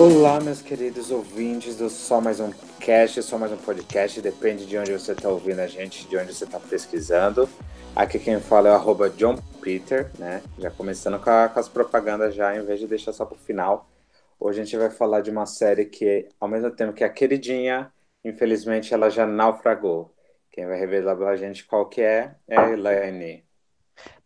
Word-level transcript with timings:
Olá, 0.00 0.40
meus 0.40 0.62
queridos 0.62 1.10
ouvintes 1.10 1.76
do 1.76 1.90
Só 1.90 2.22
Mais 2.22 2.40
Um 2.40 2.50
Cast, 2.80 3.22
Só 3.22 3.36
Mais 3.36 3.52
Um 3.52 3.58
Podcast, 3.58 4.18
depende 4.22 4.64
de 4.64 4.78
onde 4.78 4.90
você 4.92 5.12
está 5.12 5.28
ouvindo 5.28 5.58
a 5.58 5.66
gente, 5.66 6.08
de 6.08 6.16
onde 6.16 6.32
você 6.32 6.44
está 6.44 6.58
pesquisando. 6.58 7.46
Aqui 7.94 8.18
quem 8.18 8.40
fala 8.40 8.70
é 8.70 8.72
o 8.72 8.76
arroba 8.76 9.10
John 9.10 9.36
Peter, 9.60 10.10
né? 10.18 10.42
Já 10.58 10.70
começando 10.70 11.20
com, 11.22 11.28
a, 11.28 11.50
com, 11.50 11.60
as 11.60 11.68
propagandas 11.68 12.34
já, 12.34 12.56
em 12.56 12.64
vez 12.64 12.80
de 12.80 12.86
deixar 12.86 13.12
só 13.12 13.26
pro 13.26 13.36
final. 13.36 13.90
Hoje 14.40 14.62
a 14.62 14.64
gente 14.64 14.74
vai 14.78 14.88
falar 14.88 15.20
de 15.20 15.30
uma 15.30 15.44
série 15.44 15.84
que, 15.84 16.26
ao 16.40 16.48
mesmo 16.48 16.70
tempo 16.70 16.94
que 16.94 17.04
é 17.04 17.08
queridinha, 17.10 17.92
infelizmente 18.24 18.94
ela 18.94 19.10
já 19.10 19.26
naufragou. 19.26 20.14
Quem 20.50 20.64
vai 20.64 20.78
revelar 20.78 21.14
pra 21.14 21.36
gente 21.36 21.66
qual 21.66 21.86
que 21.86 22.00
é 22.00 22.36
é 22.48 22.58
a 22.58 22.70
Elaine. 22.70 23.44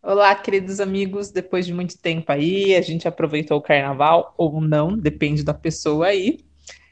Olá, 0.01 0.35
queridos 0.35 0.79
amigos. 0.79 1.31
Depois 1.31 1.65
de 1.65 1.73
muito 1.73 1.97
tempo 1.97 2.31
aí, 2.31 2.75
a 2.75 2.81
gente 2.81 3.07
aproveitou 3.07 3.57
o 3.57 3.61
carnaval, 3.61 4.33
ou 4.37 4.61
não, 4.61 4.95
depende 4.95 5.43
da 5.43 5.53
pessoa 5.53 6.07
aí. 6.07 6.39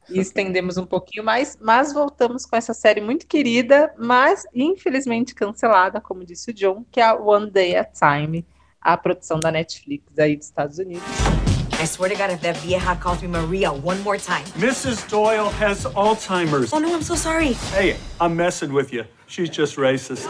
E 0.10 0.20
estendemos 0.20 0.78
um 0.78 0.86
pouquinho 0.86 1.24
mais, 1.24 1.58
mas 1.62 1.94
voltamos 1.94 2.46
com 2.46 2.56
essa 2.56 2.74
série 2.74 3.00
muito 3.00 3.26
querida, 3.26 3.94
mas 3.98 4.44
infelizmente 4.54 5.34
cancelada, 5.34 6.02
como 6.02 6.26
disse 6.26 6.52
o 6.52 6.54
John, 6.54 6.84
que 6.92 7.00
é 7.00 7.04
a 7.04 7.16
One 7.16 7.50
Day 7.50 7.76
at 7.76 7.92
Time, 7.94 8.46
a 8.82 8.98
produção 8.98 9.40
da 9.40 9.52
Netflix 9.52 10.06
aí 10.20 10.36
dos 10.36 10.48
Estados 10.48 10.78
Unidos. 10.78 11.04
I 11.82 11.86
swear 11.86 12.10
to 12.10 12.16
God, 12.16 12.32
if 12.32 12.42
that 12.42 12.58
vieja 12.60 12.96
calls 12.96 13.22
me 13.22 13.28
Maria 13.28 13.72
one 13.72 14.00
more 14.04 14.18
time. 14.18 14.46
Mrs. 14.58 15.08
Doyle 15.10 15.50
has 15.60 15.86
Alzheimer's. 15.86 16.72
Oh 16.72 16.80
no, 16.80 16.94
I'm 16.94 17.04
so 17.04 17.16
sorry. 17.16 17.54
Hey, 17.74 17.96
I'm 18.20 18.36
messing 18.36 18.72
with 18.74 18.94
you. 18.94 19.06
She's 19.28 19.50
just 19.50 19.78
racist. 19.78 20.26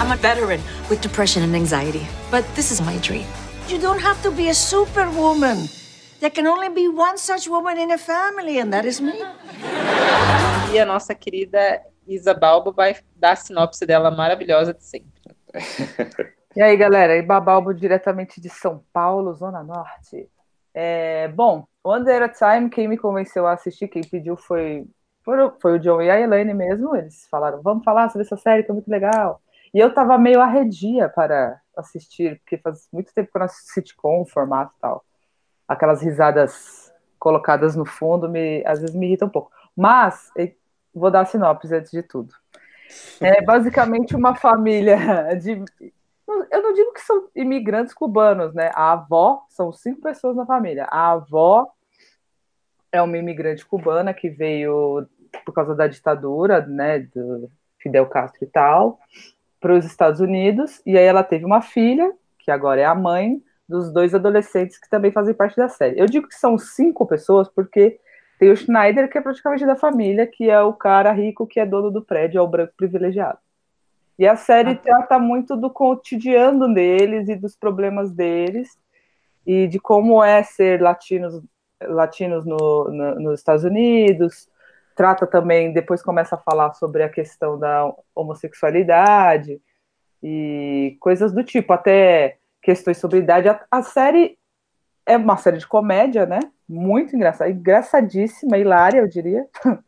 I'm 0.00 0.10
a 0.12 0.16
veteran 0.16 0.60
with 0.88 1.00
depression 1.00 1.42
and 1.42 1.54
anxiety, 1.54 2.06
but 2.30 2.44
this 2.54 2.70
is 2.70 2.80
my 2.80 2.96
dream. 2.98 3.26
You 3.68 3.78
don't 3.78 4.00
have 4.00 4.20
to 4.22 4.30
be 4.30 4.48
a 4.48 4.54
superwoman. 4.54 5.68
There 6.20 6.30
can 6.30 6.46
only 6.46 6.68
be 6.68 6.88
one 6.88 7.18
such 7.18 7.48
woman 7.48 7.78
in 7.78 7.90
a 7.90 7.98
family, 7.98 8.58
and 8.58 8.72
that 8.72 8.84
is 8.84 9.00
me. 9.00 9.14
E 10.72 10.78
a 10.78 10.84
nossa 10.84 11.14
querida 11.14 11.80
Isa 12.06 12.34
Balbo 12.34 12.72
vai 12.72 12.96
dar 13.14 13.32
a 13.32 13.36
sinopse 13.36 13.86
dela 13.86 14.10
maravilhosa 14.10 14.74
de 14.74 14.84
sempre. 14.84 15.12
E 16.56 16.62
aí, 16.62 16.76
galera, 16.76 17.16
Ibabalbo 17.16 17.74
diretamente 17.74 18.40
de 18.40 18.48
São 18.48 18.84
Paulo, 18.92 19.34
Zona 19.34 19.60
Norte. 19.64 20.30
É, 20.72 21.26
bom, 21.26 21.66
One 21.82 22.04
Day 22.04 22.14
at 22.18 22.22
a 22.22 22.28
Time, 22.28 22.70
quem 22.70 22.86
me 22.86 22.96
convenceu 22.96 23.44
a 23.44 23.54
assistir, 23.54 23.88
quem 23.88 24.04
pediu 24.04 24.36
foi, 24.36 24.86
foi 25.60 25.72
o 25.72 25.78
John 25.80 26.00
e 26.00 26.08
a 26.08 26.20
Elaine 26.20 26.54
mesmo. 26.54 26.94
Eles 26.94 27.26
falaram, 27.28 27.60
vamos 27.60 27.82
falar 27.82 28.08
sobre 28.08 28.24
essa 28.24 28.36
série 28.36 28.62
que 28.62 28.70
é 28.70 28.72
muito 28.72 28.88
legal. 28.88 29.42
E 29.74 29.80
eu 29.80 29.92
tava 29.92 30.16
meio 30.16 30.40
arredia 30.40 31.08
para 31.08 31.60
assistir, 31.76 32.38
porque 32.38 32.56
faz 32.56 32.88
muito 32.92 33.12
tempo 33.12 33.30
que 33.30 33.36
eu 33.36 33.40
não 33.40 33.46
assisto 33.46 33.72
sitcom, 33.72 34.22
o 34.22 34.26
formato 34.26 34.72
e 34.78 34.80
tal. 34.80 35.04
Aquelas 35.66 36.00
risadas 36.00 36.92
colocadas 37.18 37.74
no 37.74 37.84
fundo, 37.84 38.28
me, 38.28 38.64
às 38.64 38.80
vezes 38.80 38.94
me 38.94 39.06
irritam 39.06 39.26
um 39.26 39.30
pouco. 39.30 39.50
Mas, 39.76 40.30
vou 40.94 41.10
dar 41.10 41.22
a 41.22 41.24
sinopse 41.24 41.74
antes 41.74 41.90
de 41.90 42.02
tudo. 42.02 42.32
É 43.20 43.42
basicamente 43.42 44.14
uma 44.14 44.36
família 44.36 44.96
de 45.34 45.64
eu 46.50 46.62
não 46.62 46.72
digo 46.72 46.92
que 46.92 47.00
são 47.00 47.28
imigrantes 47.34 47.92
cubanos, 47.92 48.54
né? 48.54 48.70
A 48.74 48.92
avó, 48.92 49.44
são 49.48 49.72
cinco 49.72 50.00
pessoas 50.00 50.36
na 50.36 50.46
família. 50.46 50.84
A 50.84 51.12
avó 51.12 51.70
é 52.90 53.02
uma 53.02 53.18
imigrante 53.18 53.66
cubana 53.66 54.14
que 54.14 54.30
veio 54.30 55.06
por 55.44 55.52
causa 55.52 55.74
da 55.74 55.86
ditadura, 55.86 56.64
né, 56.64 57.00
do 57.00 57.50
Fidel 57.78 58.06
Castro 58.06 58.44
e 58.44 58.46
tal, 58.46 59.00
para 59.64 59.78
os 59.78 59.86
Estados 59.86 60.20
Unidos, 60.20 60.82
e 60.84 60.98
aí 60.98 61.06
ela 61.06 61.24
teve 61.24 61.46
uma 61.46 61.62
filha, 61.62 62.12
que 62.38 62.50
agora 62.50 62.82
é 62.82 62.84
a 62.84 62.94
mãe 62.94 63.42
dos 63.66 63.90
dois 63.90 64.14
adolescentes 64.14 64.76
que 64.76 64.90
também 64.90 65.10
fazem 65.10 65.32
parte 65.32 65.56
da 65.56 65.70
série. 65.70 65.98
Eu 65.98 66.04
digo 66.04 66.28
que 66.28 66.34
são 66.34 66.58
cinco 66.58 67.06
pessoas 67.06 67.48
porque 67.48 67.98
tem 68.38 68.50
o 68.50 68.56
Schneider, 68.56 69.10
que 69.10 69.16
é 69.16 69.22
praticamente 69.22 69.64
da 69.64 69.74
família, 69.74 70.26
que 70.26 70.50
é 70.50 70.60
o 70.60 70.74
cara 70.74 71.12
rico 71.12 71.46
que 71.46 71.58
é 71.58 71.64
dono 71.64 71.90
do 71.90 72.02
prédio, 72.02 72.38
é 72.38 72.42
o 72.42 72.46
branco 72.46 72.74
privilegiado. 72.76 73.38
E 74.18 74.28
a 74.28 74.36
série 74.36 74.72
ah. 74.72 74.76
trata 74.76 75.18
muito 75.18 75.56
do 75.56 75.70
cotidiano 75.70 76.74
deles 76.74 77.30
e 77.30 77.34
dos 77.34 77.56
problemas 77.56 78.12
deles 78.12 78.68
e 79.46 79.66
de 79.66 79.78
como 79.78 80.22
é 80.22 80.42
ser 80.42 80.82
latinos, 80.82 81.42
latinos 81.80 82.44
no, 82.44 82.90
no, 82.90 83.14
nos 83.14 83.40
Estados 83.40 83.64
Unidos. 83.64 84.46
Trata 84.94 85.26
também, 85.26 85.72
depois 85.72 86.02
começa 86.02 86.36
a 86.36 86.38
falar 86.38 86.72
sobre 86.74 87.02
a 87.02 87.08
questão 87.08 87.58
da 87.58 87.92
homossexualidade 88.14 89.60
e 90.22 90.96
coisas 91.00 91.32
do 91.32 91.42
tipo, 91.42 91.72
até 91.72 92.38
questões 92.62 92.98
sobre 92.98 93.18
idade. 93.18 93.48
A, 93.48 93.60
a 93.70 93.82
série 93.82 94.38
é 95.04 95.16
uma 95.16 95.36
série 95.36 95.58
de 95.58 95.66
comédia, 95.66 96.26
né? 96.26 96.38
Muito 96.68 97.14
engraçada, 97.14 97.50
engraçadíssima, 97.50 98.56
hilária, 98.56 99.00
eu 99.00 99.08
diria. 99.08 99.46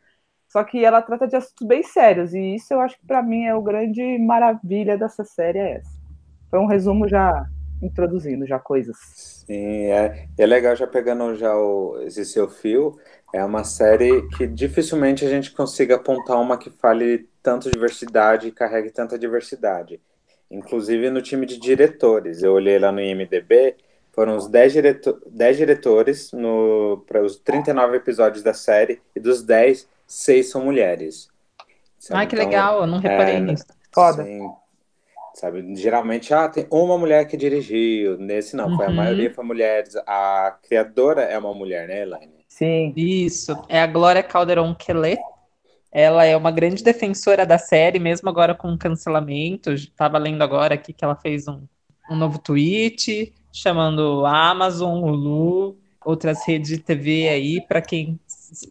Só 0.49 0.62
que 0.65 0.84
ela 0.84 1.03
trata 1.03 1.27
de 1.27 1.37
assuntos 1.37 1.67
bem 1.67 1.83
sérios, 1.83 2.34
e 2.34 2.55
isso 2.55 2.73
eu 2.73 2.81
acho 2.81 2.99
que 2.99 3.06
para 3.06 3.23
mim 3.23 3.44
é 3.44 3.55
o 3.55 3.62
grande 3.62 4.19
maravilha 4.19 4.97
dessa 4.97 5.25
série 5.25 5.59
é 5.59 5.73
essa. 5.77 6.00
Foi 6.50 6.59
um 6.59 6.67
resumo 6.67 7.09
já 7.09 7.47
introduzindo 7.82 8.47
já 8.47 8.59
coisas. 8.59 8.97
Sim, 9.47 9.87
é, 9.87 10.28
é 10.37 10.47
legal 10.47 10.75
já 10.75 10.87
pegando 10.87 11.34
já 11.37 11.54
o, 11.56 12.00
esse 12.03 12.25
seu 12.25 12.48
fio, 12.48 12.98
é 13.32 13.44
uma 13.44 13.64
série 13.64 14.26
que 14.37 14.47
dificilmente 14.47 15.25
a 15.25 15.28
gente 15.28 15.50
consiga 15.53 15.97
apontar 15.97 16.41
uma 16.41 16.56
que 16.56 16.70
fale 16.70 17.28
tanto 17.42 17.70
diversidade 17.70 18.48
e 18.48 18.53
carregue 18.53 18.91
tanta 18.91 19.19
diversidade. 19.19 20.00
Inclusive 20.50 21.10
no 21.10 21.20
time 21.20 21.44
de 21.44 21.59
diretores, 21.59 22.42
eu 22.42 22.53
olhei 22.53 22.78
lá 22.78 22.92
no 22.92 23.00
IMDB, 23.00 23.76
foram 24.12 24.37
os 24.37 24.48
10, 24.48 24.72
direto 24.72 25.22
10 25.26 25.56
diretores 25.56 26.31
para 27.06 27.22
os 27.22 27.37
39 27.37 27.97
episódios 27.97 28.43
da 28.43 28.54
série, 28.54 29.00
e 29.14 29.20
dos 29.20 29.43
10, 29.43 29.87
seis 30.06 30.48
são 30.48 30.64
mulheres. 30.64 31.28
Sabe? 31.98 32.22
Ah, 32.22 32.26
que 32.26 32.34
então, 32.34 32.47
legal, 32.47 32.81
eu 32.81 32.87
não 32.87 32.98
reparei 32.98 33.37
é, 33.37 33.41
nisso. 33.41 33.66
Foda. 33.93 34.25
Sim, 34.25 34.50
sabe, 35.37 35.77
geralmente, 35.77 36.33
ah, 36.33 36.49
tem 36.49 36.67
uma 36.71 36.97
mulher 36.97 37.27
que 37.27 37.37
dirigiu, 37.37 38.17
nesse 38.17 38.57
não, 38.57 38.71
uhum. 38.71 38.77
foi 38.77 38.87
a 38.87 38.89
uhum. 38.89 38.95
maioria 38.95 39.35
foi 39.35 39.45
mulheres. 39.45 39.95
A 40.07 40.57
criadora 40.63 41.23
é 41.23 41.37
uma 41.37 41.53
mulher, 41.53 41.87
né, 41.87 42.03
Elaine? 42.03 42.47
Sim. 42.49 42.95
Isso, 42.97 43.55
é 43.69 43.81
a 43.81 43.87
Glória 43.87 44.23
Calderon 44.23 44.75
Quelet. 44.75 45.21
Ela 45.93 46.25
é 46.25 46.35
uma 46.35 46.51
grande 46.51 46.83
defensora 46.83 47.45
da 47.45 47.59
série, 47.59 47.99
mesmo 47.99 48.31
agora 48.31 48.55
com 48.55 48.73
o 48.73 48.79
cancelamento. 48.79 49.73
Estava 49.73 50.17
lendo 50.17 50.43
agora 50.43 50.75
aqui 50.75 50.95
que 50.95 51.05
ela 51.05 51.17
fez 51.17 51.47
um, 51.47 51.63
um 52.11 52.17
novo 52.17 52.39
tweet 52.39 53.35
chamando 53.53 54.25
Amazon, 54.25 55.03
o 55.03 55.11
Lu, 55.11 55.79
outras 56.05 56.47
redes 56.47 56.71
de 56.71 56.79
TV 56.79 57.29
aí, 57.29 57.61
para 57.61 57.83
quem 57.83 58.19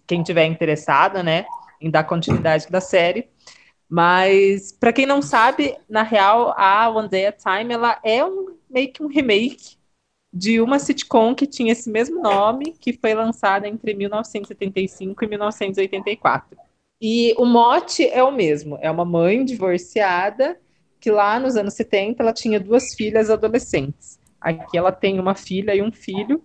quem 0.08 0.24
tiver 0.24 0.46
interessada, 0.46 1.22
né, 1.22 1.46
em 1.82 1.92
dar 1.92 2.06
continuidade 2.06 2.68
da 2.70 2.80
série. 2.82 3.28
Mas 3.90 4.72
para 4.72 4.94
quem 4.94 5.06
não 5.06 5.22
sabe, 5.22 5.78
na 5.88 6.02
real, 6.02 6.54
a 6.58 6.90
One 6.90 7.08
Day 7.10 7.28
at 7.28 7.38
Time 7.38 7.74
ela 7.74 8.00
é 8.04 8.26
um 8.26 8.56
meio 8.70 8.92
que 8.92 9.04
um 9.04 9.08
remake 9.08 9.78
de 10.34 10.60
uma 10.60 10.80
sitcom 10.80 11.34
que 11.34 11.48
tinha 11.48 11.72
esse 11.72 11.90
mesmo 11.90 12.22
nome, 12.22 12.74
que 12.74 12.92
foi 12.92 13.14
lançada 13.14 13.68
entre 13.68 13.94
1975 13.94 15.24
e 15.24 15.28
1984. 15.28 16.58
E 17.00 17.34
o 17.38 17.46
mote 17.46 18.08
é 18.08 18.24
o 18.24 18.32
mesmo, 18.32 18.78
é 18.82 18.90
uma 18.90 19.06
mãe 19.06 19.46
divorciada 19.46 20.60
que 21.00 21.12
lá 21.12 21.40
nos 21.40 21.56
anos 21.56 21.74
70 21.76 22.24
ela 22.24 22.34
tinha 22.34 22.60
duas 22.60 22.94
filhas 22.96 23.30
adolescentes. 23.30 24.20
Aqui 24.42 24.78
ela 24.78 24.92
tem 24.92 25.20
uma 25.20 25.36
filha 25.36 25.76
e 25.76 25.82
um 25.82 25.92
filho, 25.92 26.44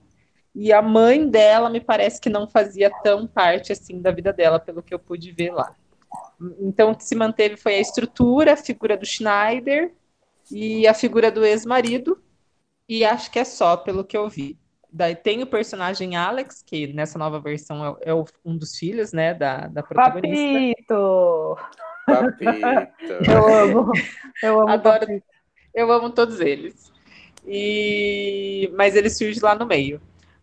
e 0.55 0.73
a 0.73 0.83
mãe 0.83 1.29
dela 1.29 1.71
me 1.71 1.81
parece 1.81 2.21
que 2.21 2.29
não 2.29 2.49
fazia 2.49 2.91
tão 3.03 3.27
parte 3.27 3.73
assim 3.73 4.01
da 4.01 4.11
vida 4.11 4.33
dela, 4.33 4.61
pelo 4.61 4.83
que 4.83 4.93
eu 4.93 4.99
pude 4.99 5.33
ver 5.33 5.51
lá. 5.53 5.75
Então, 6.61 6.93
o 6.93 6.97
que 6.97 7.05
se 7.05 7.15
manteve 7.15 7.57
foi 7.57 7.75
a 7.75 7.81
estrutura, 7.81 8.55
a 8.55 8.57
figura 8.57 8.97
do 8.97 9.05
Schneider 9.05 9.93
e 10.51 10.87
a 10.87 10.95
figura 10.95 11.31
do 11.31 11.45
ex-marido, 11.45 12.21
e 12.89 13.05
acho 13.05 13.31
que 13.31 13.39
é 13.39 13.45
só, 13.45 13.77
pelo 13.77 14.05
que 14.05 14.17
eu 14.17 14.29
vi. 14.29 14.59
Daí 14.93 15.15
tem 15.15 15.43
o 15.43 15.47
personagem 15.47 16.17
Alex, 16.17 16.63
que 16.67 16.93
nessa 16.93 17.19
nova 17.19 17.39
versão 17.39 17.97
é, 18.01 18.11
é 18.11 18.15
um 18.45 18.57
dos 18.57 18.77
filhos, 18.77 19.13
né, 19.13 19.33
da, 19.33 19.69
da 19.69 19.83
protagonista. 19.83 20.89
Papito! 20.89 21.57
Papito! 22.07 23.31
eu 23.31 23.55
amo, 23.55 23.93
eu 24.43 24.61
amo 24.61 24.69
Adoro, 24.71 25.01
Papito. 25.01 25.27
Eu 25.73 25.93
amo 25.93 26.11
todos 26.11 26.41
eles. 26.41 26.93
E... 27.47 28.73
Mas 28.77 28.97
ele 28.97 29.09
surge 29.09 29.39
lá 29.41 29.55
no 29.55 29.67
meio. 29.67 30.01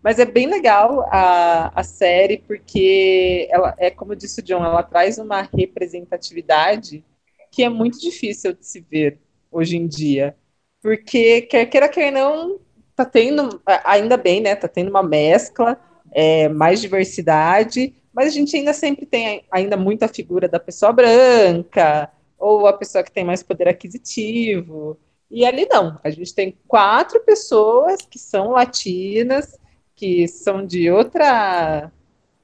Mas 0.08 0.20
é 0.20 0.26
bem 0.26 0.48
legal 0.48 1.02
a, 1.12 1.70
a 1.82 1.84
série, 1.84 2.38
porque 2.38 3.46
ela 3.52 3.76
é, 3.78 3.92
como 3.92 4.16
disse 4.16 4.40
o 4.40 4.42
John, 4.42 4.64
ela 4.64 4.82
traz 4.82 5.18
uma 5.18 5.42
representatividade 5.42 7.04
que 7.52 7.62
é 7.62 7.68
muito 7.68 8.00
difícil 8.00 8.54
de 8.54 8.66
se 8.66 8.80
ver 8.80 9.20
hoje 9.52 9.76
em 9.76 9.86
dia. 9.86 10.34
Porque, 10.82 11.42
quer 11.42 11.66
queira, 11.66 11.90
quer 11.90 12.10
não, 12.10 12.58
tá 12.96 13.04
tendo, 13.04 13.62
ainda 13.84 14.16
bem, 14.16 14.40
né? 14.40 14.56
Tá 14.56 14.70
tendo 14.70 14.90
uma 14.90 15.04
mescla, 15.04 15.78
é, 16.14 16.48
mais 16.48 16.80
diversidade, 16.80 17.94
mas 18.14 18.28
a 18.28 18.32
gente 18.32 18.56
ainda 18.56 18.72
sempre 18.72 19.06
tem 19.06 19.44
ainda 19.52 19.76
muita 19.76 20.08
figura 20.08 20.48
da 20.48 20.58
pessoa 20.58 20.94
branca, 20.94 22.10
ou 22.40 22.66
a 22.66 22.72
pessoa 22.72 23.04
que 23.04 23.12
tem 23.12 23.26
mais 23.26 23.44
poder 23.44 23.68
aquisitivo. 23.68 24.98
E 25.30 25.46
ali 25.46 25.68
não, 25.70 26.00
a 26.02 26.10
gente 26.10 26.34
tem 26.34 26.58
quatro 26.66 27.20
pessoas 27.26 28.04
que 28.04 28.18
são 28.18 28.52
latinas, 28.52 29.60
que 29.98 30.28
são 30.28 30.66
de 30.66 30.90
outra 30.92 31.92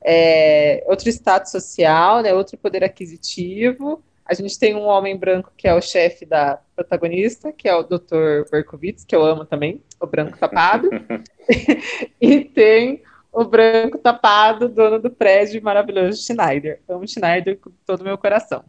é, 0.04 0.84
outro 0.88 1.08
status 1.08 1.52
social, 1.52 2.22
né, 2.22 2.34
outro 2.34 2.58
poder 2.58 2.84
aquisitivo. 2.84 4.04
A 4.26 4.34
gente 4.34 4.58
tem 4.58 4.76
um 4.76 4.86
homem 4.86 5.16
branco 5.16 5.52
que 5.56 5.68
é 5.68 5.74
o 5.74 5.82
chefe 5.82 6.26
da 6.26 6.60
protagonista, 6.76 7.52
que 7.52 7.70
é 7.70 7.76
o 7.76 7.84
Dr. 7.84 8.50
Berkowitz, 8.52 9.06
que 9.06 9.16
eu 9.16 9.24
amo 9.24 9.46
também, 9.46 9.82
o 10.00 10.08
branco 10.08 10.38
tapado. 10.38 10.90
e 12.20 12.44
tem 12.44 13.04
o 13.32 13.44
branco 13.44 13.98
tapado, 13.98 14.68
dono 14.68 15.00
do 15.00 15.12
prédio 15.12 15.62
maravilhoso 15.62 16.24
Schneider. 16.24 16.82
Amo 16.88 17.08
Schneider 17.08 17.60
com 17.60 17.72
todo 17.86 18.02
o 18.02 18.06
meu 18.06 18.18
coração. 18.18 18.64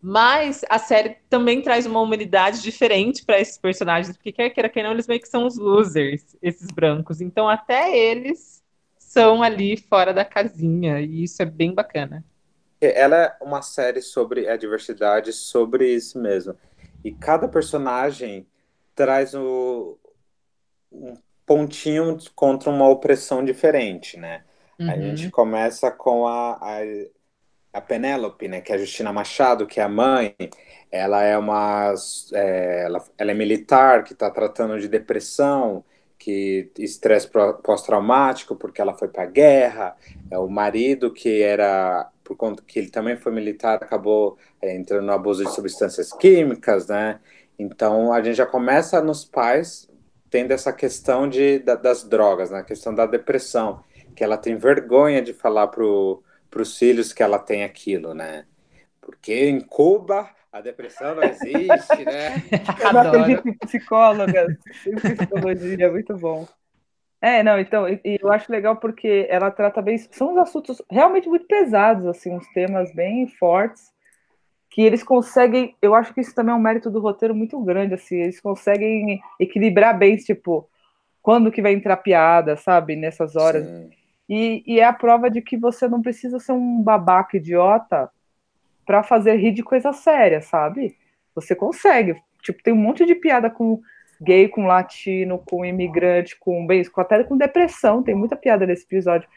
Mas 0.00 0.64
a 0.68 0.78
série 0.78 1.16
também 1.28 1.60
traz 1.60 1.86
uma 1.86 2.00
humanidade 2.00 2.62
diferente 2.62 3.24
para 3.24 3.40
esses 3.40 3.58
personagens, 3.58 4.16
porque 4.16 4.32
quer 4.32 4.50
queira, 4.50 4.68
quer 4.68 4.82
não, 4.82 4.92
eles 4.92 5.06
meio 5.06 5.20
que 5.20 5.28
são 5.28 5.46
os 5.46 5.56
losers, 5.56 6.36
esses 6.40 6.68
brancos. 6.70 7.20
Então 7.20 7.48
até 7.48 7.96
eles 7.96 8.62
são 8.98 9.42
ali 9.42 9.76
fora 9.76 10.12
da 10.12 10.24
casinha, 10.24 11.00
e 11.00 11.24
isso 11.24 11.42
é 11.42 11.46
bem 11.46 11.74
bacana. 11.74 12.24
Ela 12.80 13.16
é 13.16 13.36
uma 13.40 13.60
série 13.60 14.00
sobre 14.00 14.48
a 14.48 14.56
diversidade, 14.56 15.32
sobre 15.32 15.92
isso 15.92 16.20
mesmo. 16.20 16.54
E 17.04 17.10
cada 17.10 17.48
personagem 17.48 18.46
traz 18.94 19.34
o, 19.34 19.98
um 20.92 21.14
pontinho 21.44 22.16
contra 22.34 22.70
uma 22.70 22.88
opressão 22.88 23.44
diferente, 23.44 24.16
né? 24.16 24.44
Uhum. 24.78 24.90
A 24.90 24.96
gente 24.96 25.30
começa 25.30 25.90
com 25.90 26.26
a, 26.26 26.52
a, 26.60 26.80
a 27.72 27.80
Penélope, 27.80 28.48
né? 28.48 28.60
Que 28.60 28.72
é 28.72 28.74
a 28.74 28.78
Justina 28.78 29.12
Machado, 29.12 29.66
que 29.66 29.80
é 29.80 29.82
a 29.82 29.88
mãe. 29.88 30.34
Ela 30.90 31.22
é 31.22 31.36
uma... 31.36 31.94
É, 32.32 32.84
ela, 32.84 33.04
ela 33.16 33.30
é 33.30 33.34
militar, 33.34 34.04
que 34.04 34.12
está 34.12 34.30
tratando 34.30 34.78
de 34.78 34.88
depressão 34.88 35.84
que 36.18 36.70
estresse 36.76 37.28
pós-traumático 37.62 38.56
porque 38.56 38.80
ela 38.80 38.92
foi 38.92 39.08
para 39.08 39.22
a 39.22 39.26
guerra, 39.26 39.96
é 40.30 40.36
o 40.36 40.48
marido 40.48 41.12
que 41.12 41.42
era 41.42 42.10
por 42.24 42.36
conta 42.36 42.62
que 42.66 42.78
ele 42.78 42.90
também 42.90 43.16
foi 43.16 43.32
militar 43.32 43.76
acabou 43.76 44.36
é, 44.60 44.74
entrando 44.74 45.06
no 45.06 45.12
abuso 45.12 45.44
de 45.44 45.54
substâncias 45.54 46.12
químicas, 46.12 46.88
né? 46.88 47.20
Então 47.58 48.12
a 48.12 48.20
gente 48.20 48.36
já 48.36 48.44
começa 48.44 49.00
nos 49.00 49.24
pais 49.24 49.88
tendo 50.28 50.50
essa 50.50 50.72
questão 50.72 51.28
de, 51.28 51.60
da, 51.60 51.74
das 51.74 52.04
drogas, 52.04 52.50
né? 52.50 52.58
A 52.58 52.64
questão 52.64 52.94
da 52.94 53.06
depressão, 53.06 53.82
que 54.14 54.22
ela 54.22 54.36
tem 54.36 54.56
vergonha 54.56 55.22
de 55.22 55.32
falar 55.32 55.68
para 56.50 56.62
os 56.62 56.78
filhos 56.78 57.12
que 57.12 57.22
ela 57.22 57.38
tem 57.38 57.64
aquilo, 57.64 58.14
né? 58.14 58.46
Porque 59.00 59.48
em 59.48 59.60
Cuba 59.60 60.30
a 60.52 60.60
depressão 60.60 61.14
não 61.14 61.22
existe, 61.22 62.04
né? 62.04 62.34
Eu 62.82 62.92
não 62.92 63.00
acredito 63.00 63.48
em 63.48 63.52
psicólogas, 63.58 64.56
em 64.86 64.94
psicologia, 64.94 65.86
é 65.86 65.90
muito 65.90 66.16
bom. 66.16 66.48
É, 67.20 67.42
não, 67.42 67.58
então, 67.58 67.88
e, 67.88 68.00
e, 68.04 68.18
eu 68.22 68.30
acho 68.30 68.50
legal 68.50 68.76
porque 68.76 69.26
ela 69.28 69.50
trata 69.50 69.82
bem. 69.82 69.98
São 69.98 70.32
uns 70.32 70.38
assuntos 70.38 70.80
realmente 70.88 71.28
muito 71.28 71.46
pesados, 71.46 72.06
assim, 72.06 72.32
uns 72.32 72.46
temas 72.52 72.94
bem 72.94 73.26
fortes, 73.26 73.90
que 74.70 74.82
eles 74.82 75.02
conseguem. 75.02 75.74
Eu 75.82 75.94
acho 75.94 76.14
que 76.14 76.20
isso 76.20 76.34
também 76.34 76.54
é 76.54 76.56
um 76.56 76.60
mérito 76.60 76.90
do 76.90 77.00
roteiro 77.00 77.34
muito 77.34 77.60
grande, 77.60 77.94
assim, 77.94 78.16
eles 78.16 78.40
conseguem 78.40 79.20
equilibrar 79.38 79.98
bem, 79.98 80.16
tipo, 80.16 80.68
quando 81.20 81.50
que 81.50 81.60
vai 81.60 81.72
entrar 81.72 81.96
piada, 81.96 82.56
sabe, 82.56 82.94
nessas 82.94 83.34
horas. 83.34 83.66
E, 84.28 84.62
e 84.66 84.80
é 84.80 84.84
a 84.84 84.92
prova 84.92 85.30
de 85.30 85.40
que 85.40 85.56
você 85.56 85.88
não 85.88 86.02
precisa 86.02 86.38
ser 86.38 86.52
um 86.52 86.82
babaca 86.82 87.36
idiota 87.36 88.10
para 88.84 89.02
fazer 89.02 89.36
rir 89.36 89.52
de 89.52 89.62
coisa 89.62 89.92
séria, 89.92 90.40
sabe? 90.40 90.96
Você 91.34 91.54
consegue. 91.54 92.20
Tipo, 92.42 92.62
tem 92.62 92.72
um 92.72 92.76
monte 92.76 93.06
de 93.06 93.14
piada 93.14 93.48
com 93.48 93.80
gay, 94.20 94.48
com 94.48 94.66
latino, 94.66 95.38
com 95.38 95.64
imigrante, 95.64 96.38
com 96.38 96.66
bem, 96.66 96.82
até 96.96 97.24
com 97.24 97.36
depressão. 97.36 98.02
Tem 98.02 98.14
muita 98.14 98.36
piada 98.36 98.66
nesse 98.66 98.84
episódio. 98.84 99.28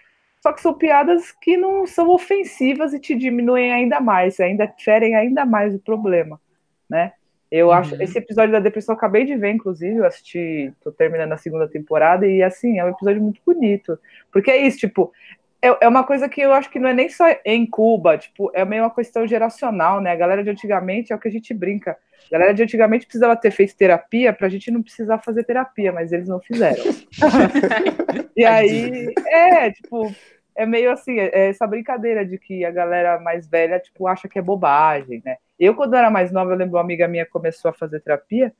Só 0.42 0.52
que 0.52 0.62
são 0.62 0.74
piadas 0.74 1.32
que 1.32 1.56
não 1.56 1.86
são 1.86 2.10
ofensivas 2.10 2.94
e 2.94 3.00
te 3.00 3.16
diminuem 3.16 3.72
ainda 3.72 4.00
mais, 4.00 4.40
ainda 4.40 4.68
ferem 4.80 5.16
ainda 5.16 5.46
mais 5.46 5.76
o 5.76 5.80
problema, 5.80 6.42
né? 6.90 7.14
Eu 7.52 7.68
uhum. 7.68 7.74
acho 7.74 8.02
esse 8.02 8.18
episódio 8.18 8.54
da 8.54 8.60
depressão 8.60 8.94
eu 8.94 8.98
acabei 8.98 9.26
de 9.26 9.36
ver, 9.36 9.52
inclusive, 9.52 9.98
eu 9.98 10.06
assisti, 10.06 10.72
tô 10.82 10.92
terminando 10.92 11.34
a 11.34 11.38
segunda 11.38 11.68
temporada 11.68 12.26
e 12.26 12.42
assim, 12.42 12.80
é 12.80 12.86
um 12.86 12.90
episódio 12.90 13.22
muito 13.22 13.42
bonito. 13.46 14.00
Porque 14.32 14.50
é 14.50 14.66
isso, 14.66 14.78
tipo, 14.78 15.12
é, 15.62 15.86
é 15.86 15.88
uma 15.88 16.04
coisa 16.04 16.30
que 16.30 16.42
eu 16.42 16.54
acho 16.54 16.70
que 16.70 16.80
não 16.80 16.88
é 16.88 16.94
nem 16.94 17.10
só 17.10 17.26
em 17.46 17.66
Cuba, 17.66 18.18
tipo, 18.18 18.50
é 18.54 18.64
meio 18.66 18.84
uma 18.84 18.96
questão 18.96 19.28
geracional, 19.28 20.00
né? 20.00 20.12
A 20.12 20.16
galera 20.16 20.44
de 20.44 20.50
antigamente 20.50 21.12
é 21.12 21.16
o 21.16 21.20
que 21.20 21.28
a 21.28 21.32
gente 21.32 21.54
brinca. 21.54 21.98
A 22.28 22.32
galera 22.32 22.54
de 22.54 22.64
antigamente 22.64 23.06
precisava 23.06 23.36
ter 23.36 23.52
feito 23.52 23.76
terapia 23.76 24.32
para 24.32 24.48
a 24.48 24.50
gente 24.50 24.72
não 24.72 24.82
precisar 24.82 25.20
fazer 25.20 25.44
terapia, 25.44 25.92
mas 25.92 26.12
eles 26.12 26.28
não 26.28 26.40
fizeram. 26.40 26.84
e 28.36 28.46
aí, 28.46 29.14
é, 29.28 29.72
tipo, 29.72 30.12
é 30.56 30.66
meio 30.66 30.92
assim, 30.92 31.20
é, 31.20 31.30
é 31.34 31.50
essa 31.50 31.68
brincadeira 31.68 32.26
de 32.26 32.38
que 32.38 32.66
a 32.66 32.72
galera 32.72 33.20
mais 33.20 33.48
velha, 33.48 33.80
tipo, 33.80 34.08
acha 34.08 34.28
que 34.28 34.40
é 34.40 34.42
bobagem, 34.42 35.22
né? 35.24 35.38
Eu, 35.62 35.76
quando 35.76 35.94
era 35.94 36.10
mais 36.10 36.32
nova, 36.32 36.54
eu 36.54 36.58
lembro 36.58 36.78
uma 36.78 36.82
amiga 36.82 37.08
minha 37.08 37.24
começou 37.24 37.70
a 37.70 37.74
fazer 37.74 38.00
terapia, 38.00 38.52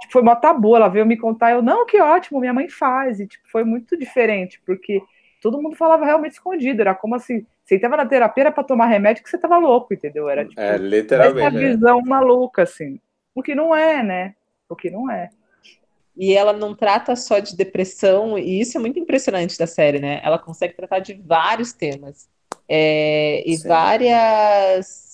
tipo, 0.00 0.14
foi 0.14 0.22
uma 0.22 0.34
tabu, 0.34 0.74
ela 0.74 0.88
veio 0.88 1.04
me 1.04 1.14
contar, 1.14 1.52
eu, 1.52 1.60
não, 1.60 1.84
que 1.84 2.00
ótimo, 2.00 2.40
minha 2.40 2.54
mãe 2.54 2.70
faz, 2.70 3.20
e, 3.20 3.26
tipo, 3.26 3.46
foi 3.50 3.64
muito 3.64 3.98
diferente, 3.98 4.58
porque 4.64 5.02
todo 5.42 5.60
mundo 5.60 5.76
falava 5.76 6.06
realmente 6.06 6.32
escondido. 6.32 6.80
Era 6.80 6.94
como 6.94 7.14
assim, 7.14 7.44
você 7.62 7.74
estava 7.74 7.98
na 7.98 8.06
terapia 8.06 8.44
era 8.44 8.50
para 8.50 8.64
tomar 8.64 8.86
remédio 8.86 9.22
que 9.22 9.28
você 9.28 9.36
estava 9.36 9.58
louco, 9.58 9.92
entendeu? 9.92 10.26
Era 10.26 10.46
tipo, 10.46 10.58
é, 10.58 10.78
literalmente. 10.78 11.46
Essa 11.46 11.56
é. 11.58 11.68
visão 11.72 11.98
é. 11.98 12.02
maluca, 12.02 12.62
assim. 12.62 12.98
O 13.34 13.42
que 13.42 13.54
não 13.54 13.76
é, 13.76 14.02
né? 14.02 14.34
O 14.70 14.74
que 14.74 14.88
não 14.88 15.10
é. 15.10 15.28
E 16.16 16.32
ela 16.32 16.54
não 16.54 16.74
trata 16.74 17.14
só 17.14 17.40
de 17.40 17.54
depressão, 17.54 18.38
e 18.38 18.58
isso 18.58 18.78
é 18.78 18.80
muito 18.80 18.98
impressionante 18.98 19.58
da 19.58 19.66
série, 19.66 20.00
né? 20.00 20.18
Ela 20.24 20.38
consegue 20.38 20.72
tratar 20.72 21.00
de 21.00 21.12
vários 21.12 21.74
temas. 21.74 22.26
É, 22.66 23.42
e 23.46 23.54
Sim. 23.58 23.68
várias 23.68 25.07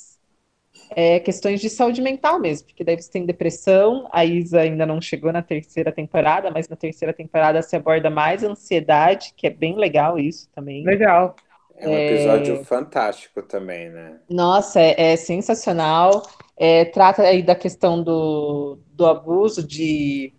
é, 0.95 1.21
questões 1.21 1.61
de 1.61 1.69
saúde 1.69 2.01
mental 2.01 2.39
mesmo, 2.39 2.69
porque 2.69 2.85
daí 2.85 3.01
você 3.01 3.11
tem 3.11 3.27
depressão, 3.27 4.09
a 4.13 4.25
Isa 4.25 4.61
ainda 4.61 4.87
não 4.87 5.01
chegou 5.01 5.33
na 5.33 5.43
terceira 5.43 5.91
temporada, 5.91 6.51
mas 6.51 6.69
na 6.69 6.77
terceira 6.77 7.13
temporada 7.13 7.61
se 7.63 7.75
aborda 7.77 8.09
mais 8.11 8.43
ansiedade, 8.43 9.35
que 9.37 9.47
é 9.47 9.51
bem 9.51 9.77
legal 9.77 10.19
isso 10.19 10.49
também. 10.55 10.85
Legal. 10.85 11.35
É 11.77 11.89
um 11.89 11.93
episódio 11.93 12.55
é... 12.55 12.65
fantástico 12.65 13.43
também, 13.43 13.91
né? 13.91 14.21
Nossa, 14.31 14.81
é, 14.81 15.13
é 15.13 15.17
sensacional. 15.17 16.23
É, 16.57 16.85
trata 16.85 17.23
aí 17.23 17.43
da 17.43 17.55
questão 17.55 18.03
do, 18.03 18.79
do 18.93 19.07
abuso 19.07 19.67
de 19.67 20.33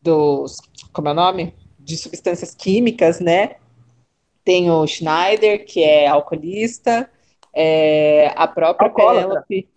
dos 0.00 0.58
como 0.92 1.08
é 1.08 1.10
o 1.10 1.14
nome? 1.14 1.54
De 1.78 1.96
substâncias 1.96 2.54
químicas, 2.54 3.18
né? 3.18 3.56
Tem 4.44 4.70
o 4.70 4.86
Schneider, 4.86 5.64
que 5.64 5.82
é 5.82 6.06
alcoolista, 6.06 7.10
é, 7.58 8.32
a 8.36 8.46
própria 8.46 8.88
Penélope. 8.88 9.68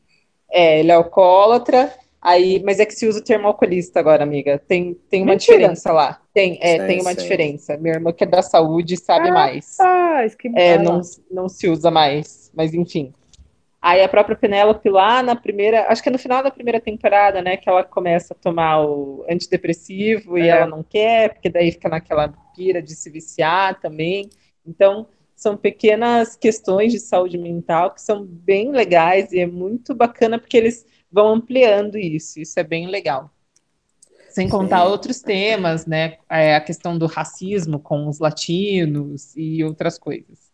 É, 0.52 0.80
ele 0.80 0.92
é 0.92 0.96
alcoólatra. 0.96 1.92
Aí, 2.22 2.62
mas 2.64 2.80
é 2.80 2.86
que 2.86 2.94
se 2.94 3.08
usa 3.08 3.20
o 3.20 3.24
termo 3.24 3.48
alcoolista 3.48 4.00
agora, 4.00 4.22
amiga. 4.22 4.62
Tem, 4.68 4.94
tem 5.10 5.24
uma 5.24 5.32
Mentira. 5.32 5.58
diferença 5.58 5.92
lá. 5.92 6.22
Tem, 6.32 6.60
é, 6.62 6.80
sim, 6.80 6.88
tem 6.88 7.02
uma 7.02 7.12
sim. 7.12 7.18
diferença. 7.18 7.78
Minha 7.78 7.96
irmã 7.96 8.14
que 8.14 8.24
é 8.24 8.28
da 8.28 8.44
saúde 8.44 8.96
sabe 8.96 9.30
ah, 9.30 9.34
mais. 9.34 9.80
Ah, 9.80 10.24
que 10.38 10.52
é, 10.56 10.78
não, 10.78 11.02
não 11.32 11.50
se 11.50 11.68
usa 11.68 11.90
mais. 11.90 12.52
Mas 12.54 12.76
enfim. 12.76 13.12
Aí 13.82 14.04
a 14.04 14.08
própria 14.08 14.36
Penélope 14.36 14.88
lá 14.88 15.24
na 15.24 15.36
primeira, 15.36 15.88
acho 15.88 16.04
que 16.04 16.10
é 16.10 16.12
no 16.12 16.20
final 16.20 16.44
da 16.44 16.52
primeira 16.52 16.80
temporada, 16.80 17.42
né, 17.42 17.58
que 17.58 17.68
ela 17.68 17.84
começa 17.84 18.36
a 18.36 18.38
tomar 18.38 18.86
o 18.86 19.26
antidepressivo 19.28 20.38
é. 20.38 20.42
e 20.42 20.48
ela 20.50 20.68
não 20.68 20.84
quer, 20.84 21.34
porque 21.34 21.50
daí 21.50 21.72
fica 21.72 21.90
naquela 21.90 22.32
pira 22.56 22.80
de 22.80 22.94
se 22.94 23.10
viciar 23.10 23.80
também. 23.80 24.30
Então, 24.64 25.08
são 25.36 25.58
pequenas 25.58 26.36
questões 26.36 26.92
de 26.92 27.00
saúde 27.00 27.38
mental 27.38 27.92
que 27.92 28.02
são 28.02 28.26
bem 28.26 28.72
legais 28.72 29.32
e 29.32 29.40
é 29.40 29.48
muito 29.48 29.96
bacana 29.96 30.38
porque 30.38 30.58
eles 30.58 30.86
vão 31.12 31.34
ampliando 31.34 31.98
isso. 31.98 32.40
Isso 32.40 32.60
é 32.60 32.64
bem 32.64 32.88
legal. 32.88 33.32
Sem 34.30 34.48
contar 34.48 34.86
Sim. 34.86 34.92
outros 34.92 35.22
temas, 35.22 35.86
né? 35.86 36.18
É, 36.30 36.56
a 36.56 36.62
questão 36.62 36.98
do 36.98 37.06
racismo 37.06 37.80
com 37.80 38.08
os 38.08 38.20
latinos 38.20 39.36
e 39.36 39.64
outras 39.64 40.00
coisas. 40.00 40.52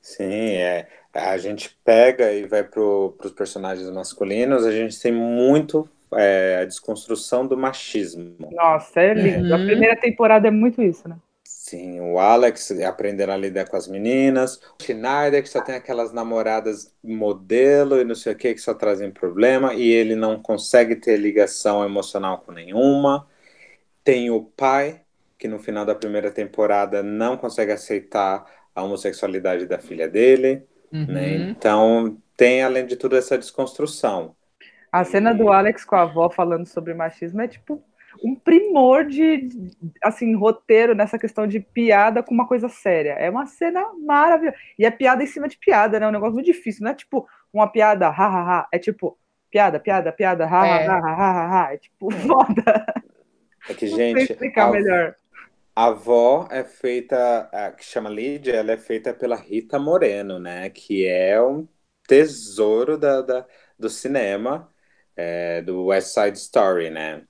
Sim, 0.00 0.52
é. 0.52 0.86
A 1.12 1.36
gente 1.36 1.76
pega 1.84 2.32
e 2.32 2.46
vai 2.46 2.62
para 2.62 2.80
os 2.80 3.32
personagens 3.34 3.90
masculinos, 3.90 4.64
a 4.64 4.70
gente 4.70 5.00
tem 5.00 5.10
muito 5.10 5.88
é, 6.14 6.60
a 6.62 6.64
desconstrução 6.64 7.46
do 7.46 7.56
machismo. 7.56 8.36
Nossa, 8.52 9.00
é 9.00 9.14
lindo. 9.14 9.48
Uhum. 9.48 9.54
A 9.54 9.66
primeira 9.66 9.96
temporada 9.96 10.46
é 10.46 10.50
muito 10.50 10.80
isso, 10.82 11.08
né? 11.08 11.16
Sim, 11.68 11.98
o 11.98 12.20
Alex 12.20 12.70
aprendendo 12.82 13.32
a 13.32 13.36
lidar 13.36 13.68
com 13.68 13.76
as 13.76 13.88
meninas, 13.88 14.62
o 14.78 14.84
Schneider 14.84 15.42
que 15.42 15.48
só 15.48 15.60
tem 15.60 15.74
aquelas 15.74 16.12
namoradas 16.12 16.94
modelo 17.02 18.00
e 18.00 18.04
não 18.04 18.14
sei 18.14 18.34
o 18.34 18.36
que 18.36 18.54
que 18.54 18.60
só 18.60 18.72
trazem 18.72 19.10
problema 19.10 19.74
e 19.74 19.90
ele 19.90 20.14
não 20.14 20.40
consegue 20.40 20.94
ter 20.94 21.16
ligação 21.16 21.84
emocional 21.84 22.38
com 22.38 22.52
nenhuma. 22.52 23.26
Tem 24.04 24.30
o 24.30 24.44
pai 24.44 25.00
que 25.36 25.48
no 25.48 25.58
final 25.58 25.84
da 25.84 25.92
primeira 25.92 26.30
temporada 26.30 27.02
não 27.02 27.36
consegue 27.36 27.72
aceitar 27.72 28.46
a 28.72 28.84
homossexualidade 28.84 29.66
da 29.66 29.80
filha 29.80 30.08
dele, 30.08 30.62
uhum. 30.92 31.06
né? 31.06 31.34
Então 31.34 32.16
tem 32.36 32.62
além 32.62 32.86
de 32.86 32.94
tudo 32.94 33.16
essa 33.16 33.36
desconstrução. 33.36 34.36
A 34.92 35.02
cena 35.02 35.34
do 35.34 35.50
Alex 35.50 35.84
com 35.84 35.96
a 35.96 36.02
avó 36.02 36.30
falando 36.30 36.66
sobre 36.66 36.94
machismo 36.94 37.40
é 37.40 37.48
tipo 37.48 37.82
um 38.24 38.34
primor 38.34 39.04
de, 39.06 39.48
assim, 40.02 40.34
roteiro 40.34 40.94
nessa 40.94 41.18
questão 41.18 41.46
de 41.46 41.60
piada 41.60 42.22
com 42.22 42.34
uma 42.34 42.46
coisa 42.46 42.68
séria. 42.68 43.12
É 43.14 43.30
uma 43.30 43.46
cena 43.46 43.84
maravilhosa. 44.04 44.56
E 44.78 44.84
é 44.86 44.90
piada 44.90 45.22
em 45.22 45.26
cima 45.26 45.48
de 45.48 45.58
piada, 45.58 45.98
né? 46.00 46.06
É 46.06 46.08
um 46.08 46.12
negócio 46.12 46.34
muito 46.34 46.46
difícil. 46.46 46.84
Não 46.84 46.90
é 46.92 46.94
tipo 46.94 47.28
uma 47.52 47.68
piada, 47.70 48.08
ha, 48.08 48.10
ha, 48.12 48.60
ha. 48.60 48.68
É 48.72 48.78
tipo, 48.78 49.18
piada, 49.50 49.80
piada, 49.80 50.12
piada, 50.12 50.46
ha, 50.46 50.66
É. 50.66 50.70
ha, 50.86 50.98
ha, 50.98 50.98
ha, 50.98 51.30
ha, 51.60 51.66
ha. 51.68 51.74
É 51.74 51.78
tipo, 51.78 52.10
foda. 52.10 52.84
É 53.68 53.74
que, 53.74 53.86
Não 53.90 53.98
gente, 53.98 54.22
explicar 54.22 54.68
a, 54.68 54.70
melhor. 54.70 55.16
a 55.74 55.86
avó 55.86 56.48
é 56.50 56.64
feita, 56.64 57.48
a 57.52 57.72
que 57.72 57.84
chama 57.84 58.08
Lídia, 58.10 58.52
ela 58.54 58.72
é 58.72 58.76
feita 58.78 59.12
pela 59.14 59.36
Rita 59.36 59.78
Moreno, 59.78 60.38
né? 60.38 60.70
Que 60.70 61.06
é 61.06 61.40
um 61.42 61.68
tesouro 62.08 62.96
da, 62.98 63.22
da- 63.22 63.46
do 63.78 63.90
cinema, 63.90 64.72
é, 65.16 65.62
do 65.62 65.86
West 65.86 66.08
Side 66.14 66.38
Story, 66.38 66.90
né? 66.90 67.26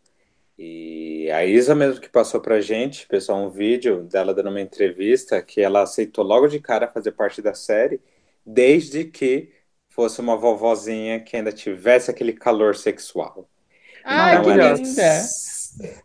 E 0.58 1.30
a 1.30 1.44
Isa 1.44 1.74
mesmo 1.74 2.00
que 2.00 2.08
passou 2.08 2.40
pra 2.40 2.60
gente, 2.60 3.06
pessoal, 3.06 3.38
um 3.44 3.50
vídeo 3.50 4.04
dela 4.04 4.32
dando 4.34 4.48
uma 4.50 4.60
entrevista 4.60 5.42
que 5.42 5.60
ela 5.60 5.82
aceitou 5.82 6.24
logo 6.24 6.48
de 6.48 6.60
cara 6.60 6.88
fazer 6.88 7.12
parte 7.12 7.42
da 7.42 7.52
série, 7.54 8.00
desde 8.44 9.04
que 9.04 9.52
fosse 9.88 10.20
uma 10.20 10.36
vovozinha 10.36 11.20
que 11.20 11.36
ainda 11.36 11.52
tivesse 11.52 12.10
aquele 12.10 12.32
calor 12.32 12.74
sexual. 12.74 13.50
Ai, 14.04 14.38
Então, 14.38 14.42
que 14.42 14.50
ela 14.50 14.64
é, 14.64 14.74
linda. 14.74 15.36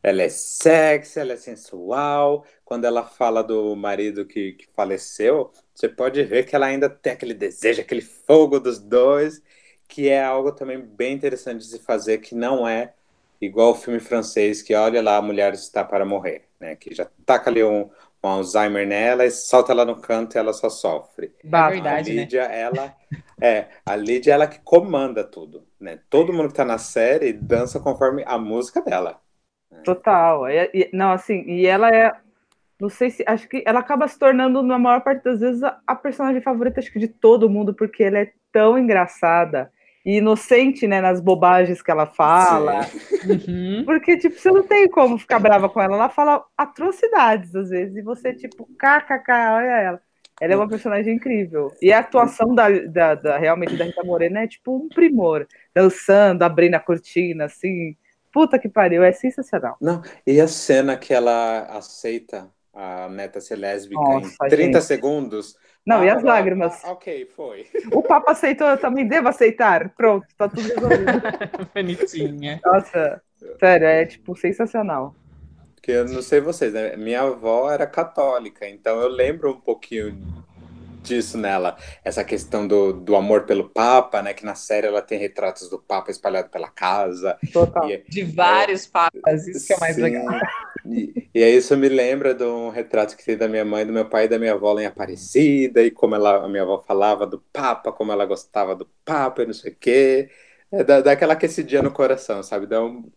ela 0.03 0.21
é 0.23 0.29
sexy, 0.29 1.19
ela 1.19 1.33
é 1.33 1.37
sensual. 1.37 2.45
Quando 2.65 2.85
ela 2.85 3.03
fala 3.05 3.43
do 3.43 3.75
marido 3.75 4.25
que, 4.25 4.53
que 4.53 4.67
faleceu, 4.73 5.51
você 5.73 5.87
pode 5.89 6.23
ver 6.23 6.45
que 6.45 6.55
ela 6.55 6.67
ainda 6.67 6.89
tem 6.89 7.13
aquele 7.13 7.33
desejo, 7.33 7.81
aquele 7.81 8.01
fogo 8.01 8.59
dos 8.59 8.79
dois, 8.79 9.41
que 9.87 10.09
é 10.09 10.23
algo 10.23 10.51
também 10.53 10.79
bem 10.81 11.13
interessante 11.13 11.59
de 11.59 11.65
se 11.65 11.79
fazer, 11.79 12.19
que 12.19 12.35
não 12.35 12.67
é 12.67 12.93
igual 13.41 13.71
o 13.71 13.75
filme 13.75 13.99
francês, 13.99 14.61
que 14.61 14.73
olha 14.75 15.01
lá, 15.01 15.17
a 15.17 15.21
mulher 15.21 15.53
está 15.53 15.83
para 15.83 16.05
morrer, 16.05 16.47
né? 16.59 16.75
Que 16.75 16.93
já 16.93 17.07
taca 17.25 17.49
ali 17.49 17.63
um, 17.63 17.89
um 18.23 18.27
Alzheimer 18.27 18.87
nela 18.87 19.25
e 19.25 19.31
solta 19.31 19.71
ela 19.71 19.83
no 19.83 19.99
canto 19.99 20.35
e 20.35 20.39
ela 20.39 20.53
só 20.53 20.69
sofre. 20.69 21.33
Bafo. 21.43 21.73
verdade. 21.73 22.11
a 22.11 22.13
né? 22.13 22.21
Lídia, 22.21 22.41
ela 22.43 22.95
é, 23.41 23.67
a 23.83 23.95
Lídia 23.95 24.33
ela 24.33 24.47
que 24.47 24.59
comanda 24.59 25.23
tudo, 25.23 25.65
né? 25.79 25.99
Todo 26.09 26.31
mundo 26.31 26.49
que 26.49 26.53
tá 26.53 26.63
na 26.63 26.77
série 26.77 27.33
dança 27.33 27.79
conforme 27.79 28.23
a 28.27 28.37
música 28.37 28.81
dela. 28.81 29.19
Total. 29.83 30.47
E- 30.49 30.89
não, 30.93 31.11
assim, 31.11 31.43
e 31.47 31.65
ela 31.65 31.89
é. 31.89 32.11
Não 32.79 32.89
sei 32.89 33.09
se. 33.09 33.23
Acho 33.27 33.47
que 33.47 33.63
ela 33.65 33.79
acaba 33.79 34.07
se 34.07 34.17
tornando, 34.19 34.61
na 34.61 34.77
maior 34.77 35.01
parte 35.01 35.23
das 35.23 35.39
vezes, 35.39 35.63
a, 35.63 35.79
a 35.87 35.95
personagem 35.95 36.41
favorita, 36.41 36.79
acho 36.79 36.91
que 36.91 36.99
de 36.99 37.07
todo 37.07 37.49
mundo, 37.49 37.73
porque 37.73 38.03
ela 38.03 38.19
é 38.19 38.31
tão 38.51 38.77
engraçada 38.77 39.71
inocente, 40.05 40.87
né, 40.87 41.01
nas 41.01 41.21
bobagens 41.21 41.81
que 41.81 41.91
ela 41.91 42.05
fala. 42.05 42.81
Uhum. 43.25 43.83
Porque, 43.85 44.17
tipo, 44.17 44.37
você 44.37 44.51
não 44.51 44.63
tem 44.63 44.89
como 44.89 45.17
ficar 45.17 45.39
brava 45.39 45.69
com 45.69 45.81
ela. 45.81 45.95
Ela 45.95 46.09
fala 46.09 46.43
atrocidades, 46.57 47.55
às 47.55 47.69
vezes, 47.69 47.95
e 47.95 48.01
você, 48.01 48.33
tipo, 48.33 48.67
kkk, 48.77 49.31
olha 49.31 49.81
ela. 49.81 50.01
Ela 50.39 50.53
é 50.53 50.55
uma 50.55 50.67
personagem 50.67 51.15
incrível. 51.15 51.71
E 51.79 51.93
a 51.93 51.99
atuação 51.99 52.55
da, 52.55 52.67
da, 52.69 53.13
da- 53.13 53.37
realmente 53.37 53.77
da 53.77 53.85
Rita 53.85 54.03
Moreno 54.03 54.39
é 54.39 54.47
tipo 54.47 54.75
um 54.75 54.89
primor. 54.89 55.47
Dançando, 55.73 56.41
abrindo 56.41 56.73
a 56.73 56.79
cortina, 56.79 57.45
assim. 57.45 57.95
Puta 58.33 58.57
que 58.57 58.67
pariu, 58.67 59.03
é 59.03 59.11
sensacional. 59.11 59.77
Não, 59.79 60.01
e 60.25 60.41
a 60.41 60.47
cena 60.47 60.97
que 60.97 61.13
ela 61.13 61.67
aceita 61.69 62.49
a 62.73 63.09
neta 63.09 63.41
ser 63.41 63.55
lésbica 63.57 64.03
Nossa, 64.03 64.27
em 64.45 64.47
30 64.47 64.79
gente. 64.79 64.81
segundos. 64.81 65.55
Não, 65.85 66.03
e 66.03 66.09
Ah, 66.09 66.15
as 66.15 66.23
ah, 66.25 66.27
lágrimas? 66.27 66.83
ah, 66.83 66.91
ok, 66.91 67.25
foi. 67.27 67.67
O 67.93 68.03
Papa 68.03 68.31
aceitou, 68.31 68.67
eu 68.67 68.79
também 68.79 69.07
devo 69.07 69.27
aceitar. 69.27 69.89
Pronto, 69.95 70.27
tá 70.37 70.47
tudo 70.49 70.67
resolvido. 70.67 71.23
Bonitinha. 71.73 72.61
Nossa, 72.63 73.21
sério, 73.59 73.87
é 73.87 74.05
tipo 74.05 74.35
sensacional. 74.35 75.15
Porque 75.75 75.91
eu 75.91 76.05
não 76.07 76.21
sei 76.21 76.39
vocês, 76.39 76.73
né? 76.73 76.95
Minha 76.95 77.21
avó 77.23 77.69
era 77.71 77.87
católica, 77.87 78.67
então 78.69 78.99
eu 79.01 79.07
lembro 79.09 79.51
um 79.51 79.59
pouquinho 79.61 80.15
disso 81.01 81.37
nela. 81.37 81.77
Essa 82.03 82.23
questão 82.23 82.67
do, 82.67 82.93
do 82.93 83.15
amor 83.15 83.43
pelo 83.43 83.69
Papa, 83.69 84.21
né? 84.21 84.33
Que 84.33 84.45
na 84.45 84.55
série 84.55 84.87
ela 84.87 85.01
tem 85.01 85.17
retratos 85.19 85.69
do 85.69 85.79
Papa 85.79 86.11
espalhado 86.11 86.49
pela 86.49 86.69
casa. 86.69 87.37
Total. 87.51 87.89
E, 87.89 88.03
De 88.07 88.23
vários 88.23 88.85
papas, 88.85 89.47
isso 89.47 89.67
que 89.67 89.73
é 89.73 89.79
mais 89.79 89.95
Sim. 89.95 90.01
legal. 90.03 90.25
E, 90.85 91.29
e 91.33 91.43
aí 91.43 91.55
isso 91.55 91.75
me 91.77 91.89
lembra 91.89 92.33
de 92.33 92.43
um 92.43 92.69
retrato 92.69 93.15
que 93.15 93.23
tem 93.23 93.37
da 93.37 93.47
minha 93.47 93.65
mãe, 93.65 93.85
do 93.85 93.93
meu 93.93 94.07
pai 94.07 94.25
e 94.25 94.27
da 94.27 94.39
minha 94.39 94.53
avó 94.53 94.73
lá 94.73 94.81
em 94.81 94.85
Aparecida, 94.85 95.83
e 95.83 95.91
como 95.91 96.15
ela, 96.15 96.45
a 96.45 96.47
minha 96.47 96.63
avó 96.63 96.81
falava 96.81 97.25
do 97.27 97.39
Papa, 97.53 97.91
como 97.91 98.11
ela 98.11 98.25
gostava 98.25 98.75
do 98.75 98.85
Papa 99.05 99.43
e 99.43 99.45
não 99.45 99.53
sei 99.53 99.71
o 99.71 99.75
quê. 99.75 100.29
É, 100.71 100.83
dá, 100.83 101.01
dá 101.01 101.11
aquela 101.11 101.33
aquecidinha 101.33 101.81
no 101.81 101.91
coração, 101.91 102.41
sabe? 102.41 102.65
Dá, 102.65 102.83
um, 102.83 103.11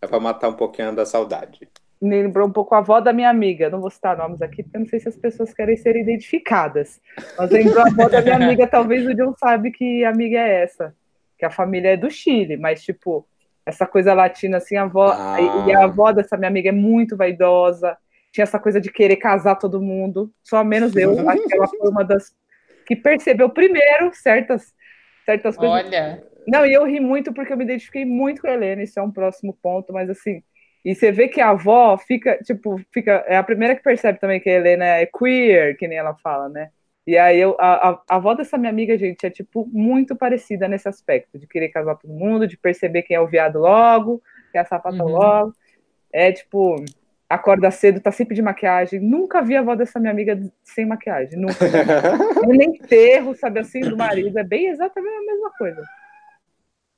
dá 0.00 0.08
pra 0.08 0.18
matar 0.18 0.48
um 0.48 0.56
pouquinho 0.56 0.94
da 0.94 1.04
saudade. 1.06 1.68
Me 2.02 2.22
lembrou 2.22 2.48
um 2.48 2.52
pouco 2.52 2.74
a 2.74 2.78
avó 2.78 3.00
da 3.00 3.12
minha 3.12 3.30
amiga. 3.30 3.70
Não 3.70 3.80
vou 3.80 3.90
citar 3.90 4.16
nomes 4.16 4.42
aqui, 4.42 4.62
porque 4.62 4.76
eu 4.76 4.80
não 4.80 4.88
sei 4.88 4.98
se 4.98 5.08
as 5.08 5.16
pessoas 5.16 5.54
querem 5.54 5.76
ser 5.76 5.96
identificadas. 5.96 7.00
Mas 7.38 7.50
lembrou 7.50 7.80
a 7.80 7.86
avó 7.86 8.08
da 8.08 8.20
minha 8.20 8.36
amiga. 8.36 8.66
Talvez 8.66 9.06
o 9.06 9.14
John 9.14 9.34
sabe 9.38 9.70
que 9.70 10.04
amiga 10.04 10.38
é 10.38 10.62
essa. 10.62 10.94
Que 11.38 11.44
a 11.44 11.50
família 11.50 11.90
é 11.90 11.96
do 11.96 12.10
Chile, 12.10 12.56
mas, 12.56 12.82
tipo, 12.82 13.26
essa 13.64 13.86
coisa 13.86 14.12
latina, 14.14 14.56
assim, 14.56 14.76
a 14.76 14.82
avó. 14.82 15.12
Ah. 15.12 15.36
E 15.66 15.74
a 15.74 15.84
avó 15.84 16.12
dessa 16.12 16.36
minha 16.36 16.48
amiga 16.48 16.70
é 16.70 16.72
muito 16.72 17.16
vaidosa. 17.16 17.96
Tinha 18.32 18.44
essa 18.44 18.58
coisa 18.58 18.80
de 18.80 18.90
querer 18.90 19.16
casar 19.16 19.56
todo 19.56 19.80
mundo, 19.80 20.32
só 20.42 20.64
menos 20.64 20.96
eu. 20.96 21.28
Acho 21.28 21.46
que 21.46 21.54
ela 21.54 21.68
foi 21.68 21.88
uma 21.88 22.02
das 22.02 22.34
que 22.86 22.96
percebeu 22.96 23.48
primeiro 23.50 24.12
certas, 24.14 24.74
certas 25.24 25.56
coisas. 25.56 25.86
Olha, 25.86 26.22
Não, 26.46 26.66
e 26.66 26.72
eu 26.72 26.84
ri 26.84 26.98
muito 26.98 27.32
porque 27.32 27.52
eu 27.52 27.56
me 27.56 27.64
identifiquei 27.64 28.04
muito 28.04 28.40
com 28.40 28.48
a 28.48 28.54
Helena, 28.54 28.82
isso 28.82 28.98
é 28.98 29.02
um 29.02 29.10
próximo 29.10 29.56
ponto, 29.62 29.92
mas 29.92 30.10
assim, 30.10 30.42
e 30.84 30.94
você 30.94 31.12
vê 31.12 31.28
que 31.28 31.40
a 31.40 31.50
avó 31.50 31.96
fica, 31.96 32.38
tipo, 32.42 32.80
fica, 32.92 33.24
é 33.26 33.36
a 33.36 33.42
primeira 33.42 33.76
que 33.76 33.82
percebe 33.82 34.18
também 34.18 34.40
que 34.40 34.50
a 34.50 34.54
Helena 34.54 34.84
é 34.84 35.06
queer, 35.06 35.76
que 35.76 35.86
nem 35.86 35.98
ela 35.98 36.14
fala, 36.14 36.48
né? 36.48 36.70
E 37.06 37.16
aí 37.16 37.38
eu, 37.40 37.56
a, 37.58 37.90
a, 37.90 38.02
a 38.10 38.16
avó 38.16 38.34
dessa 38.34 38.56
minha 38.56 38.70
amiga, 38.70 38.96
gente, 38.96 39.24
é 39.26 39.30
tipo 39.30 39.68
muito 39.72 40.14
parecida 40.16 40.68
nesse 40.68 40.88
aspecto, 40.88 41.38
de 41.38 41.46
querer 41.46 41.68
casar 41.68 41.96
todo 41.96 42.12
mundo, 42.12 42.46
de 42.46 42.56
perceber 42.56 43.02
quem 43.02 43.16
é 43.16 43.20
o 43.20 43.26
viado 43.26 43.58
logo, 43.58 44.22
quem 44.50 44.58
é 44.58 44.62
a 44.62 44.64
sapata 44.64 45.02
Uhum. 45.04 45.10
logo. 45.10 45.54
É 46.12 46.30
tipo, 46.30 46.76
acorda 47.28 47.70
cedo, 47.70 48.00
tá 48.00 48.12
sempre 48.12 48.34
de 48.34 48.42
maquiagem. 48.42 49.00
Nunca 49.00 49.40
vi 49.40 49.56
a 49.56 49.60
avó 49.60 49.74
dessa 49.74 49.98
minha 49.98 50.12
amiga 50.12 50.38
sem 50.62 50.84
maquiagem, 50.84 51.38
nunca. 51.38 51.54
Nem 52.46 52.70
enterro, 52.70 53.34
sabe 53.34 53.60
assim, 53.60 53.80
do 53.80 53.96
marido, 53.96 54.38
é 54.38 54.44
bem 54.44 54.66
exatamente 54.66 55.14
a 55.14 55.32
mesma 55.32 55.50
coisa. 55.56 55.82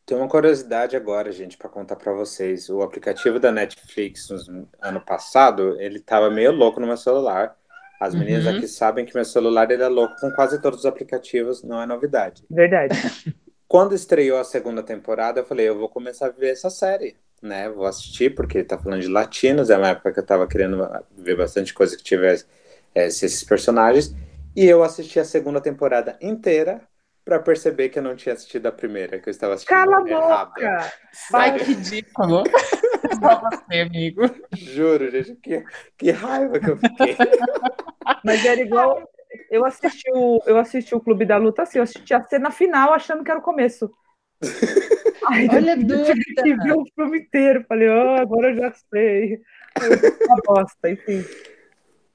Tem 0.06 0.16
uma 0.16 0.28
curiosidade 0.28 0.96
agora, 0.96 1.32
gente, 1.32 1.56
para 1.56 1.68
contar 1.68 1.96
para 1.96 2.12
vocês. 2.12 2.68
O 2.68 2.82
aplicativo 2.82 3.40
da 3.40 3.50
Netflix 3.50 4.28
no 4.49 4.68
ano 4.80 5.00
passado, 5.00 5.80
ele 5.80 5.99
tava 5.99 6.30
meio 6.30 6.52
louco 6.52 6.78
no 6.80 6.87
meu 6.87 6.96
celular. 6.96 7.56
As 7.99 8.14
meninas 8.14 8.44
Uhum. 8.44 8.50
aqui 8.50 8.68
sabem 8.68 9.06
que 9.06 9.14
meu 9.14 9.25
celular 9.25 9.70
ele 9.70 9.82
é 9.82 9.88
louco 9.88 10.14
com 10.20 10.30
quase 10.32 10.61
todos 10.61 10.80
os 10.80 10.87
aplicativos, 10.87 11.62
não 11.62 11.80
é 11.80 11.87
novidade. 11.87 12.44
Verdade. 12.50 12.94
Quando 13.66 13.94
estreou 13.94 14.38
a 14.38 14.44
segunda 14.44 14.82
temporada, 14.82 15.40
eu 15.40 15.46
falei, 15.46 15.68
eu 15.68 15.78
vou 15.78 15.88
começar 15.88 16.26
a 16.26 16.30
ver 16.30 16.50
essa 16.52 16.70
série, 16.70 17.16
né? 17.42 17.68
Vou 17.68 17.87
assistir, 17.87 18.34
porque 18.34 18.62
tá 18.62 18.78
falando 18.78 19.00
de 19.00 19.08
latinos, 19.08 19.70
é 19.70 19.76
uma 19.76 19.88
época 19.88 20.12
que 20.12 20.20
eu 20.20 20.26
tava 20.26 20.46
querendo 20.46 20.78
ver 21.16 21.37
bastante 21.37 21.73
coisa 21.75 21.96
que 21.96 22.02
tivesse 22.02 22.46
eh, 22.94 23.06
esses 23.06 23.42
personagens. 23.42 24.14
E 24.54 24.64
eu 24.66 24.84
assisti 24.84 25.18
a 25.18 25.25
segunda 25.25 25.61
temporada 25.61 26.16
inteira 26.20 26.80
para 27.24 27.38
perceber 27.38 27.88
que 27.88 27.98
eu 27.98 28.02
não 28.02 28.14
tinha 28.14 28.34
assistido 28.34 28.66
a 28.66 28.72
primeira, 28.72 29.18
que 29.18 29.28
eu 29.28 29.30
estava 29.30 29.54
assistindo 29.54 29.76
Cala 29.76 29.98
a 29.98 30.44
boca! 30.44 30.92
ai 31.32 31.58
que 31.58 31.64
ridículo. 31.64 32.42
Só 33.20 33.40
você, 33.40 33.80
amigo. 33.80 34.22
Juro, 34.52 35.10
gente, 35.10 35.34
que, 35.36 35.64
que 35.96 36.10
raiva 36.10 36.60
que 36.60 36.70
eu 36.70 36.76
fiquei. 36.76 37.16
Mas 38.24 38.44
era 38.44 38.60
igual. 38.60 39.08
Eu 39.50 39.64
assisti, 39.64 40.08
o, 40.12 40.40
eu 40.46 40.56
assisti 40.58 40.94
o 40.94 41.00
Clube 41.00 41.24
da 41.24 41.36
Luta 41.36 41.62
assim, 41.62 41.78
eu 41.78 41.82
assisti 41.82 42.14
a 42.14 42.22
cena 42.22 42.50
final 42.50 42.92
achando 42.92 43.24
que 43.24 43.30
era 43.30 43.40
o 43.40 43.42
começo. 43.42 43.92
Ai, 45.26 45.48
Olha 45.50 45.72
a 45.72 45.76
eu 45.76 45.86
tive 46.04 46.56
dúvida. 46.56 46.76
o 46.76 46.84
filme 46.94 47.18
inteiro. 47.20 47.64
Falei, 47.68 47.88
oh, 47.88 48.20
agora 48.20 48.50
eu 48.50 48.56
já 48.56 48.72
sei. 48.92 49.40
Uma 50.26 50.36
bosta, 50.44 50.90
enfim. 50.90 51.24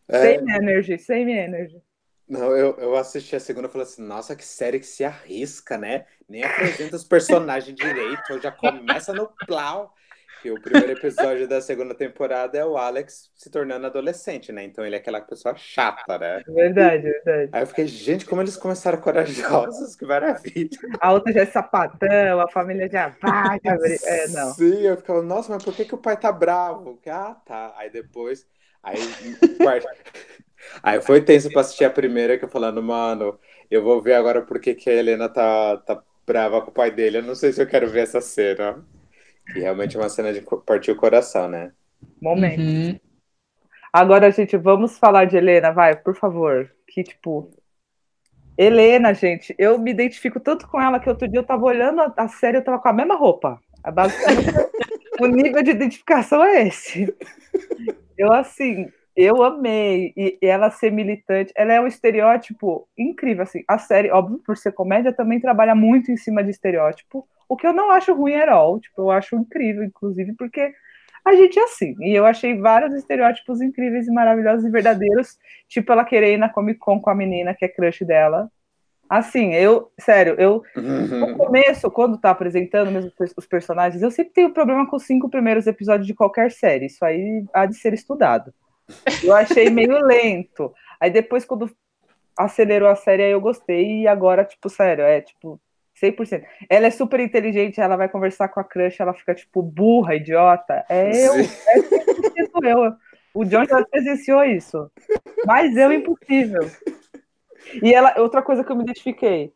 É, 0.07 0.35
Same 0.37 0.51
energy, 0.51 0.97
same 0.97 1.31
energy. 1.31 1.81
Não, 2.29 2.55
eu, 2.55 2.75
eu 2.77 2.95
assisti 2.95 3.36
a 3.36 3.39
segunda 3.39 3.67
e 3.67 3.71
falei 3.71 3.88
assim, 3.88 4.03
nossa, 4.03 4.36
que 4.36 4.45
série 4.45 4.79
que 4.79 4.86
se 4.86 5.03
arrisca, 5.03 5.77
né? 5.77 6.05
Nem 6.27 6.43
apresenta 6.43 6.95
os 6.95 7.03
personagens 7.03 7.75
direito, 7.75 8.39
já 8.39 8.51
começa 8.51 9.13
no 9.13 9.27
plau. 9.48 9.93
Que 10.41 10.50
o 10.51 10.62
primeiro 10.62 10.93
episódio 10.93 11.50
da 11.50 11.59
segunda 11.59 11.93
temporada 11.93 12.57
é 12.57 12.63
o 12.63 12.77
Alex 12.77 13.29
se 13.36 13.50
tornando 13.50 13.88
adolescente, 13.88 14.53
né? 14.53 14.63
Então 14.63 14.86
ele 14.86 14.95
é 14.95 14.98
aquela 14.98 15.19
pessoa 15.19 15.53
chata, 15.57 16.17
né? 16.17 16.41
Verdade, 16.48 17.01
verdade. 17.01 17.50
Aí 17.51 17.62
eu 17.62 17.67
fiquei, 17.67 17.88
gente, 17.88 18.25
como 18.25 18.41
eles 18.41 18.55
começaram 18.55 19.01
corajosos, 19.01 19.98
que 19.98 20.05
maravilha. 20.05 20.69
A 21.01 21.12
outra 21.12 21.33
já 21.33 21.41
é 21.41 21.45
sapatão, 21.45 22.39
a 22.39 22.48
família 22.48 22.89
já 22.89 23.09
vai. 23.21 23.59
É, 24.05 24.27
não. 24.29 24.53
Sim, 24.53 24.81
eu 24.81 24.95
ficava, 24.95 25.21
nossa, 25.21 25.51
mas 25.51 25.62
por 25.62 25.74
que, 25.75 25.83
que 25.83 25.95
o 25.95 25.98
pai 25.98 26.17
tá 26.17 26.31
bravo? 26.31 26.98
Ah, 27.07 27.36
tá. 27.45 27.74
Aí 27.75 27.89
depois. 27.89 28.48
Aí, 28.83 28.98
aí 30.83 31.01
foi 31.01 31.21
tenso 31.21 31.50
pra 31.51 31.62
assistir 31.62 31.86
a 31.86 31.89
primeira, 31.89 32.38
que 32.38 32.45
eu 32.45 32.50
falando, 32.50 32.81
mano, 32.81 33.38
eu 33.69 33.83
vou 33.83 34.01
ver 34.01 34.13
agora 34.13 34.41
por 34.41 34.59
que, 34.59 34.74
que 34.74 34.89
a 34.89 34.93
Helena 34.93 35.29
tá, 35.29 35.77
tá 35.77 36.01
brava 36.25 36.62
com 36.62 36.69
o 36.69 36.74
pai 36.74 36.91
dele. 36.91 37.17
Eu 37.17 37.24
não 37.24 37.36
sei 37.36 37.51
se 37.51 37.62
eu 37.62 37.67
quero 37.67 37.89
ver 37.89 38.01
essa 38.01 38.21
cena. 38.21 38.86
E 39.55 39.59
realmente 39.59 39.98
é 39.98 40.00
uma 40.00 40.09
cena 40.09 40.31
de 40.31 40.41
partir 40.65 40.91
o 40.91 40.95
coração, 40.95 41.48
né? 41.48 41.71
Momento. 42.21 42.62
Uhum. 42.62 43.00
Agora, 43.91 44.31
gente, 44.31 44.55
vamos 44.55 45.00
falar 45.00 45.25
de 45.25 45.36
Helena, 45.36 45.71
vai, 45.71 45.95
por 45.95 46.15
favor. 46.15 46.71
Que, 46.88 47.03
tipo. 47.03 47.50
Helena, 48.55 49.13
gente, 49.13 49.55
eu 49.57 49.79
me 49.79 49.89
identifico 49.89 50.39
tanto 50.39 50.67
com 50.67 50.79
ela 50.81 51.00
que 51.00 51.09
outro 51.09 51.27
dia 51.27 51.39
eu 51.39 51.45
tava 51.45 51.63
olhando 51.63 52.01
a, 52.01 52.13
a 52.17 52.27
série, 52.27 52.57
eu 52.57 52.63
tava 52.63 52.77
com 52.77 52.89
a 52.89 52.93
mesma 52.93 53.15
roupa. 53.15 53.59
A 53.81 53.89
basicamente, 53.89 54.51
o 55.19 55.27
nível 55.27 55.63
de 55.63 55.71
identificação 55.71 56.43
é 56.43 56.67
esse. 56.67 57.15
Eu, 58.19 58.33
assim, 58.33 58.91
eu 59.15 59.41
amei. 59.43 60.13
E, 60.17 60.38
ela 60.41 60.69
ser 60.69 60.91
militante, 60.91 61.53
ela 61.55 61.73
é 61.73 61.79
um 61.79 61.88
estereótipo 61.88 62.88
incrível, 62.97 63.43
assim. 63.43 63.63
A 63.67 63.77
série, 63.77 64.11
óbvio, 64.11 64.39
por 64.45 64.57
ser 64.57 64.73
comédia, 64.73 65.13
também 65.13 65.39
trabalha 65.39 65.73
muito 65.73 66.11
em 66.11 66.17
cima 66.17 66.43
de 66.43 66.51
estereótipo, 66.51 67.25
o 67.47 67.55
que 67.55 67.65
eu 67.65 67.73
não 67.73 67.91
acho 67.91 68.13
ruim 68.13 68.35
at 68.35 68.49
all. 68.49 68.79
Tipo, 68.79 69.03
eu 69.03 69.11
acho 69.11 69.38
incrível, 69.38 69.83
inclusive, 69.85 70.33
porque 70.35 70.73
a 71.25 71.33
gente 71.35 71.57
é 71.59 71.63
assim. 71.63 71.95
E 72.01 72.13
eu 72.13 72.25
achei 72.25 72.57
vários 72.59 72.93
estereótipos 72.93 73.61
incríveis 73.61 74.05
e 74.07 74.11
maravilhosos 74.11 74.65
e 74.65 74.69
verdadeiros. 74.69 75.38
Tipo, 75.69 75.93
ela 75.93 76.03
querer 76.05 76.33
ir 76.33 76.38
na 76.38 76.49
Comic 76.49 76.79
Con 76.79 76.99
com 77.01 77.09
a 77.09 77.15
menina 77.15 77.55
que 77.55 77.63
é 77.65 77.69
crush 77.69 78.03
dela. 78.05 78.51
Assim, 79.09 79.53
eu, 79.55 79.91
sério, 79.99 80.35
eu, 80.37 80.61
no 80.75 81.35
começo, 81.35 81.89
quando 81.89 82.19
tá 82.19 82.29
apresentando 82.29 82.91
mesmo 82.91 83.11
os 83.35 83.47
personagens, 83.47 84.03
eu 84.03 84.11
sempre 84.11 84.33
tenho 84.33 84.53
problema 84.53 84.87
com 84.87 84.97
os 84.97 85.03
cinco 85.03 85.27
primeiros 85.27 85.65
episódios 85.65 86.05
de 86.05 86.13
qualquer 86.13 86.51
série. 86.51 86.85
Isso 86.85 87.03
aí 87.03 87.43
há 87.51 87.65
de 87.65 87.75
ser 87.75 87.91
estudado. 87.93 88.53
Eu 89.23 89.33
achei 89.35 89.69
meio 89.71 89.97
lento. 90.05 90.71
Aí 90.99 91.09
depois, 91.09 91.43
quando 91.43 91.71
acelerou 92.37 92.87
a 92.87 92.95
série, 92.95 93.23
aí 93.23 93.31
eu 93.31 93.41
gostei. 93.41 94.01
E 94.01 94.07
agora, 94.07 94.45
tipo, 94.45 94.69
sério, 94.69 95.03
é 95.03 95.21
tipo 95.21 95.59
100%. 95.99 96.43
Ela 96.69 96.85
é 96.85 96.91
super 96.91 97.19
inteligente, 97.19 97.81
ela 97.81 97.97
vai 97.97 98.09
conversar 98.09 98.47
com 98.49 98.59
a 98.59 98.63
crush, 98.63 98.99
ela 98.99 99.13
fica, 99.13 99.33
tipo, 99.33 99.63
burra, 99.63 100.15
idiota. 100.15 100.85
É 100.87 101.27
eu, 101.27 101.33
é 101.33 101.43
100% 101.43 102.63
eu. 102.63 102.93
O 103.33 103.45
John 103.45 103.65
já 103.65 103.83
presenciou 103.85 104.43
isso. 104.43 104.91
Mas 105.45 105.75
eu, 105.75 105.91
impossível. 105.91 106.69
E 107.81 107.93
ela, 107.93 108.13
outra 108.19 108.41
coisa 108.41 108.63
que 108.63 108.71
eu 108.71 108.75
me 108.75 108.83
identifiquei, 108.83 109.53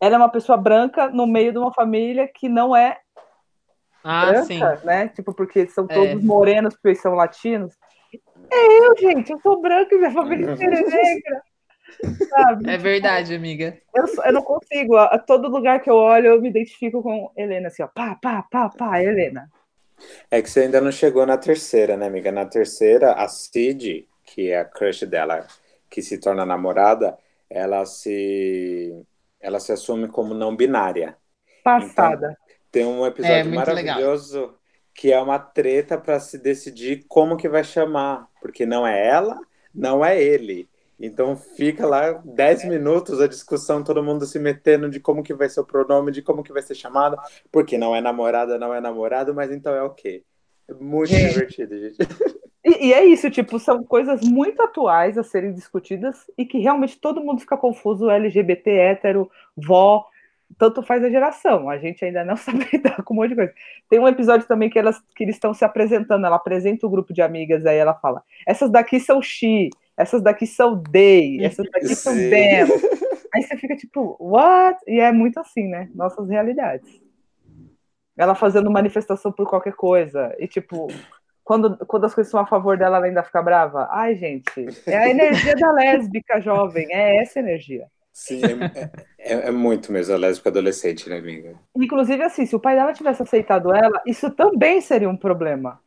ela 0.00 0.14
é 0.16 0.18
uma 0.18 0.30
pessoa 0.30 0.56
branca 0.58 1.08
no 1.08 1.26
meio 1.26 1.52
de 1.52 1.58
uma 1.58 1.72
família 1.72 2.28
que 2.28 2.48
não 2.48 2.74
é 2.74 2.98
Ah, 4.02 4.26
branca, 4.26 4.44
sim. 4.44 4.60
né? 4.84 5.08
Tipo, 5.08 5.32
porque 5.34 5.66
são 5.68 5.86
É. 5.88 5.94
todos 5.94 6.24
morenos, 6.24 6.74
porque 6.74 6.88
eles 6.88 7.00
são 7.00 7.14
latinos. 7.14 7.74
É 8.50 8.86
eu, 8.86 8.96
gente, 8.98 9.30
eu 9.32 9.40
sou 9.40 9.60
branca 9.60 9.94
e 9.94 9.98
minha 9.98 10.10
família 10.10 10.50
inteira 10.52 10.78
é 10.78 10.82
negra. 10.82 11.42
Sabe? 12.28 12.70
É 12.70 12.76
verdade, 12.76 13.34
amiga. 13.34 13.78
Eu, 13.94 14.04
eu 14.24 14.32
não 14.32 14.42
consigo. 14.42 14.96
A, 14.96 15.04
a 15.04 15.18
todo 15.18 15.48
lugar 15.48 15.80
que 15.80 15.90
eu 15.90 15.94
olho, 15.94 16.28
eu 16.28 16.40
me 16.40 16.48
identifico 16.48 17.02
com 17.02 17.30
Helena, 17.36 17.68
assim, 17.68 17.82
ó. 17.82 17.88
Pá, 17.88 18.16
pá, 18.20 18.42
pá, 18.50 18.68
pá, 18.70 19.02
Helena. 19.02 19.50
É 20.30 20.42
que 20.42 20.50
você 20.50 20.60
ainda 20.60 20.80
não 20.80 20.90
chegou 20.90 21.24
na 21.26 21.36
terceira, 21.38 21.96
né, 21.96 22.06
amiga? 22.06 22.32
Na 22.32 22.44
terceira, 22.46 23.12
a 23.12 23.28
Cid, 23.28 24.08
que 24.24 24.50
é 24.50 24.58
a 24.58 24.64
crush 24.64 25.06
dela, 25.06 25.46
que 25.88 26.02
se 26.02 26.18
torna 26.18 26.44
namorada, 26.44 27.16
ela 27.52 27.84
se 27.86 29.04
ela 29.40 29.60
se 29.60 29.72
assume 29.72 30.08
como 30.08 30.34
não 30.34 30.56
binária. 30.56 31.18
Passada. 31.64 32.36
Tem 32.70 32.84
um 32.84 33.04
episódio 33.06 33.40
É, 33.40 33.44
muito 33.44 33.72
legal. 33.72 34.04
maravilhoso 34.04 34.54
que 34.94 35.12
é 35.12 35.20
uma 35.20 35.38
treta 35.38 35.98
para 35.98 36.20
se 36.20 36.38
decidir 36.38 37.04
como 37.08 37.36
que 37.36 37.48
vai 37.48 37.64
chamar, 37.64 38.28
porque 38.40 38.66
não 38.66 38.86
é 38.86 39.06
ela, 39.06 39.38
não 39.74 40.04
é 40.04 40.22
ele. 40.22 40.68
Então 40.98 41.36
fica 41.36 41.86
lá 41.86 42.12
10 42.24 42.64
minutos 42.64 43.20
a 43.20 43.26
discussão, 43.26 43.82
todo 43.82 44.02
mundo 44.02 44.24
se 44.26 44.38
metendo 44.38 44.88
de 44.90 45.00
como 45.00 45.22
que 45.22 45.34
vai 45.34 45.48
ser 45.48 45.60
o 45.60 45.64
pronome, 45.66 46.12
de 46.12 46.22
como 46.22 46.42
que 46.42 46.52
vai 46.52 46.62
ser 46.62 46.74
chamada, 46.74 47.18
porque 47.50 47.76
não 47.78 47.94
é 47.96 48.00
namorada, 48.00 48.58
não 48.58 48.72
é 48.74 48.80
namorado, 48.80 49.34
mas 49.34 49.50
então 49.50 49.74
é 49.74 49.82
o 49.82 49.90
quê? 49.94 50.24
É 50.68 50.74
muito 50.74 51.18
Gente. 51.18 51.18
divertido, 51.18 51.78
gente. 51.78 51.98
E, 52.64 52.88
e 52.88 52.92
é 52.92 53.04
isso, 53.04 53.28
tipo, 53.30 53.58
são 53.58 53.82
coisas 53.82 54.20
muito 54.22 54.62
atuais 54.62 55.18
a 55.18 55.22
serem 55.22 55.52
discutidas 55.52 56.30
e 56.38 56.44
que 56.46 56.58
realmente 56.58 57.00
todo 57.00 57.22
mundo 57.22 57.40
fica 57.40 57.56
confuso, 57.56 58.08
LGBT, 58.08 58.70
hétero, 58.70 59.30
vó, 59.56 60.06
tanto 60.56 60.82
faz 60.82 61.02
a 61.02 61.10
geração. 61.10 61.68
A 61.68 61.78
gente 61.78 62.04
ainda 62.04 62.24
não 62.24 62.36
sabe 62.38 62.68
lidar 62.72 63.02
com 63.02 63.14
um 63.14 63.16
monte 63.18 63.30
de 63.30 63.36
coisa. 63.36 63.52
Tem 63.90 63.98
um 63.98 64.08
episódio 64.08 64.46
também 64.46 64.70
que, 64.70 64.78
elas, 64.78 65.00
que 65.14 65.24
eles 65.24 65.36
estão 65.36 65.52
se 65.52 65.64
apresentando, 65.64 66.24
ela 66.24 66.36
apresenta 66.36 66.86
o 66.86 66.90
grupo 66.90 67.12
de 67.12 67.20
amigas, 67.20 67.66
aí 67.66 67.76
ela 67.76 67.94
fala, 67.94 68.22
essas 68.46 68.70
daqui 68.70 69.00
são 69.00 69.20
she, 69.20 69.70
essas 69.96 70.22
daqui 70.22 70.46
são 70.46 70.80
they, 70.82 71.44
essas 71.44 71.68
daqui 71.70 71.94
são 71.94 72.14
them. 72.14 72.68
Aí 73.34 73.42
você 73.42 73.56
fica 73.56 73.74
tipo, 73.74 74.16
what? 74.20 74.78
E 74.86 75.00
é 75.00 75.10
muito 75.10 75.40
assim, 75.40 75.66
né? 75.66 75.88
Nossas 75.94 76.28
realidades. 76.28 77.00
Ela 78.16 78.34
fazendo 78.34 78.70
manifestação 78.70 79.32
por 79.32 79.48
qualquer 79.48 79.72
coisa. 79.72 80.34
E 80.38 80.46
tipo, 80.46 80.88
quando, 81.44 81.76
quando 81.86 82.04
as 82.04 82.14
coisas 82.14 82.30
são 82.30 82.40
a 82.40 82.46
favor 82.46 82.76
dela, 82.78 82.96
ela 82.98 83.06
ainda 83.06 83.22
fica 83.22 83.42
brava. 83.42 83.88
Ai, 83.90 84.14
gente, 84.14 84.66
é 84.86 84.96
a 84.96 85.08
energia 85.08 85.54
da 85.54 85.72
lésbica 85.72 86.40
jovem, 86.40 86.86
é 86.90 87.22
essa 87.22 87.38
energia. 87.40 87.86
Sim, 88.12 88.42
é, 88.74 88.90
é- 89.18 89.48
é 89.48 89.50
muito 89.50 89.90
mesmo 89.90 90.14
a 90.14 90.18
lésbica 90.18 90.50
adolescente, 90.50 91.08
né, 91.08 91.16
amiga? 91.18 91.54
Inclusive, 91.74 92.22
assim, 92.22 92.44
se 92.44 92.54
o 92.54 92.60
pai 92.60 92.76
dela 92.76 92.92
tivesse 92.92 93.22
aceitado 93.22 93.74
ela, 93.74 94.02
isso 94.06 94.30
também 94.30 94.80
seria 94.80 95.08
um 95.08 95.16
problema. 95.16 95.80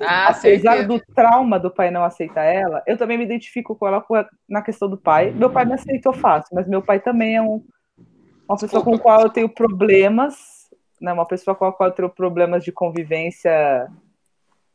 Ah, 0.00 0.28
Apesar 0.28 0.74
certeza. 0.74 0.86
do 0.88 1.00
trauma 1.14 1.58
do 1.58 1.70
pai 1.70 1.90
não 1.90 2.04
aceitar 2.04 2.44
ela, 2.44 2.82
eu 2.86 2.96
também 2.96 3.18
me 3.18 3.24
identifico 3.24 3.74
com 3.74 3.86
ela 3.86 4.04
na 4.48 4.62
questão 4.62 4.88
do 4.88 4.96
pai. 4.96 5.32
Meu 5.32 5.50
pai 5.50 5.64
me 5.64 5.72
aceitou 5.72 6.12
fácil, 6.12 6.54
mas 6.54 6.68
meu 6.68 6.80
pai 6.80 7.00
também 7.00 7.36
é 7.36 7.42
um, 7.42 7.64
uma 8.48 8.56
pessoa 8.56 8.84
com 8.84 8.94
a 8.94 8.98
qual 8.98 9.22
eu 9.22 9.30
tenho 9.30 9.48
problemas, 9.48 10.68
né, 11.00 11.12
uma 11.12 11.26
pessoa 11.26 11.54
com 11.54 11.64
a 11.64 11.72
qual 11.72 11.88
eu 11.88 11.94
tenho 11.94 12.08
problemas 12.10 12.62
de 12.62 12.70
convivência 12.70 13.88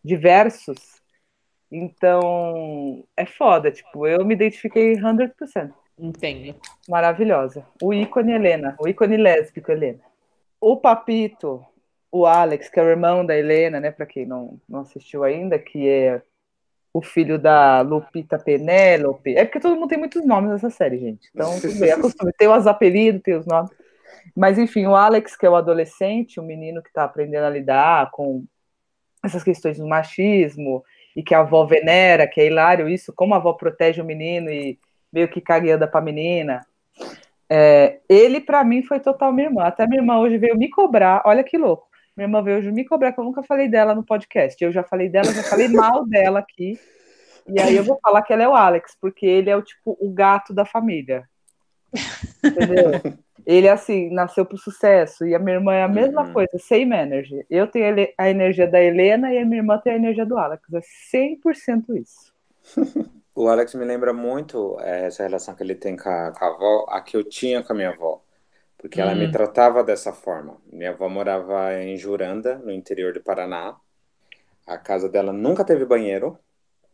diversos. 0.04 1.02
Então, 1.72 3.04
é 3.18 3.26
foda, 3.26 3.72
tipo, 3.72 4.06
eu 4.06 4.24
me 4.26 4.36
identifiquei 4.36 4.94
100%. 4.96 5.74
Entendo. 5.98 6.56
Maravilhosa. 6.88 7.66
O 7.82 7.94
ícone 7.94 8.34
Helena, 8.34 8.76
o 8.80 8.88
ícone 8.88 9.18
lésbico 9.18 9.72
Helena. 9.72 10.02
O 10.60 10.78
Papito, 10.78 11.66
o 12.12 12.26
Alex, 12.26 12.70
que 12.70 12.80
é 12.80 12.84
o 12.84 12.90
irmão 12.90 13.26
da 13.26 13.36
Helena, 13.36 13.80
né, 13.80 13.92
para 13.92 14.06
quem 14.06 14.26
não, 14.26 14.60
não 14.68 14.82
assistiu 14.82 15.24
ainda, 15.24 15.58
que 15.58 15.88
é 15.88 16.22
o 16.94 17.02
filho 17.02 17.40
da 17.40 17.82
Lupita 17.82 18.38
Penélope. 18.38 19.36
É 19.36 19.46
porque 19.46 19.60
todo 19.60 19.76
mundo 19.76 19.88
tem 19.88 19.98
muitos 19.98 20.24
nomes 20.26 20.52
nessa 20.52 20.70
série, 20.70 21.00
gente. 21.00 21.30
Então, 21.34 21.50
tudo 21.60 21.80
bem, 21.80 21.92
acostume. 21.92 22.32
Tem 22.38 22.48
os 22.48 22.68
apelidos, 22.68 23.22
tem 23.24 23.36
os 23.36 23.48
nomes. 23.48 23.72
Mas, 24.36 24.60
enfim, 24.60 24.86
o 24.86 24.96
Alex, 24.96 25.36
que 25.36 25.46
é 25.46 25.50
o 25.50 25.56
adolescente, 25.56 26.40
o 26.40 26.44
menino 26.44 26.82
que 26.82 26.90
está 26.90 27.04
aprendendo 27.04 27.46
a 27.46 27.50
lidar 27.50 28.12
com 28.12 28.46
essas 29.24 29.44
questões 29.44 29.78
do 29.78 29.88
machismo 29.88 30.84
e 31.16 31.24
que 31.24 31.34
a 31.34 31.40
avó 31.40 31.66
venera, 31.66 32.28
que 32.28 32.42
é 32.42 32.48
hilário 32.48 32.90
isso, 32.90 33.14
como 33.14 33.34
a 33.34 33.38
avó 33.38 33.54
protege 33.54 34.02
o 34.02 34.06
menino 34.06 34.50
e 34.50 34.78
meio 35.12 35.28
que 35.28 35.40
cagueada 35.40 35.88
pra 35.88 36.02
menina. 36.02 36.66
É, 37.50 38.00
ele, 38.10 38.42
pra 38.42 38.64
mim, 38.64 38.82
foi 38.82 39.00
total 39.00 39.32
minha 39.32 39.48
irmã. 39.48 39.64
Até 39.64 39.86
minha 39.86 40.02
irmã 40.02 40.18
hoje 40.18 40.38
veio 40.38 40.58
me 40.58 40.70
cobrar. 40.70 41.22
Olha 41.26 41.44
que 41.44 41.58
louco. 41.58 41.88
Minha 42.18 42.26
irmã 42.26 42.42
veio 42.42 42.58
hoje 42.58 42.72
me 42.72 42.84
cobrar, 42.84 43.12
que 43.12 43.20
eu 43.20 43.24
nunca 43.24 43.44
falei 43.44 43.68
dela 43.68 43.94
no 43.96 44.04
podcast. 44.04 44.62
Eu 44.64 44.72
já 44.72 44.84
falei 44.84 45.08
dela, 45.08 45.32
já 45.32 45.44
falei 45.44 45.68
mal 45.68 46.06
dela 46.06 46.40
aqui. 46.40 46.80
E 47.48 47.60
aí 47.62 47.76
eu 47.76 47.84
vou 47.84 48.00
falar 48.02 48.22
que 48.22 48.34
ela 48.34 48.44
é 48.44 48.48
o 48.48 48.56
Alex, 48.56 48.98
porque 49.00 49.26
ele 49.26 49.50
é 49.50 49.56
o 49.56 49.62
tipo 49.62 49.98
o 50.00 50.12
gato 50.12 50.54
da 50.54 50.66
família. 50.66 51.30
Entendeu? 52.44 52.92
Ele, 53.46 53.68
assim, 53.70 54.10
nasceu 54.12 54.46
pro 54.46 54.58
sucesso. 54.58 55.26
E 55.26 55.36
a 55.36 55.40
minha 55.40 55.56
irmã 55.58 55.74
é 55.74 55.84
a 55.84 55.88
mesma 55.88 56.24
Uhum. 56.24 56.32
coisa, 56.32 56.58
same 56.60 56.96
energy. 56.96 57.46
Eu 57.50 57.68
tenho 57.68 57.96
a 58.18 58.30
energia 58.30 58.68
da 58.68 58.82
Helena 58.82 59.34
e 59.34 59.38
a 59.40 59.46
minha 59.46 59.60
irmã 59.62 59.78
tem 59.80 59.94
a 59.94 59.98
energia 59.98 60.26
do 60.26 60.38
Alex. 60.38 60.64
É 60.74 60.82
100% 61.12 61.96
isso. 61.98 62.34
O 63.36 63.48
Alex 63.48 63.74
me 63.76 63.86
lembra 63.86 64.14
muito 64.14 64.80
é, 64.80 65.08
essa 65.08 65.24
relação 65.24 65.56
que 65.56 65.64
ele 65.64 65.76
tem 65.76 65.98
com 65.98 66.10
a, 66.10 66.32
com 66.32 66.46
a 66.46 66.48
avó, 66.50 66.86
a 66.90 67.02
que 67.02 67.18
eu 67.18 67.24
tinha 67.24 67.64
com 67.64 67.74
a 67.74 67.76
minha 67.76 67.90
avó. 67.90 68.22
Porque 68.78 69.02
ela 69.02 69.16
me 69.16 69.28
Hum. 69.28 69.32
tratava 69.32 69.84
dessa 69.84 70.14
forma. 70.14 70.58
Minha 70.72 70.92
avó 70.92 71.10
morava 71.10 71.74
em 71.82 71.98
Juranda, 71.98 72.58
no 72.60 72.72
interior 72.72 73.14
do 73.14 73.22
Paraná. 73.24 73.76
A 74.68 74.78
casa 74.78 75.10
dela 75.10 75.34
nunca 75.34 75.66
teve 75.66 75.86
banheiro, 75.86 76.38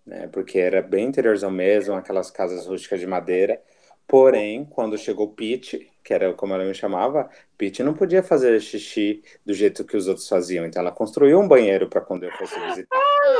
né? 0.05 0.27
Porque 0.29 0.59
era 0.59 0.81
bem 0.81 1.07
interiorzão 1.07 1.51
mesmo, 1.51 1.95
aquelas 1.95 2.31
casas 2.31 2.67
rústicas 2.67 2.99
de 2.99 3.07
madeira. 3.07 3.61
Porém, 4.09 4.65
quando 4.65 4.97
chegou 4.97 5.27
Pete, 5.29 5.87
que 6.03 6.11
era 6.11 6.33
como 6.33 6.51
ela 6.55 6.65
me 6.65 6.73
chamava, 6.73 7.29
Pete 7.55 7.83
não 7.83 7.93
podia 7.93 8.23
fazer 8.23 8.59
xixi 8.59 9.21
do 9.45 9.53
jeito 9.53 9.85
que 9.85 9.95
os 9.95 10.07
outros 10.07 10.27
faziam. 10.27 10.65
Então 10.65 10.81
ela 10.81 10.91
construiu 10.91 11.39
um 11.39 11.47
banheiro 11.47 11.87
para 11.87 12.01
quando 12.01 12.23
eu 12.23 12.31
fosse 12.31 12.59
visitar, 12.59 12.97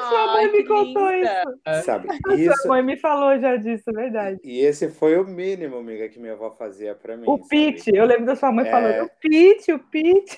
Sua 0.10 0.28
mãe 0.34 0.46
Ai, 0.46 0.52
me 0.52 0.64
contou 0.68 1.12
linda. 1.12 1.44
isso. 1.74 1.84
sabe? 1.86 2.08
A 2.30 2.36
Isso, 2.36 2.54
Sua 2.62 2.68
mãe 2.70 2.84
me 2.84 2.98
falou 2.98 3.40
já 3.40 3.56
disso, 3.56 3.92
verdade. 3.92 4.40
E 4.44 4.60
esse 4.60 4.90
foi 4.92 5.18
o 5.18 5.26
mínimo, 5.26 5.78
amiga, 5.78 6.08
que 6.08 6.20
minha 6.20 6.34
avó 6.34 6.52
fazia 6.52 6.94
pra 6.94 7.18
mim. 7.18 7.24
O? 7.28 7.40
Pete, 7.48 7.90
eu 7.92 8.06
lembro 8.06 8.26
da 8.28 8.36
sua 8.36 8.52
mãe 8.52 8.68
É. 8.68 8.72
falando, 8.72 9.06
o 9.06 9.10
Pete, 9.20 9.72
o 9.74 9.80
Pete. 9.80 10.38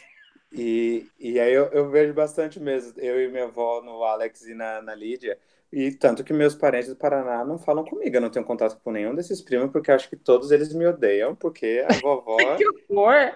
E, 0.54 1.06
e 1.20 1.40
aí 1.40 1.54
eu, 1.54 1.66
eu 1.74 1.90
vejo 1.90 2.14
bastante 2.14 2.60
mesmo, 2.60 2.94
eu 3.02 3.22
e 3.22 3.28
minha 3.30 3.46
avó 3.46 3.82
no 3.82 4.04
Alex 4.04 4.46
e 4.48 4.54
na, 4.54 4.82
na 4.82 4.96
Lídia. 4.96 5.38
E 5.72 5.92
tanto 5.92 6.24
que 6.24 6.34
meus 6.34 6.54
parentes 6.54 6.90
do 6.90 6.98
Paraná 6.98 7.46
não 7.46 7.58
falam 7.58 7.86
comigo, 7.86 8.16
eu 8.16 8.22
não 8.22 8.30
tenho 8.30 8.46
contato 8.46 8.78
com 8.84 8.92
nenhum 8.92 9.16
desses 9.16 9.42
primos, 9.42 9.72
porque 9.72 9.92
acho 9.92 10.10
que 10.10 10.18
todos 10.18 10.52
eles 10.52 10.74
me 10.74 10.86
odeiam, 10.86 11.34
porque 11.34 11.86
a 11.90 11.94
vovó. 12.02 12.36
Que 12.58 12.66
horror! 12.94 13.34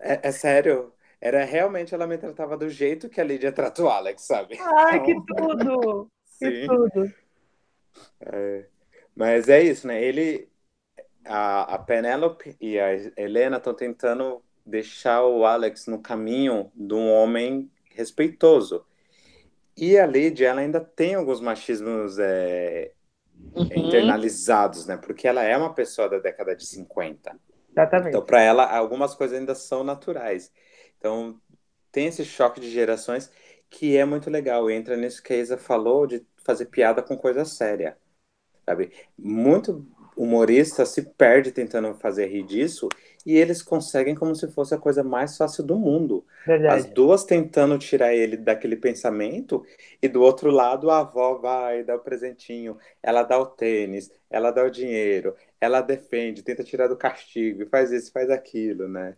É, 0.00 0.28
é 0.28 0.32
sério. 0.32 0.92
era 1.20 1.44
realmente 1.44 1.94
ela 1.94 2.06
me 2.06 2.18
tratava 2.18 2.56
do 2.56 2.68
jeito 2.68 3.08
que 3.08 3.20
a 3.20 3.24
Lídia 3.24 3.52
trata 3.52 3.82
o 3.82 3.88
Alex, 3.88 4.22
sabe? 4.22 4.58
Ai, 4.60 4.98
Então, 4.98 5.24
que 5.24 5.34
tudo! 5.34 6.10
Que 6.38 6.66
tudo! 6.66 7.14
É, 8.20 8.66
mas 9.16 9.48
é 9.48 9.62
isso, 9.62 9.86
né? 9.86 10.02
Ele, 10.02 10.48
a, 11.24 11.74
a 11.74 11.78
Penélope 11.78 12.54
e 12.60 12.78
a 12.78 12.92
Helena 13.16 13.56
estão 13.56 13.72
tentando 13.72 14.42
deixar 14.64 15.24
o 15.24 15.44
Alex 15.44 15.86
no 15.86 16.00
caminho 16.00 16.70
de 16.74 16.94
um 16.94 17.10
homem 17.10 17.70
respeitoso. 17.94 18.84
E 19.76 19.98
a 19.98 20.06
Lydia, 20.06 20.48
ela 20.50 20.60
ainda 20.60 20.80
tem 20.80 21.14
alguns 21.14 21.40
machismos 21.40 22.18
é, 22.18 22.92
Uhum. 23.56 23.70
internalizados, 23.76 24.86
né? 24.86 24.96
Porque 24.96 25.26
ela 25.28 25.42
é 25.42 25.56
uma 25.56 25.74
pessoa 25.74 26.08
da 26.08 26.18
década 26.18 26.54
de 26.56 26.64
50. 26.66 27.36
Exatamente. 27.70 28.18
Então, 28.18 28.24
para 28.24 28.42
ela, 28.42 28.64
algumas 28.66 29.14
coisas 29.14 29.38
ainda 29.38 29.54
são 29.54 29.84
naturais. 29.84 30.52
Então, 30.98 31.40
tem 31.92 32.06
esse 32.08 32.24
choque 32.24 32.60
de 32.60 32.70
gerações 32.70 33.30
que 33.70 33.96
é 33.96 34.04
muito 34.04 34.30
legal. 34.30 34.70
Entra 34.70 34.96
nisso 34.96 35.22
que 35.22 35.32
a 35.32 35.36
Isa 35.38 35.58
falou 35.58 36.06
de 36.06 36.26
fazer 36.44 36.66
piada 36.66 37.02
com 37.02 37.16
coisa 37.16 37.44
séria, 37.44 37.98
sabe? 38.66 38.92
Muito 39.18 39.86
humorista 40.16 40.84
se 40.86 41.02
perde 41.02 41.52
tentando 41.52 41.94
fazer 41.94 42.26
rir 42.26 42.44
disso 42.44 42.88
e 43.24 43.36
eles 43.36 43.62
conseguem 43.62 44.14
como 44.14 44.34
se 44.34 44.48
fosse 44.50 44.74
a 44.74 44.78
coisa 44.78 45.02
mais 45.04 45.36
fácil 45.36 45.64
do 45.64 45.76
mundo. 45.76 46.24
As 46.66 46.84
Verdade. 46.84 46.94
duas 46.94 47.24
tentando 47.24 47.78
tirar 47.78 48.14
ele 48.14 48.36
daquele 48.36 48.76
pensamento, 48.76 49.64
e 50.00 50.08
do 50.08 50.22
outro 50.22 50.50
lado 50.50 50.90
a 50.90 51.00
avó 51.00 51.34
vai 51.38 51.82
dar 51.84 51.96
o 51.96 52.00
presentinho, 52.00 52.78
ela 53.02 53.22
dá 53.22 53.38
o 53.38 53.46
tênis, 53.46 54.10
ela 54.30 54.50
dá 54.50 54.64
o 54.64 54.70
dinheiro, 54.70 55.34
ela 55.60 55.80
defende, 55.80 56.42
tenta 56.42 56.64
tirar 56.64 56.88
do 56.88 56.96
castigo, 56.96 57.66
faz 57.68 57.92
isso, 57.92 58.12
faz 58.12 58.30
aquilo, 58.30 58.88
né? 58.88 59.16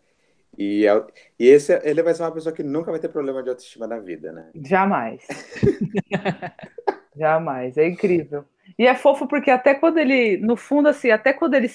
E, 0.59 0.87
é- 0.87 1.07
e 1.39 1.49
esse, 1.49 1.73
ele 1.85 2.03
vai 2.03 2.15
ser 2.15 2.23
uma 2.23 2.33
pessoa 2.33 2.55
que 2.55 2.63
nunca 2.63 2.91
vai 2.91 3.01
ter 3.01 3.09
problema 3.09 3.43
de 3.43 3.51
autoestima 3.51 3.87
na 3.87 3.99
vida, 3.99 4.33
né? 4.33 4.53
Jamais. 4.55 5.21
Jamais. 7.17 7.77
É 7.77 7.87
incrível. 7.87 8.45
E 8.79 8.87
é 8.87 8.95
fofo 8.95 9.27
porque 9.29 9.51
até 9.51 9.75
quando 9.75 9.99
ele, 9.99 10.37
no 10.39 10.57
fundo, 10.57 10.89
assim, 10.89 11.11
até 11.11 11.33
quando 11.33 11.55
ele 11.55 11.69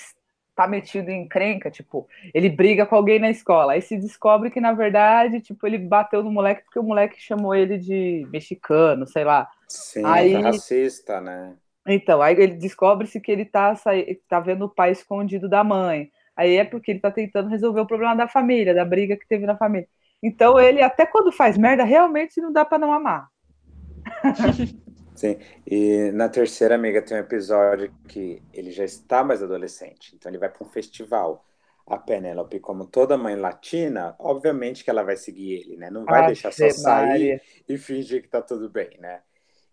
tá 0.60 0.68
metido 0.68 1.08
em 1.10 1.22
encrenca, 1.22 1.72
tipo, 1.72 2.06
ele 2.34 2.50
briga 2.50 2.86
com 2.86 2.94
alguém 2.94 3.18
na 3.18 3.30
escola, 3.30 3.72
aí 3.72 3.82
se 3.82 3.96
descobre 3.96 4.52
que, 4.52 4.60
na 4.60 4.74
verdade, 4.74 5.40
tipo, 5.40 5.66
ele 5.66 5.78
bateu 5.78 6.22
no 6.22 6.30
moleque 6.30 6.64
porque 6.66 6.78
o 6.80 6.84
moleque 6.84 7.16
chamou 7.22 7.56
ele 7.56 7.78
de 7.78 8.28
mexicano, 8.30 9.08
sei 9.08 9.24
lá. 9.24 9.48
Sim, 9.70 10.02
Aí- 10.06 10.34
racista, 10.34 11.22
né? 11.22 11.54
Então, 11.88 12.22
aí 12.22 12.36
ele 12.36 12.56
descobre-se 12.56 13.22
que 13.22 13.32
ele 13.32 13.46
tá, 13.46 13.74
sai- 13.76 14.18
tá 14.28 14.42
vendo 14.42 14.66
o 14.66 14.70
pai 14.70 14.92
escondido 14.92 15.48
da 15.48 15.64
mãe. 15.64 16.12
Aí 16.36 16.58
é 16.58 16.66
porque 16.66 16.92
ele 16.92 17.00
tá 17.00 17.10
tentando 17.10 17.48
resolver 17.48 17.80
o 17.80 17.88
problema 17.88 18.14
da 18.14 18.28
família, 18.28 18.74
da 18.74 18.84
briga 18.84 19.16
que 19.16 19.26
teve 19.28 19.46
na 19.46 19.56
família. 19.56 19.88
Então 20.22 20.60
ele, 20.60 20.82
até 20.82 21.06
quando 21.06 21.32
faz 21.32 21.58
merda, 21.58 21.86
realmente 21.86 22.42
não 22.42 22.52
dá 22.52 22.66
pra 22.66 22.78
não 22.78 22.92
amar. 22.92 23.30
Sim, 25.20 25.38
e 25.68 26.12
na 26.14 26.30
terceira, 26.30 26.76
amiga, 26.76 27.02
tem 27.02 27.18
um 27.18 27.20
episódio 27.20 27.94
que 28.08 28.42
ele 28.54 28.72
já 28.72 28.86
está 28.86 29.22
mais 29.22 29.44
adolescente, 29.44 30.16
então 30.16 30.32
ele 30.32 30.38
vai 30.38 30.48
para 30.48 30.66
um 30.66 30.70
festival. 30.70 31.46
A 31.86 31.98
Penélope, 31.98 32.60
como 32.60 32.86
toda 32.86 33.18
mãe 33.18 33.36
latina, 33.36 34.16
obviamente 34.18 34.82
que 34.82 34.90
ela 34.90 35.04
vai 35.04 35.18
seguir 35.18 35.56
ele, 35.56 35.76
né? 35.76 35.90
Não 35.90 36.06
vai 36.06 36.28
deixar 36.28 36.54
só 36.54 36.70
sair 36.70 37.42
e 37.68 37.78
fingir 37.78 38.22
que 38.22 38.30
tá 38.30 38.42
tudo 38.42 38.70
bem, 38.70 38.98
né? 39.00 39.22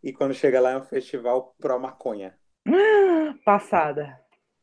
E 0.02 0.12
quando 0.12 0.34
chega 0.34 0.58
lá 0.58 0.72
é 0.72 0.78
um 0.78 0.82
festival 0.82 1.54
pró 1.60 1.78
maconha. 1.78 2.34
Passada. 3.44 4.18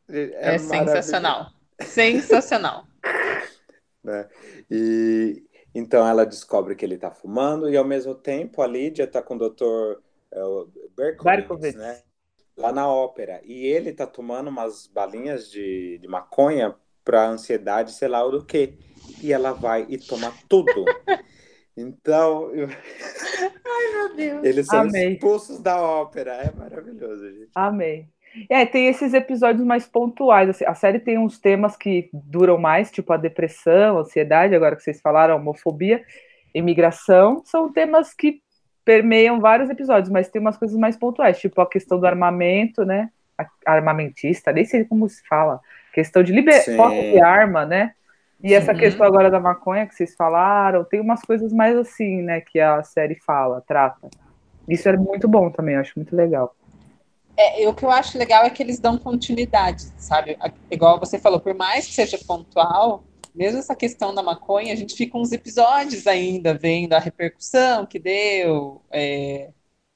É, 0.09 0.57
maravilhoso, 0.57 0.67
sensacional. 0.67 1.51
Sensacional. 1.79 2.87
né? 4.03 4.27
E 4.69 5.43
então 5.73 6.05
ela 6.05 6.25
descobre 6.25 6.75
que 6.75 6.83
ele 6.83 6.97
tá 6.97 7.09
fumando 7.09 7.69
e 7.69 7.77
ao 7.77 7.85
mesmo 7.85 8.13
tempo 8.13 8.61
a 8.61 8.67
Lídia 8.67 9.07
tá 9.07 9.21
com 9.21 9.35
o 9.35 9.49
Dr. 9.49 10.01
é, 10.33 10.43
o 10.43 10.67
Berkowitz, 10.95 11.23
Berkowitz. 11.47 11.75
né? 11.75 12.01
Lá 12.57 12.71
na 12.71 12.87
ópera. 12.87 13.41
E 13.43 13.65
ele 13.65 13.91
tá 13.93 14.05
tomando 14.05 14.49
umas 14.49 14.87
balinhas 14.87 15.49
de, 15.49 15.97
de 15.99 16.07
maconha 16.07 16.75
pra 17.03 17.27
ansiedade, 17.27 17.91
sei 17.93 18.07
lá 18.07 18.23
o 18.23 18.31
do 18.31 18.45
quê. 18.45 18.73
E 19.21 19.33
ela 19.33 19.51
vai 19.53 19.85
e 19.89 19.97
toma 19.97 20.31
tudo. 20.49 20.71
Então, 21.75 22.53
eu- 22.53 22.67
Meu 23.93 24.15
Deus. 24.15 24.43
eles 24.43 24.67
são 24.67 24.81
Amei. 24.81 25.13
expulsos 25.13 25.59
da 25.59 25.81
ópera. 25.81 26.33
É 26.33 26.51
maravilhoso, 26.55 27.27
gente. 27.31 27.49
Amei. 27.55 28.05
É, 28.47 28.63
tem 28.63 28.85
esses 28.89 29.11
episódios 29.11 29.65
mais 29.65 29.87
pontuais. 29.87 30.47
assim, 30.49 30.65
a 30.65 30.75
série 30.75 30.99
tem 30.99 31.17
uns 31.17 31.39
temas 31.39 31.75
que 31.75 32.11
duram 32.13 32.59
mais, 32.59 32.91
tipo 32.91 33.11
a 33.11 33.17
depressão, 33.17 33.97
a 33.97 34.01
ansiedade, 34.01 34.53
agora 34.53 34.75
que 34.75 34.83
vocês 34.83 35.01
falaram, 35.01 35.33
a 35.33 35.37
homofobia, 35.37 36.05
imigração, 36.53 37.41
são 37.43 37.73
temas 37.73 38.13
que 38.13 38.42
permeiam 38.85 39.39
vários 39.39 39.69
episódios, 39.69 40.09
mas 40.09 40.29
tem 40.29 40.41
umas 40.41 40.57
coisas 40.57 40.77
mais 40.77 40.97
pontuais, 40.97 41.39
tipo 41.39 41.59
a 41.61 41.69
questão 41.69 41.99
do 41.99 42.05
armamento, 42.05 42.85
né? 42.85 43.09
Armamentista, 43.65 44.51
nem 44.51 44.65
sei 44.65 44.85
como 44.85 45.07
se 45.09 45.25
fala. 45.27 45.59
Questão 45.93 46.23
de 46.23 46.31
liber... 46.31 46.61
Sim. 46.61 46.77
posse 46.77 47.11
de 47.11 47.21
arma, 47.21 47.65
né? 47.65 47.93
E 48.43 48.53
essa 48.53 48.73
Uhum. 48.73 48.77
questão 48.77 49.05
agora 49.05 49.31
da 49.31 49.39
maconha 49.39 49.87
que 49.87 49.95
vocês 49.95 50.15
falaram, 50.15 50.83
tem 50.83 50.99
umas 50.99 51.21
coisas 51.21 51.53
mais 51.53 51.77
assim, 51.77 52.21
né, 52.21 52.41
que 52.41 52.59
a 52.59 52.83
série 52.83 53.15
fala, 53.15 53.63
trata. 53.65 54.09
Isso 54.67 54.89
é 54.89 54.97
muito 54.97 55.29
bom 55.29 55.49
também, 55.49 55.75
eu 55.75 55.81
acho 55.81 55.93
muito 55.95 56.13
legal. 56.13 56.53
É, 57.37 57.67
o 57.67 57.73
que 57.73 57.85
eu 57.85 57.89
acho 57.89 58.17
legal 58.17 58.43
é 58.43 58.49
que 58.49 58.61
eles 58.61 58.79
dão 58.79 58.97
continuidade, 58.97 59.83
sabe? 59.97 60.37
Igual 60.69 60.99
você 60.99 61.17
falou, 61.17 61.39
por 61.39 61.53
mais 61.53 61.87
que 61.87 61.93
seja 61.93 62.17
pontual, 62.27 63.03
mesmo 63.35 63.59
essa 63.59 63.75
questão 63.75 64.13
da 64.13 64.23
maconha, 64.23 64.73
a 64.73 64.75
gente 64.75 64.95
fica 64.95 65.17
uns 65.17 65.31
episódios 65.31 66.07
ainda 66.07 66.53
vendo 66.53 66.93
a 66.93 66.99
repercussão 66.99 67.85
que 67.85 67.99
deu, 67.99 68.81
é, 68.91 69.49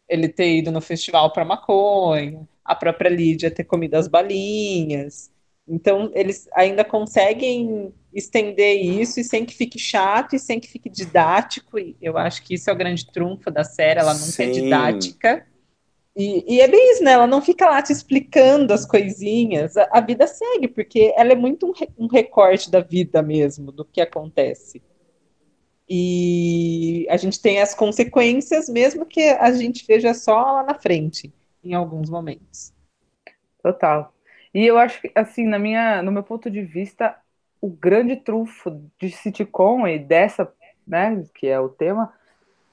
ele 0.09 0.27
ter 0.27 0.57
ido 0.57 0.71
no 0.71 0.81
festival 0.81 1.31
para 1.31 1.45
maconha, 1.45 2.47
a 2.63 2.75
própria 2.75 3.09
Lídia 3.09 3.51
ter 3.51 3.63
comido 3.63 3.95
as 3.95 4.07
balinhas. 4.07 5.31
Então, 5.67 6.11
eles 6.13 6.47
ainda 6.53 6.83
conseguem 6.83 7.93
estender 8.13 8.81
isso 8.81 9.19
e 9.19 9.23
sem 9.23 9.45
que 9.45 9.53
fique 9.53 9.79
chato 9.79 10.35
e 10.35 10.39
sem 10.39 10.59
que 10.59 10.67
fique 10.67 10.89
didático. 10.89 11.77
E 11.79 11.95
eu 12.01 12.17
acho 12.17 12.43
que 12.43 12.55
isso 12.55 12.69
é 12.69 12.73
o 12.73 12.77
grande 12.77 13.05
trunfo 13.11 13.49
da 13.49 13.63
série, 13.63 13.99
ela 13.99 14.13
nunca 14.13 14.43
é 14.43 14.47
Sim. 14.47 14.51
didática. 14.51 15.46
E, 16.19 16.55
e 16.55 16.61
é 16.61 16.67
bem 16.67 16.93
isso, 16.93 17.03
né? 17.03 17.11
Ela 17.11 17.27
não 17.27 17.43
fica 17.43 17.69
lá 17.69 17.79
te 17.79 17.93
explicando 17.93 18.73
as 18.73 18.87
coisinhas. 18.87 19.77
A, 19.77 19.87
a 19.91 20.01
vida 20.01 20.25
segue, 20.25 20.67
porque 20.67 21.13
ela 21.15 21.31
é 21.31 21.35
muito 21.35 21.67
um, 21.67 21.73
um 21.95 22.07
recorte 22.07 22.71
da 22.71 22.79
vida 22.79 23.21
mesmo, 23.21 23.71
do 23.71 23.85
que 23.85 24.01
acontece. 24.01 24.81
E 25.87 27.05
a 27.07 27.17
gente 27.17 27.39
tem 27.39 27.61
as 27.61 27.75
consequências, 27.75 28.67
mesmo 28.67 29.05
que 29.05 29.29
a 29.29 29.51
gente 29.51 29.85
veja 29.85 30.11
só 30.15 30.41
lá 30.41 30.63
na 30.63 30.73
frente, 30.73 31.31
em 31.63 31.75
alguns 31.75 32.09
momentos. 32.09 32.73
Total. 33.61 34.11
E 34.51 34.65
eu 34.65 34.79
acho 34.79 34.99
que, 34.99 35.11
assim, 35.13 35.45
na 35.45 35.59
minha, 35.59 36.01
no 36.01 36.11
meu 36.11 36.23
ponto 36.23 36.49
de 36.49 36.63
vista, 36.63 37.15
o 37.61 37.69
grande 37.69 38.15
trunfo 38.15 38.81
de 38.99 39.11
sitcom 39.11 39.87
e 39.87 39.99
dessa, 39.99 40.51
né, 40.85 41.23
que 41.35 41.45
é 41.45 41.59
o 41.59 41.69
tema, 41.69 42.11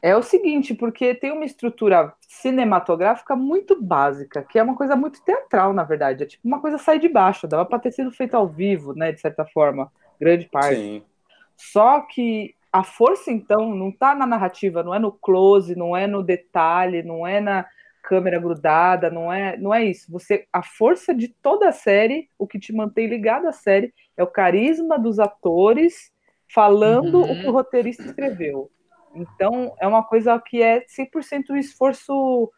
é 0.07 0.15
o 0.15 0.23
seguinte, 0.23 0.75
porque 0.75 1.15
tem 1.15 1.33
uma 1.33 1.47
estrutura 1.47 2.13
cinematográfica 2.29 3.35
muito 3.35 3.83
básica, 3.83 4.43
que 4.43 4.59
é 4.59 4.63
uma 4.63 4.77
coisa 4.77 4.95
muito 4.95 5.25
teatral, 5.25 5.73
na 5.73 5.83
verdade. 5.83 6.25
É 6.25 6.27
tipo 6.27 6.47
uma 6.47 6.61
coisa 6.61 6.77
sai 6.77 6.99
de 6.99 7.09
baixo, 7.09 7.49
dava 7.49 7.65
para 7.65 7.79
ter 7.79 7.91
sido 7.91 8.11
feito 8.11 8.35
ao 8.35 8.47
vivo, 8.47 8.93
né, 8.95 9.13
de 9.13 9.21
certa 9.21 9.47
forma, 9.47 9.91
grande 10.21 10.47
parte. 10.47 10.77
Sim. 10.77 11.03
Só 11.57 12.03
que 12.03 12.55
a 12.71 12.85
força, 12.85 13.33
então, 13.33 13.75
não 13.75 13.89
está 13.89 14.15
na 14.15 14.27
narrativa, 14.27 14.83
não 14.83 14.95
é 14.95 14.99
no 14.99 15.11
close, 15.11 15.75
não 15.75 15.97
é 15.97 16.07
no 16.07 16.23
detalhe, 16.23 17.03
não 17.03 17.27
é 17.27 17.41
na 17.41 17.65
câmera 18.03 18.39
grudada, 18.39 19.11
não 19.11 19.33
é, 19.33 19.57
não 19.57 19.73
é 19.73 19.85
isso. 19.85 20.13
Você, 20.13 20.47
a 20.53 20.63
força 20.63 21.15
de 21.15 21.29
toda 21.29 21.69
a 21.69 21.73
série, 21.73 22.29
o 22.39 22.47
que 22.47 22.59
te 22.59 22.75
mantém 22.75 23.07
ligado 23.07 23.47
à 23.47 23.53
série, 23.53 23.95
é 24.19 24.23
o 24.23 24.27
carisma 24.27 24.99
dos 24.99 25.19
atores 25.19 26.13
falando 26.47 27.23
Uhum. 27.23 27.33
o 27.33 27.41
que 27.41 27.47
o 27.47 27.53
roteirista 27.53 28.05
escreveu. 28.05 28.71
Então, 29.15 29.75
é 29.81 29.87
uma 29.87 30.03
coisa 30.03 30.39
que 30.41 30.63
é 30.63 30.85
100% 30.87 31.51
um 31.51 31.57
esforço 31.57 32.51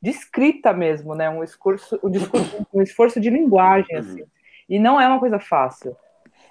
de 0.00 0.10
escrita 0.10 0.72
mesmo, 0.72 1.14
né? 1.14 1.30
Um 1.30 1.42
esforço, 1.42 1.98
um, 2.02 2.10
discurso, 2.10 2.66
um 2.72 2.82
esforço 2.82 3.20
de 3.20 3.30
linguagem, 3.30 3.96
assim. 3.96 4.24
E 4.68 4.78
não 4.78 5.00
é 5.00 5.06
uma 5.08 5.18
coisa 5.18 5.38
fácil. 5.38 5.96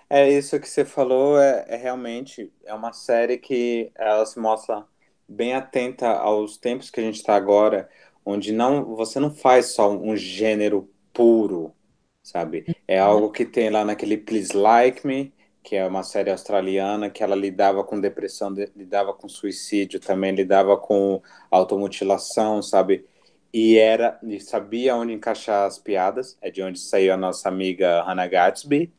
É 0.09 0.29
isso 0.29 0.59
que 0.59 0.69
você 0.69 0.85
falou, 0.85 1.39
é, 1.39 1.65
é 1.67 1.75
realmente 1.75 2.51
é 2.65 2.73
uma 2.73 2.93
série 2.93 3.37
que 3.37 3.91
ela 3.95 4.25
se 4.25 4.39
mostra 4.39 4.85
bem 5.27 5.55
atenta 5.55 6.07
aos 6.09 6.57
tempos 6.57 6.89
que 6.89 6.99
a 6.99 7.03
gente 7.03 7.15
está 7.15 7.35
agora, 7.35 7.89
onde 8.25 8.51
não 8.51 8.95
você 8.95 9.19
não 9.19 9.33
faz 9.33 9.67
só 9.67 9.91
um 9.91 10.15
gênero 10.15 10.89
puro, 11.11 11.73
sabe? 12.21 12.75
É 12.87 12.99
algo 12.99 13.31
que 13.31 13.45
tem 13.45 13.69
lá 13.69 13.83
naquele 13.83 14.17
Please 14.17 14.55
Like 14.55 15.05
Me, 15.05 15.33
que 15.63 15.75
é 15.75 15.85
uma 15.87 16.03
série 16.03 16.29
australiana 16.31 17.09
que 17.09 17.23
ela 17.23 17.35
lidava 17.35 17.83
com 17.83 17.99
depressão, 17.99 18.53
de- 18.53 18.71
lidava 18.75 19.13
com 19.13 19.29
suicídio 19.29 19.99
também, 19.99 20.33
lidava 20.33 20.77
com 20.77 21.21
automutilação, 21.51 22.61
sabe? 22.61 23.05
E 23.53 23.77
era 23.77 24.19
e 24.23 24.39
sabia 24.39 24.95
onde 24.95 25.13
encaixar 25.13 25.65
as 25.67 25.77
piadas, 25.79 26.37
é 26.41 26.49
de 26.51 26.61
onde 26.63 26.79
saiu 26.79 27.13
a 27.13 27.17
nossa 27.17 27.47
amiga 27.49 28.03
Hannah 28.03 28.27
Gatsby. 28.27 28.91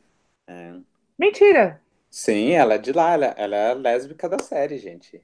É, 0.49 0.75
Mentira! 1.19 1.81
Sim, 2.11 2.53
ela 2.53 2.75
é 2.75 2.79
de 2.79 2.93
lá, 2.93 3.13
ela, 3.13 3.27
ela 3.37 3.57
é 3.57 3.75
lésbica 3.75 4.27
da 4.29 4.39
série, 4.39 4.79
gente. 4.79 5.23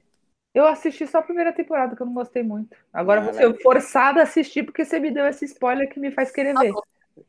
Eu 0.53 0.65
assisti 0.67 1.07
só 1.07 1.19
a 1.19 1.23
primeira 1.23 1.53
temporada, 1.53 1.95
que 1.95 2.01
eu 2.01 2.05
não 2.05 2.13
gostei 2.13 2.43
muito. 2.43 2.75
Agora 2.91 3.21
Não, 3.21 3.31
você 3.33 3.45
é 3.45 3.53
forçada 3.61 4.19
a 4.19 4.23
assistir 4.23 4.63
porque 4.63 4.83
você 4.83 4.99
me 4.99 5.11
deu 5.11 5.25
esse 5.27 5.45
spoiler 5.45 5.89
que 5.89 5.99
me 5.99 6.11
faz 6.11 6.31
querer 6.31 6.55
ver. 6.57 6.81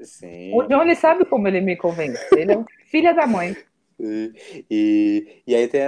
Sim. 0.04 0.50
O 0.50 0.62
John, 0.64 0.82
ele 0.82 0.94
sabe 0.94 1.24
como 1.24 1.48
ele 1.48 1.60
me 1.60 1.76
convence. 1.76 2.24
Ele 2.38 2.52
é 2.52 2.58
um 2.58 2.64
filho 2.90 3.14
da 3.14 3.26
mãe. 3.26 3.56
E, 3.98 5.42
e, 5.46 5.54
aí 5.54 5.68
tem, 5.68 5.82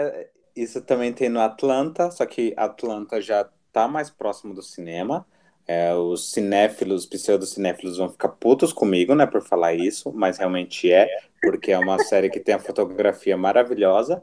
isso 0.57 0.81
também 0.83 1.13
tem 1.13 1.29
no 1.29 1.41
Atlanta, 1.41 2.11
só 2.11 2.25
que 2.27 2.55
Atlanta 2.57 3.21
já 3.21 3.49
tá 3.73 3.89
mais 3.89 4.11
próximo 4.11 4.55
do 4.55 4.63
cinema. 4.63 5.27
É, 5.67 5.95
os 5.95 6.31
cinéfilos, 6.33 7.07
pseudo-cinéfilos 7.07 7.97
vão 7.97 8.11
ficar 8.11 8.29
putos 8.29 8.73
comigo, 8.73 9.15
né, 9.15 9.27
por 9.27 9.43
falar 9.43 9.75
isso, 9.75 10.13
mas 10.13 10.37
realmente 10.37 10.93
é, 10.93 11.09
porque 11.41 11.73
é 11.73 11.79
uma 11.79 11.99
série 12.05 12.29
que 12.29 12.39
tem 12.39 12.55
a 12.55 12.59
fotografia 12.59 13.37
maravilhosa 13.37 14.23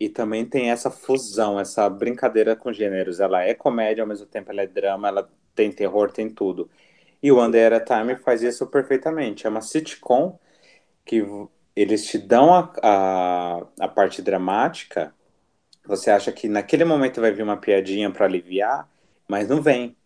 e 0.00 0.08
também 0.08 0.46
tem 0.46 0.70
essa 0.70 0.90
fusão, 0.90 1.60
essa 1.60 1.88
brincadeira 1.90 2.56
com 2.56 2.72
gêneros. 2.72 3.20
Ela 3.20 3.42
é 3.44 3.54
comédia, 3.54 4.02
ao 4.02 4.08
mesmo 4.08 4.26
tempo 4.26 4.50
ela 4.50 4.62
é 4.62 4.66
drama, 4.66 5.08
ela 5.08 5.30
tem 5.54 5.70
terror, 5.70 6.10
tem 6.10 6.30
tudo. 6.30 6.70
E 7.22 7.30
o 7.30 7.40
a 7.40 7.50
Time 7.80 8.16
faz 8.16 8.42
isso 8.42 8.66
perfeitamente. 8.66 9.46
É 9.46 9.50
uma 9.50 9.60
sitcom 9.60 10.38
que 11.04 11.22
eles 11.80 12.06
te 12.06 12.18
dão 12.18 12.52
a, 12.52 12.72
a, 12.82 13.66
a 13.80 13.88
parte 13.88 14.20
dramática, 14.22 15.14
você 15.86 16.10
acha 16.10 16.30
que 16.30 16.48
naquele 16.48 16.84
momento 16.84 17.20
vai 17.20 17.32
vir 17.32 17.42
uma 17.42 17.56
piadinha 17.56 18.10
para 18.10 18.26
aliviar, 18.26 18.88
mas 19.28 19.48
não 19.48 19.62
vem. 19.62 19.96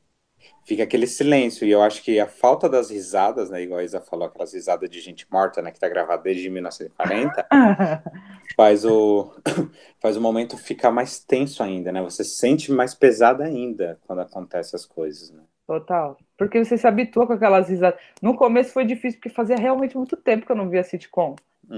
Fica 0.66 0.82
aquele 0.82 1.06
silêncio, 1.06 1.66
e 1.66 1.70
eu 1.70 1.82
acho 1.82 2.02
que 2.02 2.20
a 2.20 2.26
falta 2.26 2.68
das 2.68 2.90
risadas, 2.90 3.50
né, 3.50 3.62
igual 3.62 3.80
a 3.80 3.84
Isa 3.84 4.00
falou, 4.00 4.26
aquelas 4.26 4.52
risadas 4.52 4.88
de 4.88 5.00
gente 5.00 5.26
morta, 5.30 5.62
né, 5.62 5.70
que 5.70 5.80
tá 5.80 5.88
gravada 5.88 6.22
desde 6.22 6.48
1940, 6.50 7.46
faz 8.56 8.84
o, 8.84 9.34
faz 10.00 10.16
o 10.16 10.20
momento 10.20 10.56
ficar 10.56 10.90
mais 10.90 11.18
tenso 11.18 11.62
ainda, 11.62 11.90
né, 11.92 12.02
você 12.02 12.22
se 12.24 12.36
sente 12.36 12.70
mais 12.72 12.94
pesado 12.94 13.42
ainda 13.42 13.98
quando 14.06 14.20
acontecem 14.20 14.76
as 14.76 14.86
coisas, 14.86 15.30
né. 15.30 15.42
Total. 15.66 16.18
Porque 16.36 16.62
você 16.62 16.76
se 16.76 16.86
habitua 16.86 17.26
com 17.26 17.32
aquelas 17.32 17.70
risadas. 17.70 17.98
No 18.20 18.36
começo 18.36 18.72
foi 18.72 18.84
difícil, 18.84 19.18
porque 19.18 19.34
fazia 19.34 19.56
realmente 19.56 19.96
muito 19.96 20.14
tempo 20.14 20.44
que 20.44 20.52
eu 20.52 20.56
não 20.56 20.68
via 20.68 20.84
sitcom. 20.84 21.34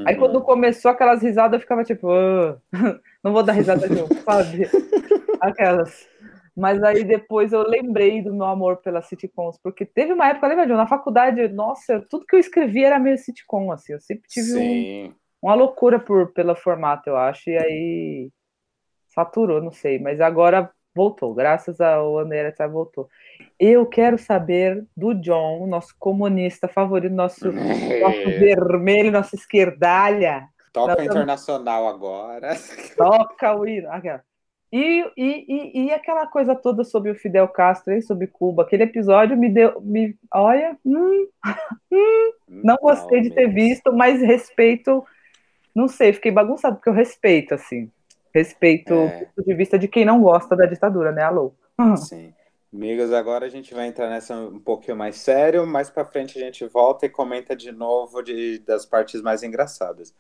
Aí 0.07 0.15
Uhum. 0.15 0.21
quando 0.21 0.43
começou 0.43 0.91
aquelas 0.91 1.23
risadas, 1.23 1.55
eu 1.55 1.61
ficava 1.61 1.85
tipo, 1.85 2.09
"Ah, 2.11 2.59
não 3.25 3.33
vou 3.33 3.43
dar 3.43 3.53
risada 3.53 3.89
de 3.89 3.95
sabe? 4.25 4.69
Aquelas. 5.41 6.09
Mas 6.57 6.83
aí 6.83 7.05
depois 7.05 7.53
eu 7.53 7.63
lembrei 7.63 8.23
do 8.23 8.33
meu 8.35 8.47
amor 8.47 8.79
pelas 8.79 9.07
sitcoms, 9.07 9.59
porque 9.63 9.85
teve 9.85 10.13
uma 10.13 10.29
época, 10.29 10.47
lembra, 10.49 10.67
John, 10.67 10.77
na 10.77 10.87
faculdade, 10.87 11.49
nossa, 11.49 12.01
tudo 12.09 12.25
que 12.27 12.35
eu 12.35 12.41
escrevia 12.41 12.87
era 12.87 12.99
meio 12.99 13.19
sitcom, 13.19 13.71
assim, 13.73 13.93
eu 13.93 14.01
sempre 14.01 14.27
tive 14.29 14.57
um- 14.57 15.13
uma 15.43 15.55
loucura 15.55 16.01
por, 16.01 16.33
pelo 16.33 16.57
formato, 16.57 17.11
eu 17.11 17.17
acho, 17.17 17.51
e 17.51 17.59
aí 17.59 18.31
saturou, 19.09 19.63
não 19.63 19.73
sei, 19.73 19.99
mas 19.99 20.21
agora 20.21 20.71
voltou, 20.97 21.35
graças 21.35 21.79
ao 21.79 22.19
André 22.19 22.53
voltou. 22.71 23.09
Eu 23.61 23.85
quero 23.85 24.17
saber 24.17 24.85
do 24.97 25.13
John, 25.13 25.67
nosso 25.67 25.95
comunista 25.99 26.67
favorito, 26.67 27.15
nosso, 27.15 27.53
nosso 27.53 28.29
É. 28.29 28.39
vermelho, 28.39 29.13
nossa 29.13 29.37
esquerdalha, 29.37 30.49
toca 30.73 30.97
Nós 30.97 31.05
internacional 31.07 31.87
agora. 31.87 32.55
toca 32.97 33.55
o 33.55 33.69
hino. 33.69 33.89
E, 34.73 35.05
e, 35.17 35.45
e, 35.49 35.85
e 35.85 35.93
aquela 35.93 36.27
coisa 36.27 36.55
toda 36.55 36.83
sobre 36.83 37.11
o 37.11 37.15
Fidel 37.15 37.47
Castro, 37.49 37.93
hein, 37.93 38.01
sobre 38.01 38.27
Cuba, 38.27 38.63
aquele 38.63 38.83
episódio 38.83 39.37
me 39.37 39.49
deu, 39.49 39.81
me, 39.81 40.17
olha, 40.35 40.77
hum, 40.85 41.29
não 42.49 42.77
gostei 42.77 43.21
de 43.21 43.31
ter 43.31 43.47
visto, 43.49 43.93
mas 43.93 44.21
respeito, 44.21 45.05
não 45.75 45.89
sei, 45.89 46.13
fiquei 46.13 46.33
bagunçado, 46.33 46.77
porque 46.77 46.89
eu 46.89 46.95
respeito, 46.95 47.55
assim, 47.55 47.91
respeito 48.37 48.95
o 48.95 49.09
É. 49.09 49.19
ponto 49.19 49.45
de 49.45 49.55
vista 49.55 49.79
de 49.79 49.89
quem 49.89 50.05
não 50.05 50.21
gosta 50.23 50.55
da 50.57 50.67
ditadura, 50.67 51.13
né, 51.13 51.23
alô? 51.23 51.55
Sim. 51.97 52.35
Amigos, 52.73 53.13
agora 53.13 53.47
a 53.47 53.49
gente 53.49 53.73
vai 53.73 53.87
entrar 53.87 54.11
nessa 54.11 54.35
um 54.37 54.59
pouquinho 54.61 54.97
mais 54.97 55.17
sério, 55.17 55.67
mais 55.67 55.89
pra 55.89 56.05
frente 56.05 56.37
a 56.39 56.43
gente 56.43 56.67
volta 56.67 57.07
e 57.07 57.09
comenta 57.09 57.57
de 57.57 57.73
novo 57.73 58.23
de, 58.23 58.59
das 58.61 58.85
partes 58.85 59.23
mais 59.23 59.43
engraçadas. 59.43 60.15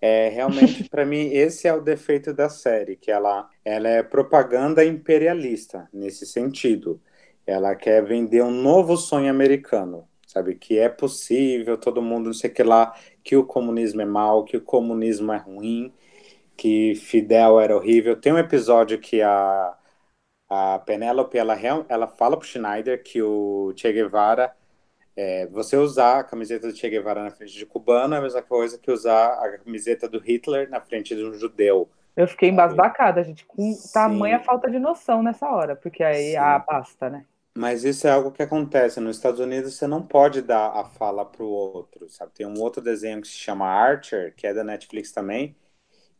É, 0.00 0.28
realmente, 0.28 0.84
pra 0.90 1.06
mim, 1.06 1.28
esse 1.32 1.68
é 1.68 1.74
o 1.74 1.80
defeito 1.80 2.34
da 2.34 2.48
série, 2.48 2.96
que 2.96 3.10
ela, 3.10 3.48
ela 3.64 3.88
é 3.88 4.02
propaganda 4.02 4.84
imperialista, 4.84 5.88
nesse 5.92 6.26
sentido. 6.26 7.00
Ela 7.46 7.74
quer 7.74 8.04
vender 8.04 8.42
um 8.42 8.50
novo 8.50 8.96
sonho 8.96 9.30
americano, 9.30 10.08
sabe? 10.26 10.54
Que 10.56 10.78
é 10.78 10.88
possível, 10.88 11.78
todo 11.78 12.02
mundo, 12.02 12.26
não 12.26 12.34
sei 12.34 12.50
o 12.50 12.54
que 12.54 12.62
lá, 12.62 12.94
que 13.22 13.36
o 13.36 13.44
comunismo 13.46 14.02
é 14.02 14.06
mal, 14.06 14.44
que 14.44 14.56
o 14.56 14.62
comunismo 14.62 15.32
é 15.32 15.38
ruim, 15.38 15.92
que 16.56 16.94
Fidel 16.96 17.60
era 17.60 17.76
horrível. 17.76 18.16
Tem 18.20 18.32
um 18.32 18.38
episódio 18.38 18.98
que 18.98 19.22
a 19.22 19.76
a 20.48 20.78
Penélope, 20.78 21.38
ela, 21.38 21.56
ela 21.88 22.06
fala 22.06 22.36
pro 22.36 22.46
Schneider 22.46 23.02
que 23.02 23.22
o 23.22 23.72
Che 23.76 23.92
Guevara, 23.92 24.54
é, 25.16 25.46
você 25.46 25.76
usar 25.76 26.20
a 26.20 26.24
camiseta 26.24 26.68
do 26.68 26.76
Che 26.76 26.88
Guevara 26.88 27.22
na 27.22 27.30
frente 27.30 27.54
de 27.54 27.66
cubano 27.66 28.14
é 28.14 28.18
a 28.18 28.20
mesma 28.20 28.42
coisa 28.42 28.78
que 28.78 28.90
usar 28.90 29.32
a 29.34 29.58
camiseta 29.58 30.08
do 30.08 30.18
Hitler 30.18 30.68
na 30.68 30.80
frente 30.80 31.14
de 31.14 31.24
um 31.24 31.34
judeu. 31.34 31.88
Eu 32.16 32.28
fiquei 32.28 32.48
embasbacada, 32.48 33.24
gente, 33.24 33.44
com 33.44 33.72
Sim. 33.72 33.92
tamanha 33.92 34.38
falta 34.40 34.70
de 34.70 34.78
noção 34.78 35.22
nessa 35.22 35.48
hora, 35.48 35.74
porque 35.74 36.02
aí, 36.02 36.32
Sim. 36.32 36.36
ah, 36.36 36.58
basta, 36.58 37.10
né? 37.10 37.24
Mas 37.56 37.84
isso 37.84 38.06
é 38.06 38.10
algo 38.10 38.32
que 38.32 38.42
acontece. 38.42 39.00
Nos 39.00 39.16
Estados 39.16 39.38
Unidos 39.40 39.74
você 39.74 39.86
não 39.86 40.02
pode 40.02 40.42
dar 40.42 40.70
a 40.70 40.84
fala 40.84 41.24
pro 41.24 41.46
outro, 41.46 42.08
sabe? 42.08 42.32
Tem 42.32 42.46
um 42.46 42.60
outro 42.60 42.82
desenho 42.82 43.20
que 43.20 43.28
se 43.28 43.34
chama 43.34 43.66
Archer, 43.66 44.34
que 44.36 44.46
é 44.46 44.52
da 44.52 44.64
Netflix 44.64 45.12
também, 45.12 45.56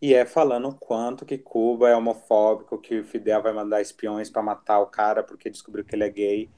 e 0.00 0.14
é 0.14 0.24
falando 0.24 0.68
o 0.68 0.74
quanto 0.74 1.24
que 1.24 1.38
Cuba 1.38 1.88
é 1.88 1.96
homofóbico, 1.96 2.78
que 2.78 3.00
o 3.00 3.04
Fidel 3.04 3.42
vai 3.42 3.52
mandar 3.52 3.80
espiões 3.80 4.28
para 4.30 4.42
matar 4.42 4.80
o 4.80 4.86
cara 4.86 5.22
porque 5.22 5.50
descobriu 5.50 5.84
que 5.84 5.94
ele 5.94 6.04
é 6.04 6.10
gay. 6.10 6.50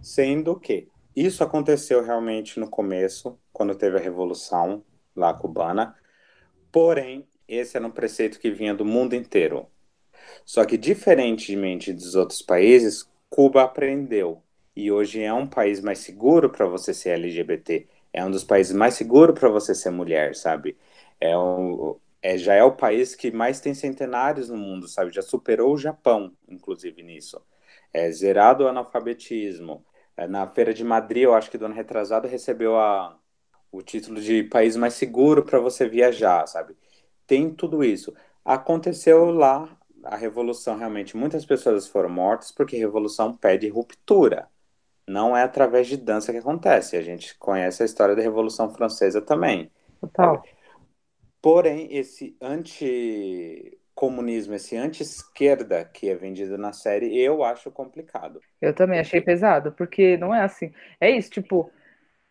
Sendo 0.00 0.58
que 0.58 0.88
isso 1.14 1.42
aconteceu 1.42 2.02
realmente 2.02 2.60
no 2.60 2.70
começo, 2.70 3.38
quando 3.52 3.74
teve 3.74 3.96
a 3.96 4.00
revolução 4.00 4.84
lá 5.16 5.34
cubana. 5.34 5.96
Porém, 6.70 7.26
esse 7.48 7.76
era 7.76 7.86
um 7.86 7.90
preceito 7.90 8.38
que 8.38 8.50
vinha 8.50 8.74
do 8.74 8.84
mundo 8.84 9.14
inteiro. 9.14 9.66
Só 10.44 10.64
que, 10.64 10.76
diferentemente 10.76 11.92
dos 11.92 12.14
outros 12.14 12.42
países, 12.42 13.08
Cuba 13.28 13.62
aprendeu. 13.62 14.42
E 14.76 14.92
hoje 14.92 15.20
é 15.20 15.32
um 15.32 15.46
país 15.46 15.80
mais 15.80 15.98
seguro 15.98 16.50
para 16.50 16.66
você 16.66 16.94
ser 16.94 17.10
LGBT. 17.10 17.88
É 18.12 18.24
um 18.24 18.30
dos 18.30 18.44
países 18.44 18.72
mais 18.72 18.94
seguros 18.94 19.38
para 19.38 19.48
você 19.48 19.74
ser 19.74 19.90
mulher, 19.90 20.36
sabe? 20.36 20.76
É 21.20 21.36
um, 21.36 21.96
é, 22.28 22.36
já 22.36 22.52
é 22.54 22.62
o 22.62 22.72
país 22.72 23.14
que 23.14 23.30
mais 23.30 23.58
tem 23.58 23.72
centenários 23.72 24.50
no 24.50 24.56
mundo, 24.56 24.86
sabe? 24.86 25.10
Já 25.10 25.22
superou 25.22 25.72
o 25.72 25.78
Japão, 25.78 26.36
inclusive, 26.46 27.02
nisso. 27.02 27.40
É 27.90 28.10
zerado 28.12 28.64
o 28.64 28.68
analfabetismo. 28.68 29.82
É, 30.14 30.26
na 30.26 30.46
Feira 30.46 30.74
de 30.74 30.84
Madrid, 30.84 31.22
eu 31.22 31.34
acho 31.34 31.50
que 31.50 31.56
do 31.56 31.64
ano 31.64 31.74
retrasado, 31.74 32.28
recebeu 32.28 32.78
a, 32.78 33.18
o 33.72 33.80
título 33.82 34.20
de 34.20 34.42
país 34.42 34.76
mais 34.76 34.92
seguro 34.92 35.42
para 35.42 35.58
você 35.58 35.88
viajar, 35.88 36.46
sabe? 36.46 36.76
Tem 37.26 37.50
tudo 37.50 37.82
isso. 37.82 38.14
Aconteceu 38.44 39.30
lá 39.30 39.74
a 40.04 40.16
revolução, 40.16 40.76
realmente. 40.76 41.16
Muitas 41.16 41.46
pessoas 41.46 41.88
foram 41.88 42.10
mortas 42.10 42.52
porque 42.52 42.76
revolução 42.76 43.34
pede 43.34 43.68
ruptura. 43.68 44.48
Não 45.06 45.34
é 45.34 45.42
através 45.42 45.86
de 45.86 45.96
dança 45.96 46.30
que 46.30 46.38
acontece. 46.38 46.94
A 46.94 47.02
gente 47.02 47.34
conhece 47.38 47.82
a 47.82 47.86
história 47.86 48.14
da 48.14 48.20
Revolução 48.20 48.68
Francesa 48.70 49.22
também. 49.22 49.70
Total. 49.98 50.42
Porém, 51.40 51.96
esse 51.96 52.36
anticomunismo, 52.42 54.54
esse 54.54 54.76
anti-esquerda 54.76 55.84
que 55.84 56.08
é 56.08 56.14
vendido 56.14 56.58
na 56.58 56.72
série, 56.72 57.16
eu 57.16 57.44
acho 57.44 57.70
complicado. 57.70 58.40
Eu 58.60 58.74
também 58.74 58.98
achei 58.98 59.20
pesado, 59.20 59.72
porque 59.72 60.16
não 60.16 60.34
é 60.34 60.42
assim. 60.42 60.72
É 61.00 61.10
isso, 61.10 61.30
tipo, 61.30 61.70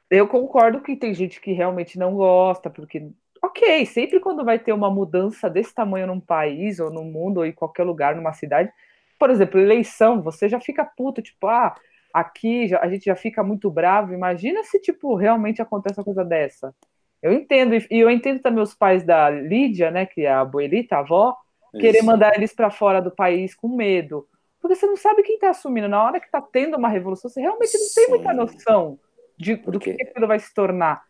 eu 0.10 0.28
concordo 0.28 0.82
que 0.82 0.96
tem 0.96 1.14
gente 1.14 1.40
que 1.40 1.52
realmente 1.52 1.98
não 1.98 2.16
gosta, 2.16 2.70
porque, 2.70 3.10
ok, 3.44 3.86
sempre 3.86 4.20
quando 4.20 4.44
vai 4.44 4.60
ter 4.60 4.74
uma 4.74 4.90
mudança 4.90 5.50
desse 5.50 5.74
tamanho 5.74 6.08
num 6.08 6.20
país, 6.20 6.80
ou 6.80 6.92
no 6.92 7.04
mundo, 7.04 7.38
ou 7.38 7.46
em 7.46 7.54
qualquer 7.54 7.84
lugar, 7.84 8.16
numa 8.16 8.34
cidade, 8.34 8.72
por 9.20 9.30
exemplo, 9.30 9.60
eleição, 9.60 10.22
você 10.22 10.48
já 10.48 10.60
fica 10.60 10.86
puto, 10.86 11.22
tipo, 11.22 11.48
ah, 11.48 11.76
aqui 12.14 12.74
a 12.76 12.88
gente 12.90 13.06
já 13.06 13.16
fica 13.16 13.44
muito 13.44 13.70
bravo. 13.70 14.14
Imagina 14.14 14.64
se, 14.64 14.80
tipo, 14.80 15.16
realmente 15.16 15.62
acontece 15.62 16.00
uma 16.00 16.06
coisa 16.06 16.24
dessa. 16.24 16.74
Eu 17.22 17.34
entendo, 17.34 17.76
e 17.76 17.86
eu 17.90 18.10
entendo 18.10 18.42
também 18.42 18.62
os 18.62 18.76
pais 18.76 19.04
da 19.04 19.30
Lídia, 19.30 19.90
né, 19.90 20.06
que 20.06 20.22
é 20.22 20.30
a 20.30 20.42
abuelita, 20.42 20.96
a 20.96 21.00
avó, 21.00 21.36
querer 21.72 22.00
Isso. 22.00 22.06
mandar 22.06 22.36
eles 22.36 22.54
para 22.54 22.70
fora 22.70 23.02
do 23.02 23.12
país 23.12 23.56
com 23.56 23.68
medo. 23.68 24.28
Porque 24.62 24.76
você 24.76 24.86
não 24.86 24.96
sabe 24.96 25.24
quem 25.24 25.36
está 25.36 25.50
assumindo. 25.50 25.88
Na 25.88 26.04
hora 26.04 26.20
que 26.20 26.26
está 26.26 26.42
tendo 26.42 26.78
uma 26.78 26.90
revolução, 26.90 27.30
você 27.30 27.42
realmente 27.42 27.78
não 27.78 27.88
tem 27.96 28.10
muita 28.10 28.32
Sim. 28.32 28.36
noção 28.36 29.00
de, 29.38 29.56
do 29.56 29.80
que 29.80 29.92
aquilo 29.92 30.28
vai 30.28 30.40
se 30.40 30.54
tornar. 30.54 31.04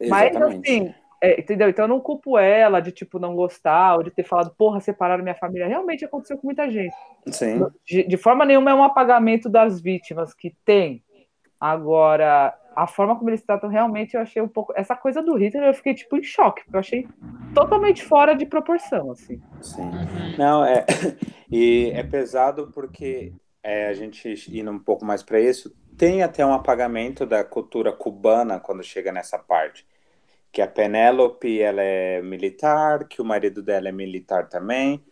Mas 0.00 0.30
Exatamente. 0.30 0.70
assim, 0.70 0.94
é, 1.22 1.40
entendeu? 1.40 1.68
Então 1.68 1.84
eu 1.84 1.88
não 1.88 2.00
culpo 2.00 2.36
ela 2.36 2.80
de 2.80 2.90
tipo 2.90 3.18
não 3.18 3.36
gostar 3.36 3.96
ou 3.96 4.02
de 4.02 4.10
ter 4.10 4.24
falado, 4.24 4.52
porra, 4.56 4.80
separaram 4.80 5.22
minha 5.22 5.36
família. 5.36 5.68
Realmente 5.68 6.04
aconteceu 6.04 6.36
com 6.36 6.48
muita 6.48 6.68
gente. 6.68 6.94
Sim. 7.28 7.64
De, 7.86 8.02
de 8.02 8.16
forma 8.16 8.44
nenhuma 8.44 8.72
é 8.72 8.74
um 8.74 8.82
apagamento 8.82 9.48
das 9.48 9.80
vítimas 9.80 10.34
que 10.34 10.56
tem. 10.64 11.04
Agora, 11.62 12.52
a 12.74 12.88
forma 12.88 13.16
como 13.16 13.30
eles 13.30 13.40
tratam 13.40 13.70
realmente, 13.70 14.14
eu 14.14 14.20
achei 14.20 14.42
um 14.42 14.48
pouco. 14.48 14.72
Essa 14.74 14.96
coisa 14.96 15.22
do 15.22 15.36
Hitler, 15.36 15.68
eu 15.68 15.74
fiquei 15.74 15.94
tipo 15.94 16.16
em 16.16 16.22
choque, 16.24 16.64
porque 16.64 16.74
eu 16.74 16.80
achei 16.80 17.08
totalmente 17.54 18.02
fora 18.02 18.34
de 18.34 18.44
proporção, 18.44 19.12
assim. 19.12 19.40
Sim. 19.60 19.88
Não, 20.36 20.64
é. 20.64 20.84
E 21.48 21.92
é 21.94 22.02
pesado 22.02 22.72
porque 22.74 23.32
é, 23.62 23.86
a 23.86 23.92
gente 23.92 24.34
indo 24.50 24.70
um 24.72 24.78
pouco 24.78 25.04
mais 25.04 25.22
para 25.22 25.38
isso, 25.38 25.72
tem 25.96 26.22
até 26.22 26.44
um 26.44 26.52
apagamento 26.52 27.24
da 27.26 27.44
cultura 27.44 27.92
cubana 27.92 28.58
quando 28.58 28.82
chega 28.82 29.12
nessa 29.12 29.38
parte. 29.38 29.86
Que 30.50 30.62
a 30.62 30.66
Penélope 30.66 31.60
ela 31.60 31.82
é 31.82 32.22
militar, 32.22 33.06
que 33.06 33.22
o 33.22 33.24
marido 33.24 33.62
dela 33.62 33.88
é 33.88 33.92
militar 33.92 34.48
também, 34.48 35.04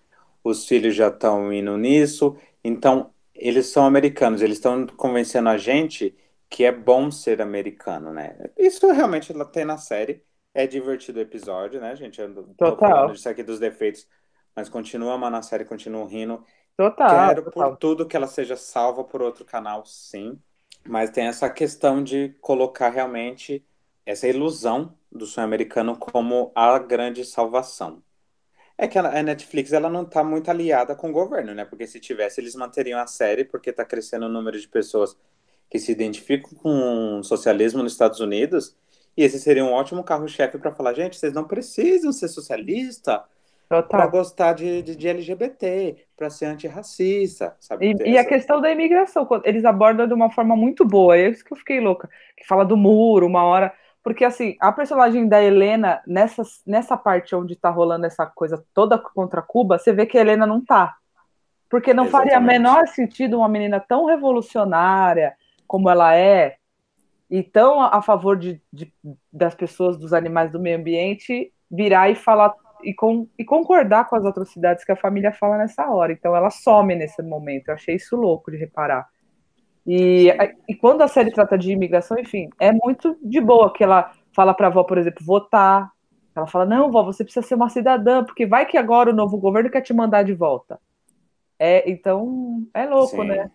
os 0.43 0.67
filhos 0.67 0.97
já 0.97 1.09
estão 1.09 1.53
indo 1.53 1.77
nisso, 1.77 2.37
então 2.65 3.11
eles 3.35 3.67
são 3.67 3.85
americanos, 3.85 4.43
eles 4.43 4.57
estão 4.57 4.87
convencendo 4.87 5.51
a 5.51 5.59
gente 5.59 6.17
que 6.51 6.65
é 6.65 6.73
bom 6.73 7.13
ser 7.13 7.41
americano, 7.41 8.13
né? 8.13 8.37
Isso 8.59 8.91
realmente 8.91 9.33
ela 9.33 9.45
tem 9.45 9.65
na 9.65 9.79
série. 9.79 10.23
É 10.53 10.67
divertido 10.67 11.21
o 11.21 11.23
episódio, 11.23 11.81
né, 11.81 11.95
gente? 11.95 12.21
Eu 12.21 12.43
Total. 12.59 13.13
disso 13.13 13.29
aqui 13.29 13.45
dos 13.45 13.61
defeitos, 13.61 14.09
mas 14.55 14.69
continua 14.69 15.15
amando 15.15 15.37
a 15.37 15.43
série, 15.43 15.65
continuo 15.65 16.05
rindo. 16.07 16.45
Total. 16.77 17.29
Quero 17.29 17.45
total. 17.45 17.71
por 17.71 17.77
tudo 17.77 18.07
que 18.07 18.17
ela 18.17 18.27
seja 18.27 18.57
salva 18.57 19.05
por 19.05 19.23
outro 19.23 19.45
canal, 19.45 19.87
sim. 19.87 20.41
Mas 20.85 21.11
tem 21.11 21.27
essa 21.29 21.49
questão 21.49 22.03
de 22.03 22.35
colocar 22.41 22.89
realmente 22.89 23.65
essa 24.05 24.27
ilusão 24.27 24.97
do 25.13 25.27
sonho 25.27 25.47
americano 25.47 25.97
como 25.97 26.51
a 26.55 26.77
grande 26.81 27.25
salvação. 27.25 28.03
É 28.77 28.89
que 28.89 28.99
a 28.99 29.21
a 29.21 29.23
Netflix 29.23 29.73
ela 29.73 29.89
não 29.89 30.03
está 30.03 30.25
muito 30.25 30.51
aliada 30.51 30.97
com 30.97 31.11
o 31.11 31.13
governo, 31.13 31.55
né? 31.55 31.65
Porque 31.65 31.87
se 31.87 32.01
tivesse, 32.01 32.41
eles 32.41 32.57
manteriam 32.57 32.99
a 32.99 33.07
série, 33.07 33.45
porque 33.45 33.71
está 33.71 33.85
crescendo 33.85 34.27
o 34.27 34.29
número 34.29 34.59
de 34.59 34.67
pessoas 34.67 35.17
que 35.71 35.79
se 35.79 35.93
identificam 35.93 36.51
com 36.61 37.21
o 37.21 37.23
socialismo 37.23 37.83
nos 37.83 37.93
Estados 37.93 38.19
Unidos. 38.19 38.77
E 39.17 39.23
esse 39.23 39.39
seria 39.39 39.65
um 39.65 39.73
ótimo 39.73 40.03
carro-chefe 40.03 40.59
para 40.59 40.73
falar, 40.73 40.95
gente, 40.95 41.17
vocês 41.17 41.33
não 41.33 41.45
precisam 41.45 42.13
ser 42.13 42.29
socialista 42.29 43.23
para 43.89 44.07
gostar 44.09 44.53
de, 44.55 44.83
de, 44.83 44.97
de 44.97 45.09
LGBT, 45.09 45.97
para 46.17 46.29
ser 46.29 46.47
antirracista, 46.47 47.55
sabe? 47.61 47.93
E, 48.05 48.11
e 48.11 48.19
a 48.19 48.25
questão 48.25 48.61
da 48.61 48.71
imigração, 48.71 49.29
eles 49.45 49.65
abordam 49.65 50.09
de 50.09 50.15
uma 50.15 50.29
forma 50.29 50.57
muito 50.57 50.85
boa, 50.85 51.17
é 51.17 51.29
isso 51.29 51.45
que 51.45 51.53
eu 51.53 51.57
fiquei 51.57 51.79
louca, 51.79 52.11
que 52.37 52.45
fala 52.49 52.65
do 52.65 52.77
muro, 52.77 53.27
uma 53.27 53.45
hora, 53.45 53.73
porque 54.03 54.25
assim, 54.25 54.57
a 54.61 54.73
personagem 54.73 55.29
da 55.29 55.41
Helena, 55.41 56.03
nessa, 56.05 56.43
nessa 56.67 56.97
parte 56.97 57.33
onde 57.37 57.55
tá 57.55 57.71
rolando 57.71 58.07
essa 58.07 58.27
coisa 58.27 58.65
toda 58.75 58.99
contra 58.99 59.41
Cuba, 59.41 59.79
você 59.79 59.93
vê 59.93 60.05
que 60.05 60.19
a 60.19 60.21
Helena 60.21 60.47
não 60.47 60.65
tá, 60.65 60.97
porque 61.69 61.95
não 61.95 62.09
faria 62.09 62.33
Exatamente. 62.33 62.59
menor 62.59 62.89
sentido 62.89 63.39
uma 63.39 63.49
menina 63.49 63.79
tão 63.79 64.07
revolucionária 64.07 65.33
como 65.71 65.89
ela 65.89 66.17
é, 66.17 66.57
e 67.31 67.45
tão 67.45 67.81
a 67.81 68.03
favor 68.03 68.37
de, 68.37 68.61
de- 68.73 68.93
das 69.33 69.55
pessoas, 69.55 69.97
dos 69.97 70.13
animais, 70.13 70.51
do 70.51 70.59
meio 70.59 70.77
ambiente, 70.77 71.53
virar 71.71 72.11
e 72.11 72.17
falar 72.17 72.53
e, 72.83 72.93
com, 72.93 73.29
e 73.39 73.45
concordar 73.45 74.09
com 74.09 74.17
as 74.17 74.25
atrocidades 74.25 74.85
que 74.85 74.91
a 74.91 74.97
família 74.97 75.33
fala 75.33 75.57
nessa 75.57 75.89
hora. 75.89 76.11
Então 76.13 76.35
ela 76.35 76.51
some 76.51 76.93
nesse 76.97 77.23
momento. 77.23 77.69
Eu 77.69 77.75
achei 77.75 77.95
isso 77.95 78.17
louco 78.17 78.51
de 78.51 78.57
reparar. 78.57 79.09
E, 79.87 80.27
e 80.69 80.75
quando 80.75 81.03
a 81.03 81.09
série 81.09 81.31
trata 81.31 81.57
de 81.57 81.71
imigração, 81.71 82.19
enfim, 82.19 82.51
é 82.59 82.73
muito 82.73 83.17
de 83.23 83.41
boa 83.41 83.73
que 83.73 83.85
ela 83.85 84.11
fala 84.35 84.53
para 84.53 84.67
a 84.67 84.71
avó, 84.71 84.83
por 84.83 84.99
exemplo, 84.99 85.25
votar. 85.25 85.89
Ela 86.35 86.49
fala: 86.49 86.67
não, 86.67 86.91
vó, 86.91 87.05
você 87.05 87.23
precisa 87.23 87.47
ser 87.47 87.55
uma 87.55 87.69
cidadã, 87.69 88.25
porque 88.25 88.45
vai 88.45 88.67
que 88.67 88.77
agora 88.77 89.11
o 89.11 89.15
novo 89.15 89.39
governo 89.39 89.71
quer 89.71 89.83
te 89.83 89.95
mandar 89.95 90.25
de 90.25 90.35
volta. 90.35 90.81
É, 91.61 91.89
então, 91.89 92.67
é 92.75 92.87
louco, 92.87 93.23
Sim. 93.23 93.29
né? 93.29 93.51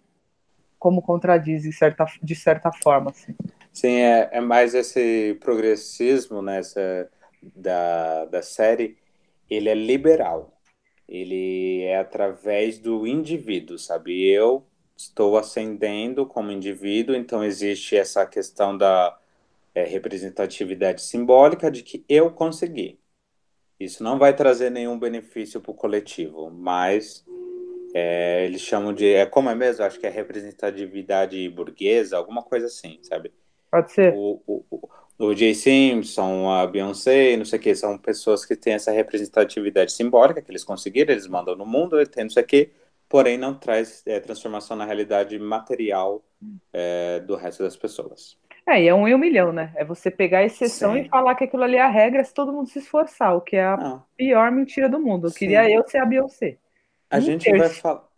Como 0.86 1.02
contradiz 1.02 1.65
em 1.65 1.71
certa, 1.71 2.06
de 2.21 2.36
certa 2.36 2.71
forma. 2.71 3.10
Assim. 3.10 3.34
Sim, 3.74 4.02
é, 4.02 4.30
é 4.34 4.39
mais 4.39 4.76
esse 4.76 5.36
progressismo 5.41 6.43
nessa 6.43 7.10
da, 7.56 8.26
da 8.26 8.43
série, 8.43 8.95
ele 9.50 9.67
é 9.67 9.74
liberal. 9.74 10.54
Ele 11.10 11.82
é 11.82 11.98
através 11.98 12.78
do 12.78 13.08
indivíduo, 13.08 13.80
sabe? 13.80 14.30
Eu 14.30 14.63
estou 14.95 15.39
ascendendo 15.39 16.24
como 16.24 16.52
indivíduo, 16.52 17.15
então 17.15 17.43
existe 17.43 17.98
essa 17.98 18.24
questão 18.28 18.78
da 18.78 19.17
é, 19.74 19.86
representatividade 19.86 21.02
simbólica 21.02 21.71
de 21.71 21.82
que 21.82 22.06
eu 22.08 22.30
consegui. 22.30 23.00
Isso 23.80 24.04
não 24.04 24.19
vai 24.19 24.36
trazer 24.36 24.69
nenhum 24.69 25.00
benefício 25.00 25.60
para 25.60 25.71
o 25.71 25.74
coletivo, 25.74 26.52
mas 26.52 27.26
é, 27.95 28.45
eles 28.45 28.62
chamam 28.62 28.93
de. 28.93 29.08
É 29.13 29.25
como 29.25 29.49
é 29.49 29.55
mesmo? 29.55 29.86
Acho 29.86 29.99
que 29.99 30.08
é 30.08 30.10
representatividade 30.12 31.49
burguesa, 31.49 32.17
alguma 32.17 32.43
coisa 32.43 32.67
assim, 32.67 32.99
sabe? 33.03 33.34
Pode 33.69 33.91
ser? 33.91 34.12
o, 34.12 34.41
o, 34.47 34.65
o- 34.71 34.89
o 35.17 35.36
Jay 35.36 35.55
Simpson, 35.55 36.49
a 36.51 36.67
Beyoncé, 36.67 37.38
não 37.38 37.45
sei 37.45 37.60
o 37.60 37.62
que, 37.62 37.73
são 37.75 37.97
pessoas 37.97 38.45
que 38.45 38.55
têm 38.55 38.73
essa 38.73 38.91
representatividade 38.91 39.91
simbólica 39.93 40.41
que 40.41 40.51
eles 40.51 40.63
conseguiram, 40.65 41.13
eles 41.13 41.27
mandam 41.27 41.55
no 41.55 41.65
mundo, 41.65 42.05
tem 42.08 42.25
não 42.25 42.31
sei 42.31 42.43
o 42.43 42.45
que, 42.47 42.71
porém 43.08 43.38
não 43.38 43.53
traz 43.58 44.03
é, 44.05 44.19
transformação 44.19 44.75
na 44.77 44.86
realidade 44.86 45.39
material 45.39 46.23
é, 46.73 47.19
do 47.21 47.36
resto 47.36 47.63
das 47.63 47.77
pessoas. 47.77 48.38
É, 48.67 48.81
e 48.84 48.88
é 48.88 48.93
um 48.93 49.08
em 49.08 49.13
um 49.13 49.17
milhão, 49.17 49.51
né? 49.53 49.71
É 49.75 49.86
você 49.86 50.10
pegar 50.10 50.39
a 50.39 50.43
exceção 50.45 50.95
Sim. 50.95 50.97
e 50.97 51.08
falar 51.08 51.36
que 51.36 51.43
aquilo 51.43 51.63
ali 51.63 51.75
é 51.77 51.81
a 51.81 51.88
regra 51.89 52.23
se 52.23 52.34
todo 52.34 52.51
mundo 52.53 52.67
se 52.69 52.79
esforçar, 52.79 53.36
o 53.36 53.41
que 53.41 53.55
é 53.55 53.63
a 53.65 53.77
Não, 53.77 54.05
pior 54.17 54.51
mentira 54.51 54.89
do 54.89 54.99
mundo. 54.99 55.27
Eu 55.27 55.34
queria 55.34 55.69
eu 55.69 55.88
ser 55.88 55.99
a 55.99 56.05
Beyoncé. 56.05 56.58
A 57.15 57.19
gente 57.19 57.51
vai 57.56 57.69
falar. 57.69 58.10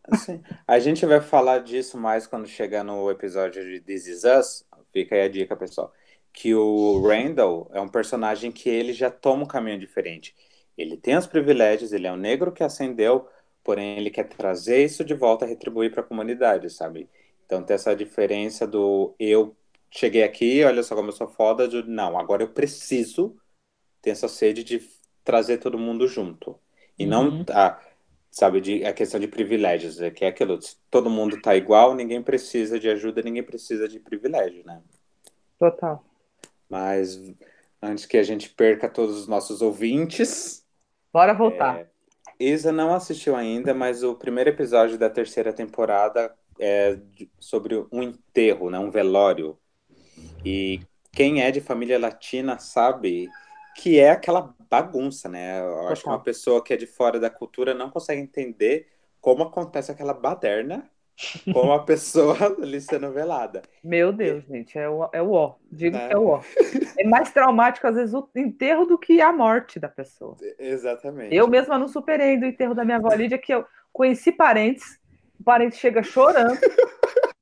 a 0.67 0.79
gente 0.79 1.05
vai 1.05 1.19
falar 1.21 1.59
disso 1.59 1.97
mais 1.97 2.25
quando 2.27 2.47
chegar 2.47 2.83
no 2.83 3.09
episódio 3.11 3.63
de 3.63 3.79
This 3.81 4.07
Is 4.07 4.23
Us. 4.23 4.65
Fica 4.93 5.15
aí 5.15 5.21
a 5.21 5.27
dica, 5.29 5.55
pessoal. 5.55 5.93
Que 6.33 6.53
o 6.55 7.01
Randall 7.07 7.69
é 7.73 7.81
um 7.81 7.89
personagem 7.89 8.51
que 8.51 8.69
ele 8.69 8.93
já 8.93 9.09
toma 9.11 9.43
um 9.43 9.47
caminho 9.47 9.79
diferente. 9.79 10.35
Ele 10.77 10.95
tem 10.97 11.17
os 11.17 11.27
privilégios, 11.27 11.91
ele 11.93 12.07
é 12.07 12.11
um 12.11 12.17
negro 12.17 12.51
que 12.51 12.63
ascendeu, 12.63 13.27
porém 13.63 13.97
ele 13.97 14.11
quer 14.11 14.25
trazer 14.25 14.83
isso 14.83 15.03
de 15.03 15.13
volta 15.13 15.45
e 15.45 15.49
retribuir 15.49 15.91
para 15.91 16.01
a 16.01 16.03
comunidade, 16.05 16.69
sabe? 16.69 17.09
Então 17.45 17.63
tem 17.63 17.75
essa 17.75 17.95
diferença 17.95 18.67
do 18.67 19.15
eu 19.19 19.55
cheguei 19.89 20.23
aqui, 20.23 20.63
olha 20.63 20.83
só 20.83 20.95
como 20.95 21.09
eu 21.09 21.13
sou 21.13 21.27
foda, 21.27 21.67
de 21.67 21.81
não, 21.83 22.17
agora 22.19 22.43
eu 22.43 22.49
preciso 22.49 23.35
ter 24.01 24.11
essa 24.11 24.27
sede 24.27 24.63
de 24.63 24.81
trazer 25.23 25.57
todo 25.59 25.77
mundo 25.77 26.07
junto. 26.07 26.59
E 26.97 27.05
não, 27.05 27.29
Uhum. 27.29 27.45
ah, 27.51 27.79
sabe, 28.37 28.61
de, 28.61 28.85
a 28.85 28.93
questão 28.93 29.19
de 29.19 29.27
privilégios, 29.27 29.99
é 29.99 30.11
que 30.11 30.23
é 30.23 30.27
aquilo, 30.27 30.59
todo 30.91 31.09
mundo 31.09 31.41
tá 31.41 31.55
igual, 31.55 31.95
ninguém 31.95 32.21
precisa 32.21 32.79
de 32.79 32.87
ajuda, 32.87 33.23
ninguém 33.23 33.41
precisa 33.41 33.87
de 33.87 33.99
privilégio, 33.99 34.63
né? 34.63 34.79
Total. 35.57 36.03
Mas 36.69 37.19
antes 37.81 38.05
que 38.05 38.15
a 38.15 38.21
gente 38.21 38.51
perca 38.51 38.87
todos 38.87 39.17
os 39.17 39.27
nossos 39.27 39.63
ouvintes, 39.63 40.63
Bora 41.11 41.33
voltar. 41.33 41.79
é, 41.79 41.87
Isa 42.39 42.71
não 42.71 42.93
assistiu 42.93 43.35
ainda, 43.35 43.73
mas 43.73 44.03
o 44.03 44.13
primeiro 44.13 44.51
episódio 44.51 44.99
da 44.99 45.09
terceira 45.09 45.51
temporada 45.51 46.31
é 46.59 46.99
sobre 47.39 47.87
um 47.91 48.03
enterro, 48.03 48.69
né, 48.69 48.77
um 48.77 48.91
velório. 48.91 49.57
E 50.45 50.79
quem 51.11 51.41
é 51.41 51.49
de 51.49 51.59
família 51.59 51.97
latina 51.97 52.59
sabe 52.59 53.27
que 53.77 53.99
é 53.99 54.09
aquela 54.09 54.55
bagunça, 54.69 55.29
né? 55.29 55.59
Eu 55.61 55.87
acho 55.87 56.01
que 56.01 56.05
Total. 56.05 56.13
uma 56.17 56.23
pessoa 56.23 56.63
que 56.63 56.73
é 56.73 56.77
de 56.77 56.87
fora 56.87 57.19
da 57.19 57.29
cultura 57.29 57.75
não 57.75 57.91
consegue 57.91 58.19
entender 58.19 58.87
como 59.21 59.43
acontece 59.43 59.91
aquela 59.91 60.15
baderna 60.15 60.89
com 61.53 61.71
a 61.71 61.79
pessoa 61.85 62.35
ali 62.59 62.81
sendo 62.81 63.11
velada. 63.11 63.61
Meu 63.83 64.11
Deus, 64.11 64.43
gente, 64.45 64.77
é 64.77 64.89
o, 64.89 65.07
é 65.13 65.21
o 65.21 65.31
ó. 65.31 65.55
Digo 65.71 65.95
Né? 65.95 66.07
que 66.07 66.13
é 66.13 66.17
o 66.17 66.25
ó. 66.27 66.41
É 66.97 67.03
mais 67.07 67.31
traumático, 67.31 67.85
às 67.85 67.95
vezes, 67.95 68.15
o 68.15 68.27
enterro 68.35 68.85
do 68.85 68.97
que 68.97 69.21
a 69.21 69.31
morte 69.31 69.79
da 69.79 69.87
pessoa. 69.87 70.35
Exatamente. 70.57 71.35
Eu 71.35 71.47
mesma 71.47 71.77
não 71.77 71.87
superei 71.87 72.35
do 72.39 72.47
enterro 72.47 72.73
da 72.73 72.83
minha 72.83 72.97
avó 72.97 73.13
Lídia, 73.13 73.37
que 73.37 73.53
eu 73.53 73.63
conheci 73.93 74.31
parentes, 74.31 74.99
o 75.39 75.43
parente 75.43 75.75
chega 75.75 76.01
chorando. 76.01 76.57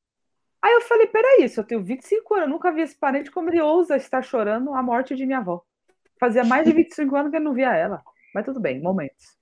Aí 0.61 0.73
eu 0.73 0.81
falei, 0.81 1.07
peraí, 1.07 1.47
se 1.47 1.59
eu 1.59 1.63
tenho 1.63 1.81
25 1.81 2.33
anos, 2.33 2.47
eu 2.47 2.51
nunca 2.51 2.71
vi 2.71 2.81
esse 2.81 2.95
parente, 2.95 3.31
como 3.31 3.49
ele 3.49 3.61
ousa 3.61 3.95
estar 3.95 4.21
chorando 4.21 4.73
a 4.73 4.83
morte 4.83 5.15
de 5.15 5.25
minha 5.25 5.37
avó. 5.37 5.63
Fazia 6.19 6.43
mais 6.43 6.65
de 6.65 6.73
25 6.73 7.15
anos 7.15 7.31
que 7.31 7.37
eu 7.37 7.41
não 7.41 7.53
via 7.53 7.75
ela. 7.75 8.01
Mas 8.33 8.45
tudo 8.45 8.59
bem, 8.59 8.81
momentos. 8.81 9.37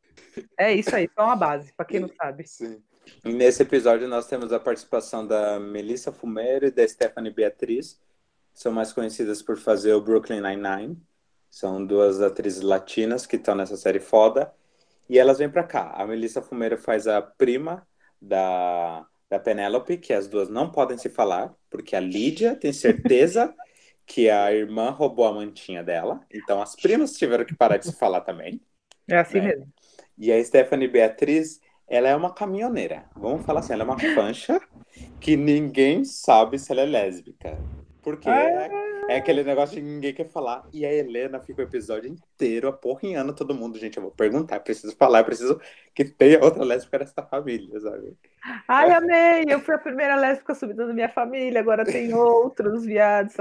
É 0.58 0.74
isso 0.74 0.96
aí, 0.96 1.10
só 1.14 1.26
uma 1.26 1.36
base, 1.36 1.74
pra 1.76 1.86
quem 1.86 2.00
não 2.00 2.10
sabe. 2.10 2.48
Sim. 2.48 2.82
E 3.24 3.34
nesse 3.34 3.62
episódio 3.62 4.08
nós 4.08 4.28
temos 4.28 4.52
a 4.52 4.60
participação 4.60 5.26
da 5.26 5.60
Melissa 5.60 6.12
Fumero 6.12 6.66
e 6.66 6.72
da 6.72 6.88
Stephanie 6.88 7.34
Beatriz, 7.34 8.00
são 8.54 8.72
mais 8.72 8.94
conhecidas 8.94 9.42
por 9.42 9.58
fazer 9.58 9.94
o 9.94 10.02
Brooklyn 10.02 10.42
Nine-Nine. 10.42 11.02
São 11.50 11.86
duas 11.86 12.22
atrizes 12.22 12.62
latinas 12.62 13.26
que 13.26 13.36
estão 13.36 13.56
nessa 13.56 13.76
série 13.76 14.00
foda. 14.00 14.54
E 15.10 15.20
elas 15.20 15.40
vêm 15.40 15.50
pra 15.50 15.64
cá. 15.64 15.92
A 15.96 16.06
Melissa 16.06 16.42
Fumero 16.42 16.78
faz 16.78 17.08
a 17.08 17.22
prima 17.22 17.86
da, 18.22 19.06
da 19.30 19.40
Penélope, 19.40 19.98
que 19.98 20.14
as 20.14 20.28
duas 20.28 20.50
não 20.50 20.72
podem 20.72 20.98
se 20.98 21.10
falar, 21.10 21.54
porque 21.70 21.96
a 21.96 22.00
Lídia 22.00 22.56
tem 22.56 22.72
certeza 22.72 23.54
que 24.06 24.30
a 24.30 24.52
irmã 24.54 24.90
roubou 24.92 25.26
a 25.28 25.34
mantinha 25.34 25.84
dela. 25.84 26.22
Então 26.34 26.62
as 26.62 26.76
primas 26.76 27.14
tiveram 27.18 27.46
que 27.46 27.56
parar 27.56 27.78
de 27.78 27.86
se 27.88 27.96
falar 27.98 28.22
também. 28.22 28.62
É 29.10 29.18
assim 29.18 29.40
É. 29.40 29.42
mesmo. 29.42 29.74
E 30.18 30.32
a 30.32 30.44
Stephanie 30.44 30.88
Beatriz, 30.88 31.60
ela 31.88 32.08
é 32.10 32.16
uma 32.16 32.34
caminhoneira. 32.34 33.06
Vamos 33.16 33.46
falar 33.46 33.62
assim, 33.62 33.74
ela 33.74 33.84
é 33.84 33.86
uma 33.86 34.00
fancha 34.00 34.62
que 35.20 35.36
ninguém 35.38 36.04
sabe 36.06 36.60
se 36.60 36.72
ela 36.72 36.82
é 36.82 36.86
lésbica. 36.86 37.58
Porque 38.02 38.30
Ah. 38.30 38.70
É 39.08 39.18
aquele 39.18 39.44
negócio 39.44 39.76
que 39.76 39.82
ninguém 39.82 40.14
quer 40.14 40.28
falar. 40.30 40.68
E 40.74 40.86
a 40.86 40.94
Helena 40.94 41.40
fica 41.40 41.62
o 41.62 41.66
episódio 41.66 42.10
inteiro 42.10 42.68
aporrinhando 42.68 43.34
todo 43.36 43.54
mundo. 43.54 43.78
Gente, 43.78 43.98
eu 43.98 44.04
vou 44.04 44.12
perguntar, 44.12 44.60
preciso 44.62 44.96
falar, 44.96 45.20
eu 45.20 45.26
preciso 45.26 45.62
que 45.94 46.06
tenha 46.06 46.44
outra 46.44 46.64
lésbica 46.64 47.00
nessa 47.00 47.22
família, 47.24 47.80
sabe? 47.80 48.18
Ai, 48.68 48.92
amei! 48.92 49.46
Eu 49.48 49.60
fui 49.60 49.76
a 49.76 49.78
primeira 49.80 50.16
lésbica 50.16 50.56
subida 50.56 50.86
da 50.88 50.94
minha 50.94 51.10
família, 51.10 51.60
agora 51.60 51.86
tem 51.86 52.14
outros 52.14 52.86
viados, 52.86 53.34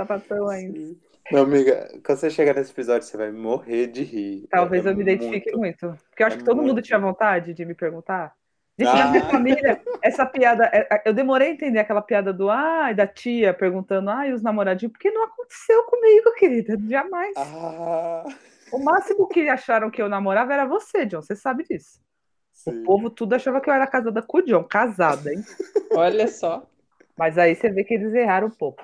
ainda. 0.50 0.96
Meu 1.30 1.42
amiga, 1.42 1.88
quando 2.04 2.18
você 2.18 2.30
chegar 2.30 2.54
nesse 2.54 2.72
episódio, 2.72 3.06
você 3.06 3.16
vai 3.16 3.30
morrer 3.32 3.86
de 3.86 4.02
rir. 4.02 4.46
Talvez 4.50 4.84
É 4.84 4.90
eu 4.90 4.96
me 4.96 5.02
identifique 5.02 5.56
muito. 5.56 5.86
muito. 5.86 5.98
Porque 6.10 6.22
eu 6.22 6.26
acho 6.26 6.36
é 6.36 6.38
que 6.38 6.44
todo 6.44 6.56
mundo 6.56 6.74
muito. 6.74 6.86
tinha 6.86 6.98
vontade 6.98 7.54
de 7.54 7.64
me 7.64 7.74
perguntar. 7.74 8.34
Gente, 8.78 8.88
Ah. 8.88 9.04
na 9.04 9.10
minha 9.10 9.24
família, 9.26 9.82
essa 10.02 10.24
piada. 10.24 10.64
é- 10.72 11.02
Eu 11.04 11.12
demorei 11.12 11.48
a 11.48 11.52
entender 11.52 11.78
aquela 11.78 12.00
piada 12.00 12.32
do 12.32 12.48
ai, 12.50 12.94
da 12.94 13.06
tia 13.06 13.52
perguntando, 13.52 14.08
ai, 14.10 14.32
os 14.32 14.42
namoradinhos, 14.42 14.92
porque 14.92 15.10
não 15.10 15.24
aconteceu 15.24 15.84
comigo, 15.84 16.32
querida. 16.34 16.76
Jamais. 16.88 17.34
Ah, 17.36 18.24
O 18.72 18.78
máximo 18.82 19.28
que 19.28 19.48
acharam 19.50 19.90
que 19.90 20.00
eu 20.00 20.08
namorava 20.08 20.54
era 20.54 20.64
você, 20.64 21.04
John. 21.04 21.20
Você 21.20 21.36
sabe 21.36 21.64
disso. 21.64 22.00
sim. 22.52 22.80
O 22.80 22.84
povo 22.84 23.10
tudo 23.10 23.34
achava 23.34 23.60
que 23.60 23.68
eu 23.68 23.74
era 23.74 23.86
casada 23.86 24.22
com 24.22 24.38
o 24.38 24.42
John. 24.42 24.64
Casada, 24.64 25.30
hein? 25.32 25.42
Olha 25.92 26.26
só. 26.28 26.66
Mas 27.16 27.36
aí 27.36 27.54
você 27.54 27.68
vê 27.70 27.84
que 27.84 27.92
eles 27.94 28.14
erraram 28.14 28.46
um 28.46 28.50
pouco. 28.50 28.82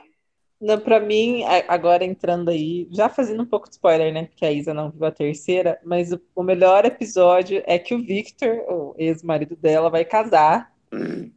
Não, 0.61 0.79
pra 0.79 0.99
mim, 0.99 1.45
agora 1.69 2.05
entrando 2.05 2.49
aí, 2.51 2.89
já 2.91 3.09
fazendo 3.09 3.43
um 3.43 3.47
pouco 3.47 3.69
de 3.69 3.75
spoiler, 3.77 4.13
né? 4.13 4.25
Porque 4.27 4.45
a 4.45 4.51
Isa 4.53 4.75
não 4.75 4.91
viu 4.91 5.05
a 5.05 5.11
terceira, 5.13 5.79
mas 5.85 6.13
o, 6.13 6.21
o 6.35 6.43
melhor 6.43 6.85
episódio 6.85 7.63
é 7.65 7.79
que 7.79 7.95
o 7.95 8.03
Victor, 8.03 8.57
o 8.69 8.95
ex-marido 8.99 9.55
dela, 9.55 9.89
vai 9.89 10.05
casar 10.05 10.73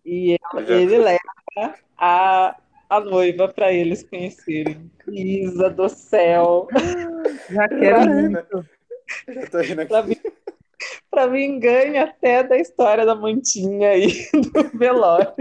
e 0.04 0.38
ela- 0.54 0.64
ele 0.72 0.98
leva 0.98 1.76
a, 1.98 2.56
a 2.90 3.00
noiva 3.00 3.48
pra 3.48 3.72
eles 3.72 4.02
conhecerem. 4.02 4.90
Isa 5.08 5.70
do 5.70 5.88
céu! 5.88 6.68
Já 7.50 7.68
quero 7.68 8.10
muito. 8.10 8.66
Eu 9.28 9.34
já 9.36 9.48
tô 9.48 9.60
rindo 9.60 9.82
aqui. 9.82 9.90
Pra 9.90 10.04
mim, 10.04 10.16
pra 11.12 11.28
mim, 11.28 11.60
ganha 11.60 12.04
até 12.06 12.42
da 12.44 12.58
história 12.58 13.06
da 13.06 13.14
mantinha 13.14 13.90
aí 13.92 14.08
do 14.72 14.78
velório. 14.80 15.32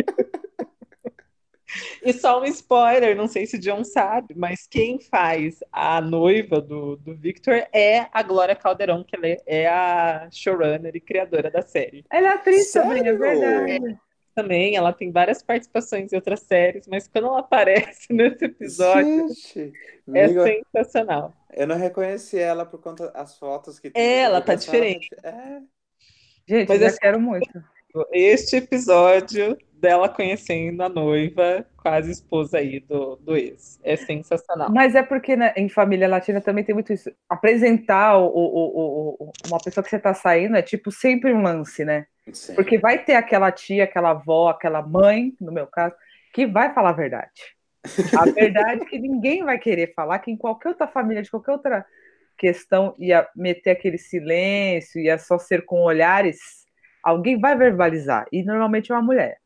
E 2.03 2.13
só 2.13 2.41
um 2.41 2.45
spoiler, 2.45 3.17
não 3.17 3.27
sei 3.29 3.47
se 3.47 3.57
o 3.57 3.61
John 3.61 3.85
sabe, 3.85 4.35
mas 4.37 4.67
quem 4.67 4.99
faz 5.01 5.59
a 5.73 6.01
noiva 6.01 6.61
do, 6.61 6.97
do 6.97 7.15
Victor 7.15 7.67
é 7.73 8.07
a 8.13 8.23
Glória 8.23 8.57
Calderon, 8.57 9.05
que 9.05 9.17
ela 9.17 9.27
é, 9.27 9.37
é 9.47 9.67
a 9.69 10.29
showrunner 10.31 10.95
e 10.97 11.01
criadora 11.01 11.51
da 11.51 11.63
série. 11.63 12.05
Ela 12.11 12.29
é 12.29 12.33
atriz 12.35 12.73
também, 12.73 13.01
é 13.01 13.17
Sério? 13.17 13.19
verdade. 13.19 13.99
Também 14.35 14.77
ela 14.77 14.93
tem 14.93 15.11
várias 15.11 15.43
participações 15.43 16.13
em 16.13 16.17
outras 16.17 16.41
séries, 16.41 16.87
mas 16.87 17.07
quando 17.09 17.27
ela 17.27 17.41
aparece 17.41 18.07
nesse 18.15 18.45
episódio, 18.45 19.29
Gente, 19.29 19.73
é 20.15 20.25
amiga, 20.25 20.45
sensacional. 20.73 21.35
eu 21.53 21.67
não 21.67 21.77
reconheci 21.77 22.39
ela 22.39 22.65
por 22.65 22.81
conta 22.81 23.11
das 23.11 23.37
fotos 23.39 23.79
que 23.79 23.91
tem. 23.91 24.03
É, 24.03 24.19
ela 24.23 24.39
Eu 24.39 24.45
tá 24.45 24.55
diferente. 24.55 25.09
É. 25.23 25.61
Gente, 26.49 26.69
Mas 26.69 26.81
já 26.81 26.87
assim- 26.87 26.99
quero 27.01 27.21
muito. 27.21 27.65
Este 28.13 28.57
episódio 28.57 29.57
dela 29.73 30.09
conhecendo 30.09 30.83
a 30.83 30.89
noiva, 30.89 31.67
quase 31.79 32.11
esposa 32.11 32.59
aí 32.59 32.81
do, 32.81 33.17
do 33.17 33.37
ex. 33.37 33.81
É 33.83 33.97
sensacional. 33.97 34.71
Mas 34.71 34.95
é 34.95 35.03
porque 35.03 35.35
né, 35.37 35.55
em 35.57 35.69
família 35.69 36.07
latina 36.07 36.41
também 36.41 36.63
tem 36.63 36.75
muito 36.75 36.93
isso. 36.93 37.11
Apresentar 37.29 38.19
o, 38.19 38.27
o- 38.27 38.35
o- 38.35 39.17
o- 39.25 39.33
uma 39.49 39.59
pessoa 39.59 39.83
que 39.83 39.89
você 39.91 39.99
tá 39.99 40.13
saindo 40.13 40.57
é 40.57 40.63
tipo 40.63 40.91
sempre 40.93 41.33
um 41.33 41.43
lance, 41.43 41.85
né? 41.85 42.07
Sim. 42.33 42.55
Porque 42.55 42.79
vai 42.79 43.03
ter 43.03 43.15
aquela 43.15 43.51
tia, 43.51 43.85
aquela 43.85 44.11
avó, 44.11 44.51
aquela 44.51 44.83
mãe, 44.83 45.33
no 45.41 45.51
meu 45.51 45.67
caso, 45.67 45.95
que 46.35 46.47
vai 46.47 46.73
falar 46.75 46.91
a 46.91 46.95
verdade. 46.95 47.31
A 48.19 48.27
verdade 48.31 48.85
que 48.85 48.99
ninguém 48.99 49.43
vai 49.43 49.59
querer 49.59 49.95
falar, 49.95 50.19
que 50.19 50.31
em 50.31 50.37
qualquer 50.37 50.69
outra 50.69 50.87
família, 50.87 51.23
de 51.23 51.31
qualquer 51.31 51.53
outra 51.53 51.87
questão, 52.37 52.95
ia 52.99 53.27
meter 53.35 53.71
aquele 53.71 53.97
silêncio, 53.99 55.01
ia 55.01 55.17
só 55.19 55.39
ser 55.39 55.65
com 55.65 55.81
olhares, 55.81 56.39
alguém 57.03 57.41
vai 57.41 57.57
verbalizar. 57.57 58.27
E 58.33 58.43
normalmente 58.45 58.93
é 58.93 58.95
uma 58.95 59.03
mulher, 59.03 59.41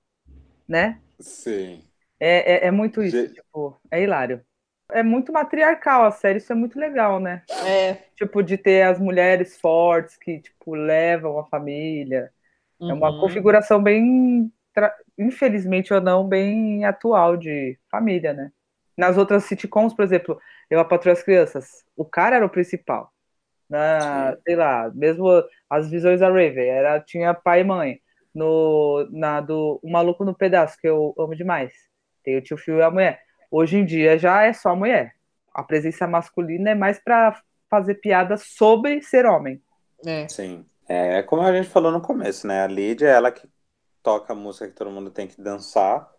né? 0.68 1.00
Sim. 1.20 1.82
É, 2.20 2.66
é, 2.66 2.68
é 2.68 2.70
muito 2.70 3.02
isso, 3.02 3.22
Ge- 3.22 3.34
tipo, 3.34 3.78
é 3.90 4.02
hilário. 4.02 4.44
É 4.92 5.02
muito 5.02 5.32
matriarcal 5.32 6.05
a 6.05 6.11
série, 6.12 6.38
isso 6.38 6.52
é 6.52 6.57
muito 6.57 6.78
legal, 6.78 7.18
né? 7.20 7.44
É, 7.48 8.05
Tipo, 8.16 8.42
de 8.42 8.59
ter 8.59 8.82
as 8.84 9.00
mulheres 9.00 9.59
fortes 9.61 10.18
que, 10.18 10.40
tipo, 10.42 10.74
levam 10.76 11.38
a 11.40 11.46
família. 11.46 12.32
É 12.88 12.94
uma 12.94 13.12
uhum. 13.12 13.16
configuração 13.16 13.82
bem, 13.82 14.52
infelizmente 15.18 15.94
ou 15.94 16.02
não, 16.02 16.28
bem 16.28 16.84
atual 16.86 17.38
de 17.38 17.78
família, 17.90 18.34
né? 18.34 18.52
Nas 18.98 19.18
outras 19.18 19.44
sitcoms, 19.46 19.94
por 19.94 20.05
exemplo, 20.05 20.40
Eu 20.70 20.80
a 20.80 20.86
Patroa 20.86 21.14
as 21.14 21.24
Crianças, 21.24 21.84
o 21.96 22.05
cara 22.07 22.36
era 22.38 22.46
o 22.46 22.50
principal. 22.50 23.13
Na, 23.75 24.33
Sim. 24.33 24.43
sei 24.45 24.55
lá, 24.55 24.89
mesmo 24.95 25.29
as 25.68 25.91
visões 25.91 26.20
da 26.20 26.29
Raven, 26.29 26.68
era, 26.68 27.01
tinha 27.01 27.35
pai 27.35 27.62
e 27.62 27.64
mãe. 27.64 28.01
No, 28.33 29.09
na 29.11 29.41
do 29.41 29.81
O 29.83 29.91
Maluco 29.91 30.25
no 30.25 30.35
Pedaço, 30.35 30.79
que 30.81 30.89
eu 30.89 31.12
amo 31.18 31.35
demais. 31.35 31.72
Tem 32.22 32.37
o 32.37 32.43
tio 32.43 32.57
Phil 32.57 32.79
e 32.79 32.83
a 32.83 32.91
mulher. 32.91 33.20
Hoje 33.51 33.77
em 33.77 33.85
dia 33.85 34.16
já 34.16 34.43
é 34.43 34.53
só 34.53 34.77
mulher. 34.77 35.14
A 35.53 35.62
presença 35.62 36.07
masculina 36.07 36.70
é 36.70 36.75
mais 36.75 36.99
para 36.99 37.41
fazer 37.68 37.97
piada 37.97 38.37
sobre 38.37 39.03
ser 39.03 39.27
homem. 39.27 39.61
É. 40.07 40.29
Sim. 40.29 40.64
É 40.89 41.22
como 41.22 41.43
a 41.43 41.53
gente 41.53 41.68
falou 41.68 41.91
no 41.91 42.01
começo, 42.01 42.47
né? 42.47 42.62
A 42.62 42.66
Lídia 42.66 43.09
é 43.09 43.12
ela 43.12 43.33
que 43.33 43.49
toca 44.03 44.33
a 44.33 44.37
música 44.37 44.68
que 44.68 44.75
todo 44.75 44.91
mundo 44.91 45.11
tem 45.11 45.27
que 45.27 45.41
dançar, 45.41 46.12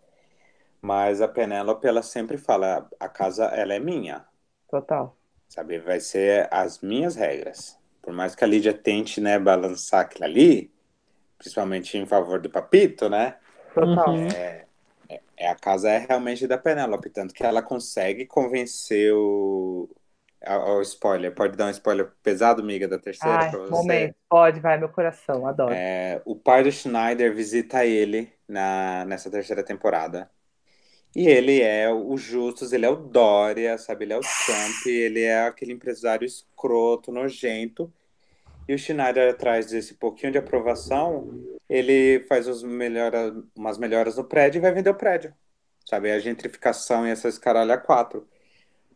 mas 0.82 1.22
a 1.22 1.28
Penélope, 1.28 1.86
ela 1.86 2.02
sempre 2.02 2.36
fala, 2.36 2.88
a 2.98 3.08
casa, 3.08 3.44
ela 3.46 3.74
é 3.74 3.78
minha, 3.78 4.24
Total. 4.68 5.16
Sabe? 5.48 5.78
Vai 5.78 6.00
ser 6.00 6.48
as 6.50 6.80
minhas 6.80 7.16
regras. 7.16 7.78
Por 8.02 8.12
mais 8.12 8.34
que 8.34 8.44
a 8.44 8.46
Lídia 8.46 8.72
tente, 8.72 9.20
né, 9.20 9.38
balançar 9.38 10.02
aquilo 10.02 10.24
ali, 10.24 10.72
principalmente 11.38 11.98
em 11.98 12.06
favor 12.06 12.40
do 12.40 12.48
Papito, 12.48 13.08
né? 13.08 13.36
Total. 13.74 14.14
Uhum. 14.14 14.28
É, 14.28 14.66
a 15.48 15.54
casa 15.54 15.90
é 15.90 15.98
realmente 15.98 16.46
da 16.46 16.56
Penélope, 16.56 17.10
tanto 17.10 17.34
que 17.34 17.44
ela 17.44 17.62
consegue 17.62 18.26
convencer 18.26 19.12
o... 19.12 19.88
Ó, 20.46 20.80
spoiler, 20.82 21.34
pode 21.34 21.56
dar 21.56 21.66
um 21.66 21.70
spoiler 21.70 22.12
pesado, 22.22 22.62
amiga, 22.62 22.86
da 22.86 22.98
terceira 22.98 23.38
Ai, 23.38 23.50
pra 23.50 23.58
você? 23.58 23.70
momento. 23.70 24.14
Pode, 24.28 24.60
vai, 24.60 24.78
meu 24.78 24.88
coração, 24.88 25.46
adoro. 25.46 25.74
É, 25.74 26.22
o 26.24 26.36
pai 26.36 26.62
do 26.62 26.70
Schneider 26.70 27.34
visita 27.34 27.84
ele 27.84 28.32
na, 28.46 29.04
nessa 29.06 29.30
terceira 29.30 29.64
temporada. 29.64 30.30
E 31.16 31.28
ele 31.28 31.62
é 31.62 31.90
o 31.92 32.16
Justus, 32.18 32.72
ele 32.74 32.86
é 32.86 32.90
o 32.90 32.96
Dória, 32.96 33.78
sabe? 33.78 34.04
Ele 34.06 34.14
é 34.14 34.18
o 34.18 34.26
Trump, 34.26 34.86
ele 34.86 35.22
é 35.22 35.44
aquele 35.46 35.72
empresário 35.74 36.26
escroto, 36.26 37.12
nojento. 37.12 37.92
E 38.68 38.74
o 38.74 38.78
Schneider, 38.78 39.30
atrás 39.32 39.66
desse 39.70 39.94
pouquinho 39.96 40.32
de 40.32 40.38
aprovação, 40.38 41.32
ele 41.68 42.20
faz 42.28 42.48
os 42.48 42.62
melhora, 42.62 43.34
umas 43.56 43.78
melhoras 43.78 44.16
no 44.18 44.24
prédio 44.24 44.58
e 44.60 44.62
vai 44.62 44.72
vender 44.72 44.90
o 44.90 44.94
prédio. 44.96 45.34
Sabe? 45.86 46.10
A 46.12 46.18
gentrificação 46.20 47.06
e 47.06 47.10
essas 47.10 47.38
caralho 47.38 47.72
a 47.72 47.78
quatro. 47.78 48.28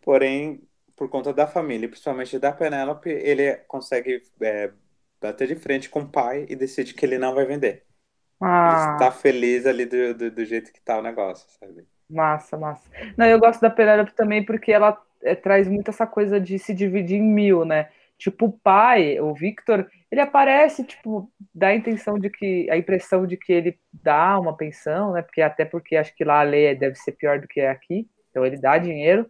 Porém, 0.03 0.63
por 0.97 1.09
conta 1.11 1.33
da 1.35 1.47
família, 1.47 1.89
principalmente 1.89 2.39
da 2.39 2.53
Penélope, 2.53 3.11
ele 3.11 3.57
consegue 3.69 4.23
é, 4.43 4.73
bater 5.21 5.49
de 5.49 5.57
frente 5.57 5.91
com 5.91 6.03
o 6.03 6.11
pai 6.11 6.47
e 6.49 6.57
decide 6.57 6.95
que 6.95 7.05
ele 7.07 7.19
não 7.19 7.35
vai 7.35 7.47
vender. 7.47 7.87
Ele 8.65 8.77
Ah, 8.81 8.91
está 8.93 9.13
feliz 9.13 9.67
ali 9.67 9.87
do, 9.87 10.15
do, 10.15 10.31
do 10.33 10.45
jeito 10.47 10.73
que 10.73 10.81
tá 10.83 10.99
o 10.99 11.03
negócio, 11.03 11.49
sabe? 11.61 11.87
Massa, 12.11 12.57
massa. 12.57 12.91
Não, 13.17 13.27
eu 13.27 13.39
gosto 13.39 13.61
da 13.61 13.71
Penélope 13.71 14.15
também 14.15 14.45
porque 14.45 14.73
ela 14.73 15.01
é, 15.23 15.35
traz 15.35 15.69
muito 15.69 15.91
essa 15.91 16.07
coisa 16.07 16.41
de 16.41 16.59
se 16.59 16.75
dividir 16.75 17.19
em 17.19 17.23
mil, 17.23 17.65
né? 17.65 17.89
Tipo, 18.19 18.47
o 18.47 18.53
pai, 18.53 19.19
o 19.19 19.33
Victor, 19.33 19.91
ele 20.11 20.21
aparece, 20.21 20.85
tipo, 20.85 21.31
dá 21.55 21.69
a 21.69 21.75
intenção 21.75 22.19
de 22.19 22.29
que, 22.29 22.69
a 22.71 22.77
impressão 22.77 23.27
de 23.27 23.37
que 23.37 23.51
ele 23.51 23.79
dá 24.03 24.39
uma 24.39 24.55
pensão, 24.55 25.13
né? 25.13 25.23
Porque 25.23 25.41
até 25.41 25.65
porque 25.65 25.97
acho 25.97 26.15
que 26.15 26.25
lá 26.25 26.41
a 26.41 26.43
lei 26.43 26.75
deve 26.75 26.97
ser 26.97 27.13
pior 27.13 27.41
do 27.41 27.49
que 27.49 27.61
é 27.61 27.71
aqui, 27.71 28.07
então 28.31 28.45
ele 28.45 28.59
dá 28.59 28.77
dinheiro. 28.77 29.27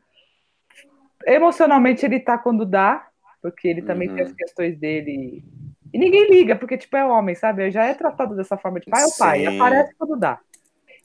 Emocionalmente 1.24 2.04
ele 2.04 2.18
tá 2.18 2.36
quando 2.36 2.66
dá, 2.66 3.06
porque 3.40 3.68
ele 3.68 3.82
também 3.82 4.08
Uhum. 4.08 4.14
tem 4.16 4.24
as 4.24 4.32
questões 4.32 4.76
dele. 4.78 5.44
E 5.92 5.98
ninguém 5.98 6.28
liga, 6.28 6.56
porque, 6.56 6.76
tipo, 6.78 6.96
é 6.96 7.04
homem, 7.04 7.34
sabe? 7.34 7.70
Já 7.70 7.84
é 7.84 7.94
tratado 7.94 8.34
dessa 8.34 8.56
forma, 8.56 8.80
tipo, 8.80 8.90
pai 8.90 9.02
é 9.02 9.06
o 9.06 9.18
pai, 9.18 9.46
aparece 9.46 9.94
quando 9.96 10.16
dá. 10.16 10.40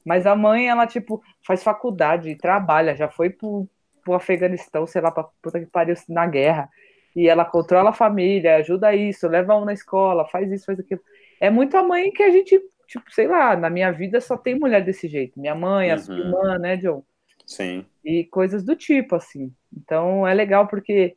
Mas 0.05 0.27
a 0.27 0.35
mãe, 0.35 0.69
ela, 0.69 0.85
tipo, 0.85 1.21
faz 1.45 1.63
faculdade, 1.63 2.35
trabalha, 2.35 2.95
já 2.95 3.09
foi 3.09 3.31
pro, 3.31 3.67
pro 4.03 4.13
Afeganistão, 4.13 4.85
sei 4.85 5.01
lá, 5.01 5.09
pra 5.11 5.23
puta 5.41 5.59
que 5.59 5.65
pariu 5.65 5.95
na 6.07 6.27
guerra. 6.27 6.69
E 7.15 7.27
ela 7.27 7.43
controla 7.43 7.89
a 7.89 7.93
família, 7.93 8.57
ajuda 8.57 8.93
isso, 8.93 9.27
leva 9.27 9.55
um 9.55 9.65
na 9.65 9.73
escola, 9.73 10.27
faz 10.27 10.51
isso, 10.51 10.65
faz 10.65 10.79
aquilo. 10.79 11.01
É 11.39 11.49
muito 11.49 11.75
a 11.75 11.81
mãe 11.81 12.11
que 12.11 12.21
a 12.21 12.29
gente, 12.29 12.61
tipo, 12.87 13.11
sei 13.11 13.27
lá, 13.27 13.55
na 13.55 13.69
minha 13.69 13.91
vida 13.91 14.21
só 14.21 14.37
tem 14.37 14.59
mulher 14.59 14.83
desse 14.83 15.07
jeito. 15.07 15.39
Minha 15.39 15.55
mãe, 15.55 15.91
a 15.91 15.97
sua 15.97 16.13
Uhum. 16.13 16.21
irmã, 16.21 16.59
né, 16.59 16.77
John? 16.77 17.03
Sim. 17.45 17.85
E 18.03 18.25
coisas 18.25 18.63
do 18.63 18.75
tipo, 18.75 19.15
assim. 19.15 19.51
Então 19.75 20.27
é 20.27 20.33
legal 20.33 20.67
porque 20.67 21.15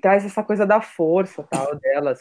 traz 0.00 0.24
essa 0.24 0.44
coisa 0.44 0.64
da 0.66 0.80
força 0.80 1.42
tal 1.42 1.74
delas. 1.76 2.20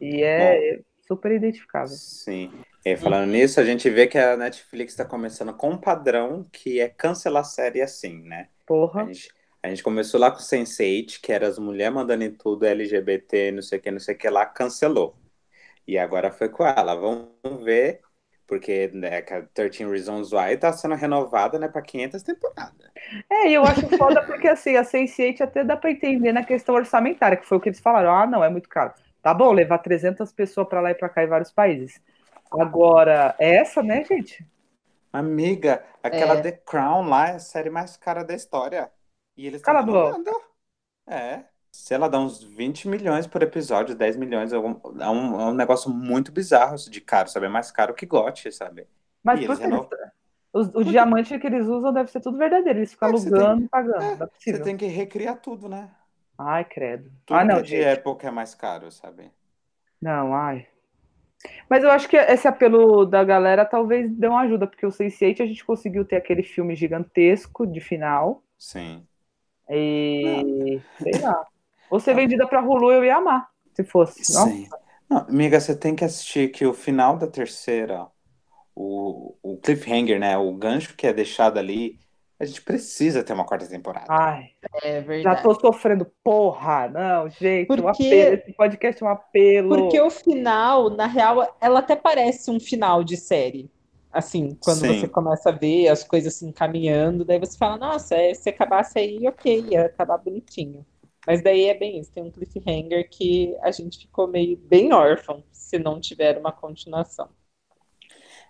E 0.00 0.22
é 0.22 0.80
super 1.16 1.32
identificável. 1.32 1.98
Sim. 1.98 2.64
E 2.84 2.96
falando 2.96 3.30
nisso, 3.30 3.60
a 3.60 3.64
gente 3.64 3.88
vê 3.90 4.06
que 4.06 4.18
a 4.18 4.36
Netflix 4.36 4.92
está 4.92 5.04
começando 5.04 5.54
com 5.54 5.70
um 5.70 5.78
padrão 5.80 6.48
que 6.52 6.80
é 6.80 6.88
cancelar 6.88 7.44
série 7.44 7.80
assim, 7.80 8.22
né? 8.22 8.50
A 8.98 9.04
Porra. 9.04 9.06
gente, 9.06 9.32
A 9.62 9.68
gente 9.68 9.82
começou 9.82 10.18
lá 10.20 10.30
com 10.30 10.38
o 10.38 10.40
Sense8, 10.40 11.20
que 11.20 11.32
era 11.32 11.46
as 11.48 11.58
mulheres 11.58 11.94
mandando 11.94 12.24
em 12.24 12.34
tudo, 12.34 12.64
LGBT, 12.66 13.52
não 13.52 13.62
sei 13.62 13.78
o 13.78 13.82
que, 13.82 13.90
não 13.90 14.00
sei 14.00 14.14
o 14.14 14.18
que 14.18 14.28
lá, 14.30 14.46
cancelou. 14.46 15.20
E 15.86 15.98
agora 15.98 16.32
foi 16.32 16.48
com 16.48 16.66
ela. 16.66 16.94
Vamos 16.96 17.64
ver, 17.64 18.02
porque 18.46 18.88
né, 18.94 19.18
a 19.18 19.42
13 19.54 19.84
Reasons 19.86 20.32
Why 20.32 20.56
tá 20.58 20.72
sendo 20.72 20.94
renovada 20.96 21.58
né, 21.58 21.68
para 21.68 21.82
500 21.82 22.22
temporadas. 22.22 22.92
É, 23.30 23.48
e 23.48 23.54
eu 23.54 23.64
acho 23.66 23.88
foda 23.96 24.22
porque 24.24 24.48
assim, 24.48 24.76
a 24.76 24.82
Sense8 24.84 25.40
até 25.42 25.64
dá 25.64 25.76
para 25.76 25.90
entender 25.90 26.32
na 26.32 26.44
questão 26.44 26.74
orçamentária, 26.74 27.36
que 27.36 27.46
foi 27.46 27.58
o 27.58 27.60
que 27.60 27.68
eles 27.68 27.80
falaram. 27.80 28.14
Ah, 28.14 28.26
não, 28.26 28.44
é 28.44 28.50
muito 28.50 28.68
caro. 28.68 28.94
Tá 29.22 29.32
bom, 29.32 29.52
levar 29.52 29.78
300 29.78 30.32
pessoas 30.32 30.68
para 30.68 30.80
lá 30.80 30.90
e 30.90 30.94
para 30.94 31.08
cá 31.08 31.22
em 31.22 31.28
vários 31.28 31.52
países. 31.52 32.00
Agora, 32.50 33.34
essa, 33.38 33.82
né, 33.82 34.04
gente? 34.04 34.44
Amiga, 35.12 35.84
aquela 36.02 36.34
É. 36.34 36.40
The 36.42 36.52
Crown 36.52 37.08
lá 37.08 37.28
é 37.28 37.34
a 37.36 37.38
série 37.38 37.70
mais 37.70 37.96
cara 37.96 38.24
da 38.24 38.34
história. 38.34 38.90
E 39.36 39.46
eles 39.46 39.60
estão 39.60 39.84
boca. 39.84 40.20
É. 41.06 41.44
Se 41.70 41.94
ela 41.94 42.08
dá 42.08 42.18
uns 42.18 42.42
20 42.42 42.86
milhões 42.86 43.26
por 43.26 43.42
episódio, 43.42 43.94
10 43.94 44.16
milhões, 44.16 44.52
é 44.52 44.58
um, 44.58 44.80
é 45.00 45.08
um, 45.08 45.40
é 45.40 45.44
um 45.46 45.54
negócio 45.54 45.90
muito 45.90 46.30
bizarro 46.30 46.76
de 46.76 47.00
caro, 47.00 47.28
sabe? 47.30 47.46
É 47.46 47.48
mais 47.48 47.70
caro 47.70 47.94
que 47.94 48.04
GOT, 48.04 48.52
sabe? 48.52 48.86
Mas 49.22 49.40
E 49.40 49.46
por 49.46 49.56
eles 49.56 49.58
que 49.58 49.64
eles- 49.64 49.80
renovam. 49.80 49.98
os, 50.52 50.68
os 50.74 50.86
diamantes 50.86 51.40
que 51.40 51.46
eles 51.46 51.66
usam 51.66 51.92
deve 51.92 52.10
ser 52.10 52.20
tudo 52.20 52.36
verdadeiro. 52.38 52.78
Eles 52.78 52.90
ficam 52.92 53.08
É, 53.08 53.12
alugando 53.12 53.64
e 53.64 53.68
pagando. 53.68 54.02
É, 54.02 54.12
é 54.24 54.28
Você 54.38 54.58
tem 54.62 54.76
que 54.76 54.86
recriar 54.86 55.40
tudo, 55.40 55.68
né? 55.68 55.90
Ai, 56.46 56.64
credo. 56.64 57.10
Tudo 57.26 57.36
ah, 57.36 57.44
não, 57.44 57.56
é 57.56 57.62
de 57.62 57.70
gente. 57.70 57.84
época 57.84 58.28
é 58.28 58.30
mais 58.30 58.54
caro, 58.54 58.90
sabe? 58.90 59.30
Não, 60.00 60.34
ai. 60.34 60.66
Mas 61.68 61.82
eu 61.82 61.90
acho 61.90 62.08
que 62.08 62.16
esse 62.16 62.46
apelo 62.46 63.04
da 63.04 63.24
galera 63.24 63.64
talvez 63.64 64.10
dê 64.10 64.28
uma 64.28 64.42
ajuda, 64.42 64.66
porque 64.66 64.86
o 64.86 64.90
Sense8 64.90 65.42
a 65.42 65.46
gente 65.46 65.64
conseguiu 65.64 66.04
ter 66.04 66.16
aquele 66.16 66.42
filme 66.42 66.74
gigantesco 66.74 67.66
de 67.66 67.80
final. 67.80 68.42
Sim. 68.58 69.04
E 69.68 70.80
sei 71.02 71.20
lá. 71.20 71.46
Ou 71.90 72.00
ser 72.00 72.14
vendida 72.14 72.46
pra 72.46 72.62
Hulu, 72.62 72.90
eu 72.92 73.04
ia 73.04 73.16
amar, 73.16 73.50
se 73.74 73.84
fosse. 73.84 74.24
Sim. 74.24 74.68
Não, 75.08 75.18
amiga, 75.18 75.60
você 75.60 75.76
tem 75.76 75.94
que 75.94 76.04
assistir 76.04 76.50
que 76.50 76.64
o 76.64 76.72
final 76.72 77.16
da 77.16 77.26
terceira, 77.26 78.06
o, 78.74 79.34
o 79.42 79.58
cliffhanger, 79.58 80.18
né? 80.18 80.38
O 80.38 80.54
gancho 80.54 80.96
que 80.96 81.06
é 81.06 81.12
deixado 81.12 81.58
ali, 81.58 81.98
a 82.42 82.44
gente 82.44 82.60
precisa 82.62 83.22
ter 83.22 83.32
uma 83.32 83.44
quarta 83.44 83.66
temporada. 83.68 84.06
Ai, 84.08 84.50
É 84.82 84.94
já 84.94 85.00
verdade. 85.00 85.42
tô 85.42 85.54
sofrendo. 85.54 86.06
Porra, 86.24 86.88
não, 86.88 87.28
gente, 87.28 87.70
um 87.72 87.76
Porque- 87.76 88.04
apelo. 88.06 88.34
Esse 88.34 88.52
podcast 88.52 89.02
é 89.02 89.06
um 89.06 89.08
apelo. 89.10 89.68
Porque 89.68 90.00
o 90.00 90.10
final, 90.10 90.90
na 90.90 91.06
real, 91.06 91.56
ela 91.60 91.78
até 91.78 91.94
parece 91.94 92.50
um 92.50 92.58
final 92.58 93.04
de 93.04 93.16
série. 93.16 93.70
Assim, 94.12 94.56
quando 94.60 94.80
Sim. 94.80 95.00
você 95.00 95.08
começa 95.08 95.48
a 95.48 95.52
ver 95.52 95.88
as 95.88 96.04
coisas 96.04 96.34
se 96.34 96.44
encaminhando, 96.44 97.24
daí 97.24 97.38
você 97.38 97.56
fala, 97.56 97.78
nossa, 97.78 98.14
é, 98.14 98.34
se 98.34 98.50
acabasse 98.50 98.98
aí, 98.98 99.26
ok, 99.26 99.64
ia 99.70 99.86
acabar 99.86 100.18
bonitinho. 100.18 100.84
Mas 101.26 101.42
daí 101.42 101.66
é 101.66 101.74
bem 101.74 101.98
isso, 102.00 102.10
tem 102.12 102.24
um 102.24 102.30
cliffhanger 102.30 103.08
que 103.08 103.56
a 103.62 103.70
gente 103.70 104.00
ficou 104.00 104.26
meio 104.26 104.56
bem 104.56 104.92
órfão 104.92 105.44
se 105.52 105.78
não 105.78 106.00
tiver 106.00 106.36
uma 106.36 106.50
continuação. 106.52 107.28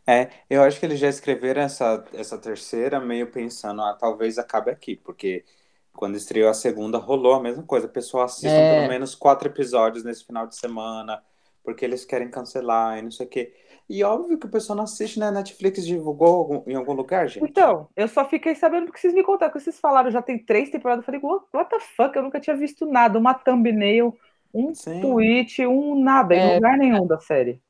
É, 0.07 0.31
eu 0.51 0.63
acho 0.63 0.81
que 0.81 0.87
eles 0.87 0.99
já 0.99 1.09
escreveram 1.09 1.63
essa, 1.63 2.05
essa 2.13 2.37
terceira 2.39 2.99
meio 3.01 3.31
pensando, 3.31 3.83
ah, 3.83 3.95
talvez 3.95 4.37
acabe 4.39 4.71
aqui, 4.71 4.97
porque 4.97 5.45
quando 5.93 6.17
estreou 6.17 6.49
a 6.51 6.55
segunda 6.55 6.99
rolou 6.99 7.35
a 7.35 7.41
mesma 7.43 7.63
coisa. 7.63 7.87
O 7.87 7.91
pessoal 7.91 8.25
assistam 8.25 8.49
É. 8.51 8.75
pelo 8.77 8.89
menos 8.89 9.15
quatro 9.15 9.49
episódios 9.49 10.05
nesse 10.05 10.25
final 10.25 10.47
de 10.47 10.57
semana, 10.57 11.23
porque 11.63 11.85
eles 11.85 12.05
querem 12.05 12.31
cancelar 12.31 12.99
e 12.99 13.03
não 13.03 13.11
sei 13.11 13.27
o 13.27 13.29
quê. 13.29 13.55
E 13.89 14.03
óbvio 14.03 14.39
que 14.39 14.47
o 14.47 14.51
pessoal 14.51 14.77
não 14.77 14.85
assiste, 14.85 15.19
né? 15.21 15.31
Netflix 15.31 15.85
divulgou 15.85 16.65
em 16.67 16.75
algum 16.75 16.95
lugar, 16.95 17.29
gente. 17.29 17.45
Então, 17.45 17.89
eu 17.95 18.09
só 18.09 18.25
fiquei 18.25 18.55
sabendo 18.55 18.87
porque 18.87 18.99
vocês 19.01 19.13
me 19.13 19.23
contaram, 19.23 19.53
que 19.53 19.61
vocês 19.61 19.79
falaram, 19.79 20.11
já 20.11 20.23
tem 20.23 20.39
três 20.43 20.71
temporadas. 20.71 21.03
Eu 21.03 21.07
falei, 21.07 21.21
what, 21.21 21.45
what 21.53 21.71
the 21.71 21.79
fuck? 21.81 22.17
Eu 22.17 22.23
nunca 22.23 22.41
tinha 22.41 22.57
visto 22.57 22.87
nada. 22.87 23.19
Uma 23.19 23.35
thumbnail, 23.35 24.17
um 24.55 24.75
Sim. 24.75 25.01
tweet, 25.01 25.67
um 25.67 26.01
nada, 26.03 26.35
em 26.35 26.41
É. 26.41 26.55
lugar 26.55 26.79
nenhum 26.79 27.07
da 27.07 27.19
série. 27.21 27.61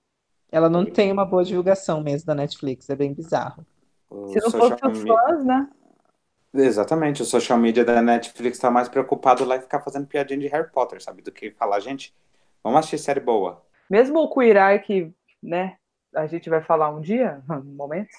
Ela 0.52 0.68
não 0.68 0.84
tem 0.84 1.10
uma 1.10 1.24
boa 1.24 1.42
divulgação 1.42 2.02
mesmo 2.02 2.26
da 2.26 2.34
Netflix, 2.34 2.88
é 2.90 2.94
bem 2.94 3.14
bizarro. 3.14 3.66
O 4.10 4.28
Se 4.28 4.40
não 4.40 4.50
fosse 4.50 4.86
os 4.86 5.02
me- 5.02 5.08
fãs, 5.08 5.44
né? 5.44 5.68
Exatamente, 6.54 7.22
o 7.22 7.24
social 7.24 7.58
media 7.58 7.82
da 7.82 8.02
Netflix 8.02 8.58
tá 8.58 8.70
mais 8.70 8.86
preocupado 8.86 9.42
lá 9.46 9.56
em 9.56 9.60
ficar 9.62 9.80
fazendo 9.80 10.06
piadinha 10.06 10.38
de 10.38 10.48
Harry 10.48 10.70
Potter, 10.70 11.02
sabe? 11.02 11.22
Do 11.22 11.32
que 11.32 11.50
falar, 11.52 11.80
gente, 11.80 12.14
vamos 12.62 12.80
assistir 12.80 12.98
série 12.98 13.20
boa. 13.20 13.62
Mesmo 13.88 14.20
o 14.20 14.28
Queer 14.32 14.56
Eye, 14.58 14.78
que, 14.80 15.10
né, 15.42 15.76
a 16.14 16.26
gente 16.26 16.50
vai 16.50 16.60
falar 16.62 16.90
um 16.90 17.00
dia, 17.00 17.40
momentos, 17.64 18.14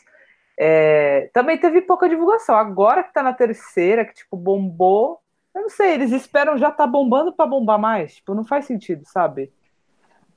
é, 0.58 1.30
também 1.32 1.60
teve 1.60 1.82
pouca 1.84 2.10
divulgação. 2.10 2.56
Agora 2.56 3.04
que 3.04 3.14
tá 3.14 3.22
na 3.22 3.34
terceira, 3.34 4.04
que, 4.04 4.16
tipo, 4.16 4.36
bombou, 4.36 5.20
eu 5.54 5.62
não 5.62 5.70
sei, 5.70 5.94
eles 5.94 6.12
esperam 6.12 6.58
já 6.58 6.72
tá 6.72 6.88
bombando 6.88 7.32
pra 7.32 7.46
bombar 7.46 7.78
mais. 7.78 8.16
Tipo, 8.16 8.34
não 8.34 8.44
faz 8.44 8.66
sentido, 8.66 9.04
sabe? 9.06 9.54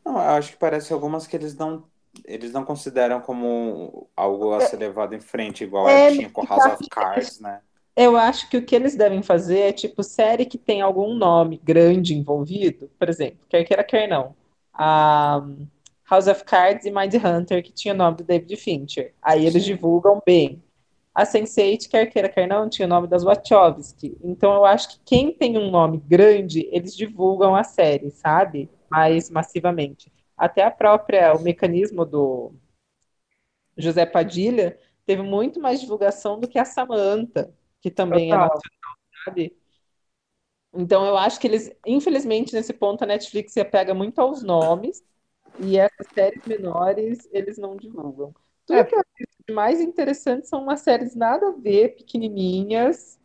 Não, 0.07 0.15
eu 0.15 0.21
acho 0.21 0.53
que 0.53 0.59
parece 0.59 0.93
algumas 0.93 1.27
que 1.27 1.37
eles 1.37 1.57
não, 1.57 1.91
eles 2.25 2.53
não 2.53 2.65
consideram 2.65 3.21
como 3.21 4.09
algo 4.17 4.53
a 4.55 4.61
ser 4.61 4.77
levado 4.79 5.15
em 5.15 5.21
frente, 5.21 5.65
igual 5.65 5.89
É, 5.89 6.07
tinha 6.07 6.31
com 6.31 6.43
House 6.45 6.67
of 6.67 6.87
Cards, 6.89 7.41
né? 7.41 7.63
Eu 7.97 8.17
acho 8.17 8.49
que 8.51 8.57
o 8.59 8.65
que 8.65 8.75
eles 8.77 8.95
devem 8.95 9.23
fazer 9.23 9.59
é 9.61 9.73
tipo 9.73 10.03
série 10.03 10.45
que 10.47 10.59
tem 10.59 10.83
algum 10.83 11.15
nome 11.15 11.59
grande 11.65 12.15
envolvido, 12.15 12.91
por 12.99 13.09
exemplo, 13.09 13.39
quer 13.49 13.65
queira, 13.65 13.83
quer 13.85 14.07
não. 14.09 14.35
A 14.75 15.43
House 16.11 16.27
of 16.29 16.45
Cards 16.45 16.85
e 16.87 16.91
Mindhunter, 16.91 17.63
que 17.63 17.73
tinha 17.73 17.95
o 17.95 17.97
nome 17.97 18.19
do 18.19 18.25
David 18.25 18.55
Fincher. 18.57 19.15
Aí 19.23 19.47
eles 19.47 19.65
Sim. 19.65 19.75
divulgam 19.77 20.21
bem. 20.25 20.63
A 21.15 21.25
Sense8, 21.25 21.89
quer 21.89 22.07
queira, 22.07 22.29
quer 22.29 22.47
não, 22.47 22.69
tinha 22.69 22.87
o 22.87 22.89
nome 22.89 23.09
das 23.09 23.25
Wachowski. 23.25 24.17
Então 24.23 24.55
eu 24.55 24.65
acho 24.67 24.91
que 24.91 25.01
quem 25.05 25.33
tem 25.33 25.57
um 25.59 25.71
nome 25.71 25.99
grande, 25.99 26.69
eles 26.71 26.95
divulgam 26.95 27.57
a 27.57 27.65
série, 27.65 28.11
sabe? 28.11 28.69
Mais 28.91 29.31
massivamente. 29.31 30.13
Até 30.37 30.63
a 30.63 30.71
própria, 30.71 31.35
o 31.35 31.41
mecanismo 31.41 32.05
do 32.05 32.53
José 33.77 34.07
Padilha 34.07 34.79
teve 35.05 35.23
muito 35.23 35.61
mais 35.61 35.81
divulgação 35.81 36.41
do 36.41 36.49
que 36.49 36.59
a 36.59 36.65
Samantha, 36.65 37.55
que 37.81 37.91
também 37.91 38.33
é 38.33 38.37
Total. 38.37 38.39
nacional, 38.39 38.97
sabe? 39.25 39.57
Então 40.75 41.07
eu 41.07 41.17
acho 41.17 41.41
que 41.41 41.47
eles, 41.47 41.71
infelizmente, 41.87 42.53
nesse 42.55 42.73
ponto, 42.75 43.03
a 43.03 43.07
Netflix 43.07 43.53
se 43.53 43.61
apega 43.61 43.95
muito 43.95 44.19
aos 44.21 44.43
nomes 44.43 45.03
e 45.59 45.79
essas 45.79 46.07
séries 46.15 46.45
menores 46.47 47.29
eles 47.33 47.57
não 47.59 47.77
divulgam. 47.77 48.35
Tudo 48.67 48.85
É. 48.85 48.87
que 48.87 48.95
eu 48.95 49.03
de 49.49 49.55
mais 49.55 49.81
interessante 49.81 50.49
são 50.49 50.63
umas 50.63 50.81
séries 50.81 51.15
nada 51.15 51.49
a 51.49 51.53
ver, 51.53 51.97
pequenininhas, 51.97 53.19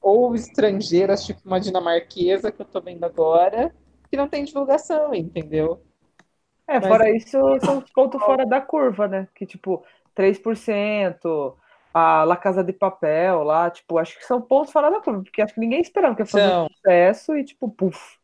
ou 0.00 0.34
estrangeiras, 0.34 1.24
tipo 1.24 1.40
uma 1.44 1.60
dinamarquesa 1.60 2.50
que 2.52 2.60
eu 2.62 2.66
tô 2.66 2.80
vendo 2.80 3.04
agora, 3.04 3.74
que 4.10 4.16
não 4.16 4.28
tem 4.28 4.44
divulgação, 4.44 5.14
entendeu? 5.14 5.82
É, 6.66 6.74
Mas- 6.78 6.88
fora 6.88 7.10
isso, 7.10 7.30
são 7.60 7.78
os 7.78 7.90
pontos 7.90 8.22
fora 8.22 8.44
da 8.46 8.60
curva, 8.60 9.08
né? 9.08 9.28
Que, 9.34 9.46
tipo, 9.46 9.84
3%, 10.14 11.56
a 11.94 12.24
La 12.24 12.36
Casa 12.36 12.62
de 12.62 12.72
Papel 12.72 13.42
lá, 13.42 13.70
tipo, 13.70 13.98
acho 13.98 14.18
que 14.18 14.24
são 14.24 14.40
pontos 14.40 14.72
fora 14.72 14.90
da 14.90 15.00
curva, 15.00 15.22
porque 15.22 15.40
acho 15.40 15.54
que 15.54 15.60
ninguém 15.60 15.80
esperava 15.80 16.14
que 16.14 16.22
ia 16.22 16.26
fazer 16.26 16.48
São. 16.48 16.68
sucesso 16.68 17.36
e, 17.36 17.44
tipo, 17.44 17.70
puf. 17.70 18.18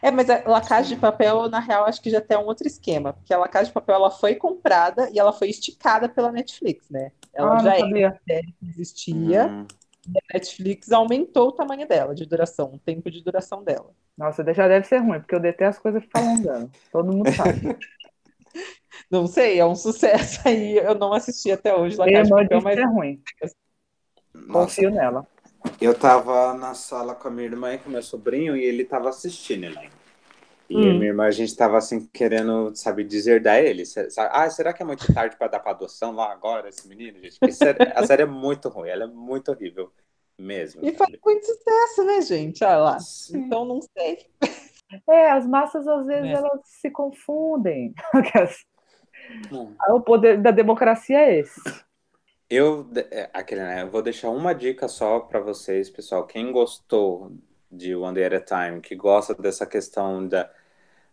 É, 0.00 0.10
mas 0.10 0.30
a 0.30 0.42
La 0.46 0.62
Casa 0.62 0.88
de 0.88 0.96
Papel, 0.96 1.48
na 1.50 1.60
real, 1.60 1.84
acho 1.84 2.00
que 2.00 2.08
já 2.08 2.20
tem 2.20 2.38
um 2.38 2.46
outro 2.46 2.66
esquema, 2.66 3.12
porque 3.12 3.34
a 3.34 3.38
La 3.38 3.48
Casa 3.48 3.66
de 3.66 3.72
Papel 3.72 3.96
ela 3.96 4.10
foi 4.10 4.34
comprada 4.34 5.10
e 5.10 5.18
ela 5.18 5.32
foi 5.32 5.50
esticada 5.50 6.08
pela 6.08 6.32
Netflix, 6.32 6.88
né? 6.88 7.12
Ela 7.34 7.54
ah, 7.54 7.58
já 7.58 7.78
não 7.86 7.96
era 7.96 8.18
existia, 8.62 9.46
Hum. 9.46 9.66
E 10.06 10.18
a 10.18 10.34
Netflix 10.34 10.92
aumentou 10.92 11.48
o 11.48 11.52
tamanho 11.52 11.86
dela, 11.86 12.14
de 12.14 12.26
duração, 12.26 12.74
o 12.74 12.78
tempo 12.78 13.10
de 13.10 13.22
duração 13.22 13.62
dela. 13.62 13.90
Nossa, 14.16 14.44
já 14.52 14.68
deve 14.68 14.86
ser 14.86 14.98
ruim, 14.98 15.20
porque 15.20 15.34
eu 15.34 15.40
detesto 15.40 15.82
coisa 15.82 16.00
que 16.00 16.06
fica 16.06 16.20
alongando. 16.20 16.70
Todo 16.92 17.12
mundo 17.12 17.30
sabe. 17.32 17.76
Não 19.10 19.26
sei, 19.26 19.58
é 19.58 19.66
um 19.66 19.74
sucesso 19.74 20.40
aí. 20.46 20.76
Eu 20.76 20.94
não 20.94 21.12
assisti 21.12 21.50
até 21.50 21.74
hoje 21.74 21.96
de 21.96 22.02
irmã 22.02 22.42
Papel, 22.42 22.46
disse 22.48 22.64
mas 22.64 22.78
é 22.78 22.84
ruim. 22.84 23.22
Nossa, 24.32 24.76
Confio 24.76 24.90
nela. 24.90 25.26
eu 25.80 25.94
tava 25.98 26.54
na 26.54 26.74
sala 26.74 27.14
com 27.14 27.28
a 27.28 27.30
minha 27.30 27.46
irmã 27.46 27.74
e 27.74 27.78
com 27.78 27.90
meu 27.90 28.02
sobrinho 28.02 28.56
e 28.56 28.64
ele 28.64 28.84
tava 28.84 29.08
assistindo, 29.08 29.68
né? 29.70 29.90
E 30.74 30.76
Hum. 30.76 30.94
minha 30.98 31.10
irmã, 31.10 31.24
a 31.26 31.30
gente 31.30 31.54
tava 31.56 31.78
assim, 31.78 32.04
querendo, 32.12 32.74
sabe, 32.74 33.04
deserdar 33.04 33.58
ele. 33.62 33.84
Ah, 34.18 34.50
será 34.50 34.72
que 34.72 34.82
é 34.82 34.84
muito 34.86 35.06
tarde 35.14 35.36
pra 35.36 35.46
dar 35.46 35.60
pra 35.60 35.70
adoção 35.70 36.12
lá 36.12 36.32
agora, 36.32 36.68
esse 36.68 36.88
menino, 36.88 37.16
gente? 37.20 37.38
A 37.94 38.04
série 38.04 38.22
é 38.22 38.26
muito 38.26 38.68
ruim, 38.68 38.88
ela 38.88 39.04
é 39.04 39.06
muito 39.06 39.52
horrível 39.52 39.92
mesmo. 40.36 40.80
e 40.84 40.86
sabe? 40.86 40.96
faz 40.98 41.18
muito 41.24 41.46
sucesso, 41.46 42.04
né, 42.04 42.20
gente? 42.22 42.64
Olha 42.64 42.76
lá. 42.78 42.98
Sim. 42.98 43.36
Então 43.38 43.64
não 43.64 43.80
sei. 43.80 44.26
É, 45.08 45.30
as 45.30 45.46
massas 45.46 45.86
às 45.86 46.06
vezes 46.06 46.28
É. 46.30 46.32
elas 46.32 46.60
se 46.64 46.90
confundem. 46.90 47.94
Hum. 49.52 49.74
O 49.90 50.00
poder 50.00 50.40
da 50.42 50.50
democracia 50.50 51.18
é 51.18 51.38
esse. 51.38 51.60
Eu, 52.50 52.86
é, 53.10 53.30
aquele, 53.32 53.62
né, 53.62 53.82
eu 53.82 53.90
vou 53.90 54.02
deixar 54.02 54.28
uma 54.30 54.52
dica 54.54 54.86
só 54.88 55.20
para 55.20 55.40
vocês, 55.40 55.88
pessoal. 55.88 56.26
Quem 56.26 56.52
gostou 56.52 57.32
de 57.70 57.94
One 57.94 58.14
Day 58.14 58.24
at 58.24 58.34
a 58.34 58.40
Time, 58.68 58.80
que 58.80 58.94
gosta 58.94 59.34
dessa 59.34 59.64
questão 59.66 60.26
da, 60.28 60.50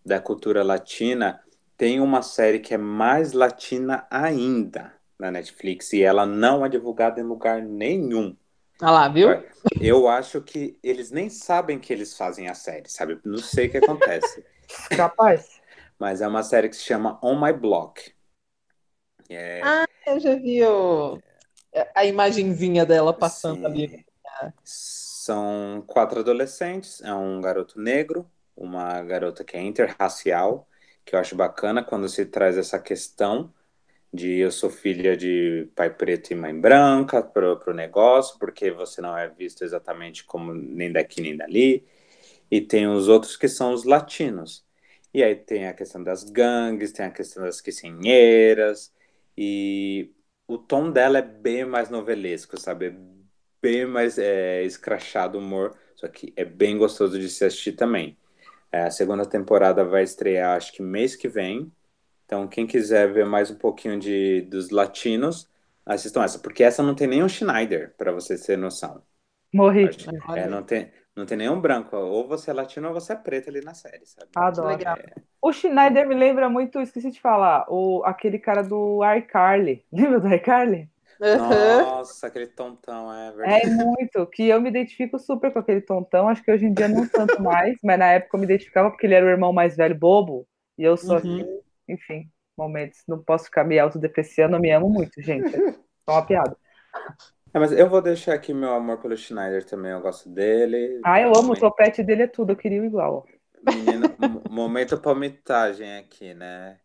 da 0.06 0.20
cultura 0.20 0.64
latina, 0.64 1.42
tem 1.78 2.00
uma 2.00 2.22
série 2.22 2.60
que 2.60 2.74
é 2.74 2.78
mais 2.78 3.34
latina 3.34 4.06
ainda 4.10 4.94
na 5.18 5.32
Netflix 5.32 5.94
e 5.94 6.02
ela 6.02 6.26
não 6.26 6.66
é 6.66 6.70
divulgada 6.70 7.20
em 7.20 7.24
lugar 7.24 7.62
nenhum. 7.62 8.36
Ah 8.82 8.92
lá, 8.92 9.08
viu? 9.08 9.30
Eu 9.80 10.08
acho 10.08 10.42
que 10.42 10.78
eles 10.82 11.12
nem 11.12 11.30
sabem 11.30 11.80
que 11.80 11.94
eles 11.94 12.18
fazem 12.18 12.50
a 12.50 12.56
série, 12.56 12.90
sabe? 12.90 13.20
Não 13.24 13.38
sei 13.38 13.68
o 13.68 13.72
que 13.72 13.78
acontece. 13.78 14.44
Capaz. 14.90 15.62
Mas 16.00 16.22
é 16.22 16.28
uma 16.28 16.42
série 16.42 16.68
que 16.68 16.76
se 16.76 16.84
chama 16.84 17.20
On 17.22 17.40
My 17.40 17.54
Block. 17.54 18.12
É, 19.30 19.62
Ah, 19.64 19.86
eu 20.08 20.20
já 20.20 20.36
vi 20.36 20.64
o... 20.64 21.22
a 21.96 22.06
imagenzinha 22.06 22.86
dela 22.86 23.14
passando 23.14 23.60
sim. 23.60 23.66
ali. 23.66 24.06
São 24.64 25.84
quatro 25.86 26.22
adolescentes, 26.22 27.02
é 27.02 27.14
um 27.14 27.40
garoto 27.40 27.80
negro, 27.80 28.28
uma 28.62 29.02
garota 29.04 29.44
que 29.44 29.58
é 29.58 29.62
interracial, 29.62 30.68
que 31.06 31.16
eu 31.16 31.20
acho 31.20 31.36
bacana 31.36 31.84
quando 31.84 32.08
se 32.10 32.26
traz 32.26 32.58
essa 32.58 32.80
questão 32.80 33.54
de 34.14 34.40
eu 34.40 34.52
sou 34.52 34.70
filha 34.70 35.16
de 35.18 35.70
pai 35.76 35.90
preto 35.90 36.32
e 36.32 36.36
mãe 36.36 36.60
branca 36.60 37.24
pro, 37.24 37.58
pro 37.60 37.74
negócio, 37.74 38.38
porque 38.40 38.72
você 38.72 39.02
não 39.02 39.18
é 39.18 39.30
visto 39.30 39.64
exatamente 39.64 40.24
como 40.26 40.54
nem 40.54 40.92
daqui 40.92 41.22
nem 41.22 41.36
dali. 41.38 41.86
E 42.52 42.62
tem 42.62 42.88
os 42.88 43.08
outros 43.08 43.38
que 43.38 43.48
são 43.48 43.74
os 43.74 43.86
latinos. 43.86 44.66
E 45.14 45.24
aí 45.24 45.36
tem 45.36 45.68
a 45.68 45.74
questão 45.74 46.04
das 46.04 46.24
gangues, 46.24 46.92
tem 46.92 47.06
a 47.06 47.12
questão 47.12 47.44
das 47.44 47.62
quicinheiras, 47.62 48.94
e 49.38 50.14
o 50.48 50.58
tom 50.58 50.92
dela 50.92 51.20
é 51.20 51.22
bem 51.22 51.66
mais 51.66 51.90
novelesco, 51.90 52.60
sabe? 52.60 52.88
É 52.88 52.96
bem 53.62 53.86
mais 53.86 54.18
é, 54.18 54.64
escrachado 54.64 55.38
o 55.38 55.42
humor, 55.42 55.78
só 55.96 56.08
que 56.08 56.34
é 56.36 56.46
bem 56.46 56.78
gostoso 56.78 57.20
de 57.20 57.30
se 57.30 57.46
assistir 57.46 57.74
também. 57.74 58.18
É, 58.72 58.84
a 58.84 58.92
segunda 58.92 59.26
temporada 59.26 59.84
vai 59.86 60.04
estrear, 60.04 60.56
acho 60.58 60.72
que 60.74 60.82
mês 60.82 61.16
que 61.16 61.28
vem. 61.28 61.72
Então, 62.26 62.48
quem 62.48 62.68
quiser 62.68 63.12
ver 63.14 63.26
mais 63.26 63.52
um 63.52 63.58
pouquinho 63.58 64.00
de, 64.00 64.42
dos 64.44 64.70
latinos, 64.72 65.50
assistam 65.86 66.24
essa, 66.24 66.40
porque 66.40 66.64
essa 66.64 66.84
não 66.84 66.96
tem 66.96 67.08
nenhum 67.08 67.30
Schneider, 67.30 67.96
para 67.98 68.12
você 68.14 68.38
ter 68.42 68.58
noção. 68.58 69.04
Morri. 69.54 69.88
Acho- 69.88 70.12
É, 70.34 70.48
não 70.48 70.64
tem, 70.64 70.92
não 71.16 71.26
tem 71.26 71.38
nenhum 71.38 71.60
branco. 71.62 71.96
Ou 71.98 72.28
você 72.28 72.52
é 72.52 72.54
latino 72.56 72.90
ou 72.90 72.94
você 72.96 73.14
é 73.14 73.18
preto 73.18 73.50
ali 73.50 73.62
na 73.62 73.74
série, 73.76 74.06
sabe? 74.08 74.32
Adoro. 74.36 74.68
Legal. 74.68 74.98
É, 74.98 75.16
O 75.42 75.52
Schneider 75.54 76.08
me 76.08 76.16
lembra 76.16 76.50
muito, 76.50 76.80
esqueci 76.82 77.12
de 77.12 77.22
falar, 77.22 77.66
o, 77.70 78.04
aquele 78.06 78.40
cara 78.40 78.64
do 78.64 79.02
iCarly. 79.18 79.86
Lembra 79.92 80.20
do 80.20 80.34
iCarly? 80.34 80.91
Aham. 81.22 81.86
Nossa, 81.94 82.28
aquele 82.28 82.48
tontão, 82.48 83.14
é 83.14 83.32
verdade. 83.32 83.64
É 83.64 83.68
muito, 83.68 84.28
que 84.28 84.44
eu 84.48 84.62
me 84.62 84.70
identifico 84.70 85.18
super 85.18 85.52
com 85.52 85.60
aquele 85.60 85.82
tontão. 85.82 86.28
Acho 86.30 86.44
que 86.44 86.52
hoje 86.52 86.66
em 86.66 86.74
dia 86.74 86.88
não 86.88 87.08
tanto 87.10 87.42
mais, 87.42 87.76
mas 87.84 87.98
na 87.98 88.06
época 88.14 88.38
eu 88.38 88.40
me 88.40 88.46
identificava 88.46 88.90
porque 88.92 89.06
ele 89.08 89.16
era 89.16 89.26
o 89.26 89.30
irmão 89.30 89.52
mais 89.52 89.76
velho 89.76 89.98
bobo. 89.98 90.48
E 90.78 90.84
eu 90.84 90.96
sou 90.98 91.22
Uhum. 91.24 91.62
enfim, 91.90 92.30
momentos. 92.58 93.00
Não 93.08 93.24
posso 93.24 93.46
ficar 93.46 93.64
me 93.66 93.80
autodepreciando, 93.80 94.56
eu 94.58 94.62
me 94.62 94.72
amo 94.72 94.90
muito, 94.90 95.22
gente. 95.22 95.56
É 95.58 95.64
só 96.06 96.14
uma 96.14 96.26
piada. 96.26 96.58
É, 97.54 97.60
mas 97.60 97.72
eu 97.72 97.90
vou 97.90 98.02
deixar 98.02 98.34
aqui 98.34 98.54
meu 98.54 98.74
amor 98.74 99.00
pelo 99.02 99.18
Schneider 99.18 99.66
também, 99.66 99.92
eu 99.92 100.02
gosto 100.02 100.30
dele. 100.30 101.06
Ah, 101.06 101.20
eu 101.22 101.36
amo, 101.36 101.54
o 101.54 101.56
topete 101.56 102.04
dele 102.04 102.24
é 102.24 102.28
tudo, 102.28 102.52
eu 102.54 102.56
queria 102.58 102.82
o 102.82 102.86
igual. 102.86 103.28
Menino, 103.64 104.14
mo- 104.20 104.46
momento 104.48 105.00
palmitagem 105.02 105.98
aqui, 105.98 106.34
né? 106.34 106.80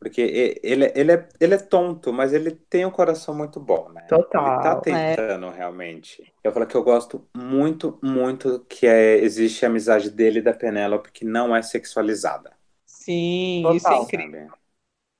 Porque 0.00 0.20
ele, 0.62 0.90
ele, 0.94 1.12
é, 1.12 1.28
ele 1.40 1.54
é 1.54 1.58
tonto, 1.58 2.12
mas 2.12 2.32
ele 2.32 2.52
tem 2.52 2.86
um 2.86 2.90
coração 2.90 3.34
muito 3.34 3.60
bom, 3.60 3.90
né? 3.90 4.02
Total, 4.08 4.42
Ele 4.42 4.50
tá 4.52 4.74
tentando, 4.74 5.50
realmente. 5.50 6.34
Eu 6.42 6.52
falo 6.52 6.66
que 6.66 6.74
eu 6.76 6.82
gosto 6.82 7.28
muito, 7.36 7.98
muito 8.02 8.60
que 8.64 8.86
é, 8.86 9.16
existe 9.18 9.64
a 9.64 9.68
amizade 9.68 10.10
dele 10.10 10.38
e 10.38 10.42
da 10.42 10.54
Penélope 10.54 11.12
que 11.12 11.24
não 11.24 11.54
é 11.54 11.62
sexualizada, 11.62 12.52
Sim, 12.86 13.62
Total. 13.62 13.76
isso 13.76 13.92
é 13.92 13.96
incrível. 13.96 14.30
sabe? 14.48 14.60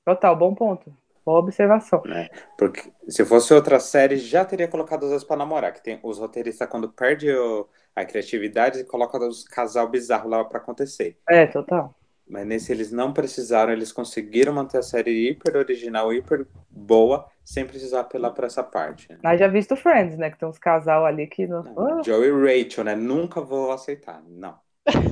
Total, 0.05 0.37
bom 0.37 0.55
ponto. 0.55 0.97
Boa 1.25 1.41
observação. 1.41 2.09
Porque 2.57 2.93
se 3.09 3.25
fosse 3.25 3.53
outra 3.55 3.81
série, 3.81 4.17
já 4.17 4.45
teria 4.45 4.69
colocado 4.69 5.03
os 5.05 5.11
dois 5.11 5.25
pra 5.25 5.37
namorar. 5.37 5.73
Que 5.73 5.83
tem 5.83 5.99
os 6.03 6.19
roteiristas, 6.19 6.69
quando 6.69 6.91
perde 6.93 7.31
o- 7.33 7.69
a 7.95 8.05
criatividade, 8.05 8.85
colocam 8.85 9.29
os 9.29 9.45
casal 9.45 9.89
bizarro 9.89 10.29
lá 10.29 10.45
pra 10.45 10.59
acontecer. 10.59 11.19
É, 11.29 11.47
total. 11.47 11.95
Mas 12.31 12.47
nesse 12.47 12.71
eles 12.71 12.93
não 12.93 13.13
precisaram, 13.13 13.73
eles 13.73 13.91
conseguiram 13.91 14.53
manter 14.53 14.79
a 14.79 14.83
série 14.83 15.29
hiper 15.29 15.57
original, 15.57 16.13
hiper 16.13 16.47
boa, 16.71 17.27
sem 17.45 17.67
precisar 17.67 18.01
apelar 18.01 18.31
pra 18.31 18.47
essa 18.47 18.63
parte. 18.63 19.11
né? 19.11 19.19
Mas 19.23 19.41
já 19.41 19.49
visto 19.49 19.75
Friends, 19.75 20.17
né? 20.17 20.31
Que 20.31 20.39
tem 20.39 20.49
uns 20.49 20.59
casal 20.59 21.05
ali 21.05 21.27
que 21.27 21.47
não. 21.47 21.65
Ah, 21.77 22.03
Joey 22.05 22.29
e 22.29 22.63
Rachel, 22.63 22.85
né? 22.85 22.95
Nunca 22.95 23.41
vou 23.41 23.73
aceitar. 23.73 24.23
Não. 24.29 24.55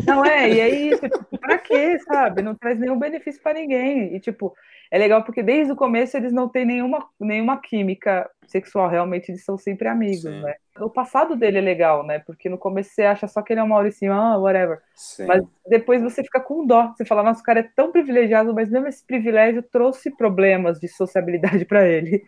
Não 0.06 0.24
é, 0.24 0.48
e 0.50 0.60
é 0.60 0.68
isso, 0.68 1.02
tipo, 1.08 1.38
pra 1.38 1.58
quê, 1.58 1.98
sabe? 2.00 2.40
Não 2.40 2.54
traz 2.54 2.78
nenhum 2.78 2.98
benefício 2.98 3.42
pra 3.42 3.52
ninguém. 3.52 4.14
E, 4.14 4.20
tipo, 4.20 4.54
é 4.90 4.98
legal 4.98 5.22
porque 5.22 5.42
desde 5.42 5.72
o 5.72 5.76
começo 5.76 6.16
eles 6.16 6.32
não 6.32 6.48
têm 6.48 6.64
nenhuma, 6.64 7.06
nenhuma 7.20 7.60
química 7.60 8.28
sexual, 8.46 8.88
realmente 8.88 9.30
eles 9.30 9.44
são 9.44 9.58
sempre 9.58 9.88
amigos, 9.88 10.22
Sim. 10.22 10.40
né? 10.40 10.54
O 10.80 10.88
passado 10.88 11.36
dele 11.36 11.58
é 11.58 11.60
legal, 11.60 12.06
né? 12.06 12.20
Porque 12.20 12.48
no 12.48 12.56
começo 12.56 12.90
você 12.90 13.02
acha 13.02 13.26
só 13.28 13.42
que 13.42 13.52
ele 13.52 13.60
é 13.60 13.62
um 13.62 13.68
Mauricinho, 13.68 14.12
ah, 14.12 14.38
whatever. 14.38 14.80
Sim. 14.94 15.26
Mas 15.26 15.44
depois 15.66 16.02
você 16.02 16.22
fica 16.22 16.40
com 16.40 16.66
dó. 16.66 16.94
Você 16.96 17.04
fala, 17.04 17.22
nossa, 17.22 17.40
o 17.40 17.44
cara 17.44 17.60
é 17.60 17.68
tão 17.76 17.92
privilegiado, 17.92 18.54
mas 18.54 18.70
mesmo 18.70 18.86
esse 18.86 19.04
privilégio 19.04 19.62
trouxe 19.62 20.10
problemas 20.10 20.78
de 20.78 20.88
sociabilidade 20.88 21.64
pra 21.66 21.86
ele. 21.86 22.24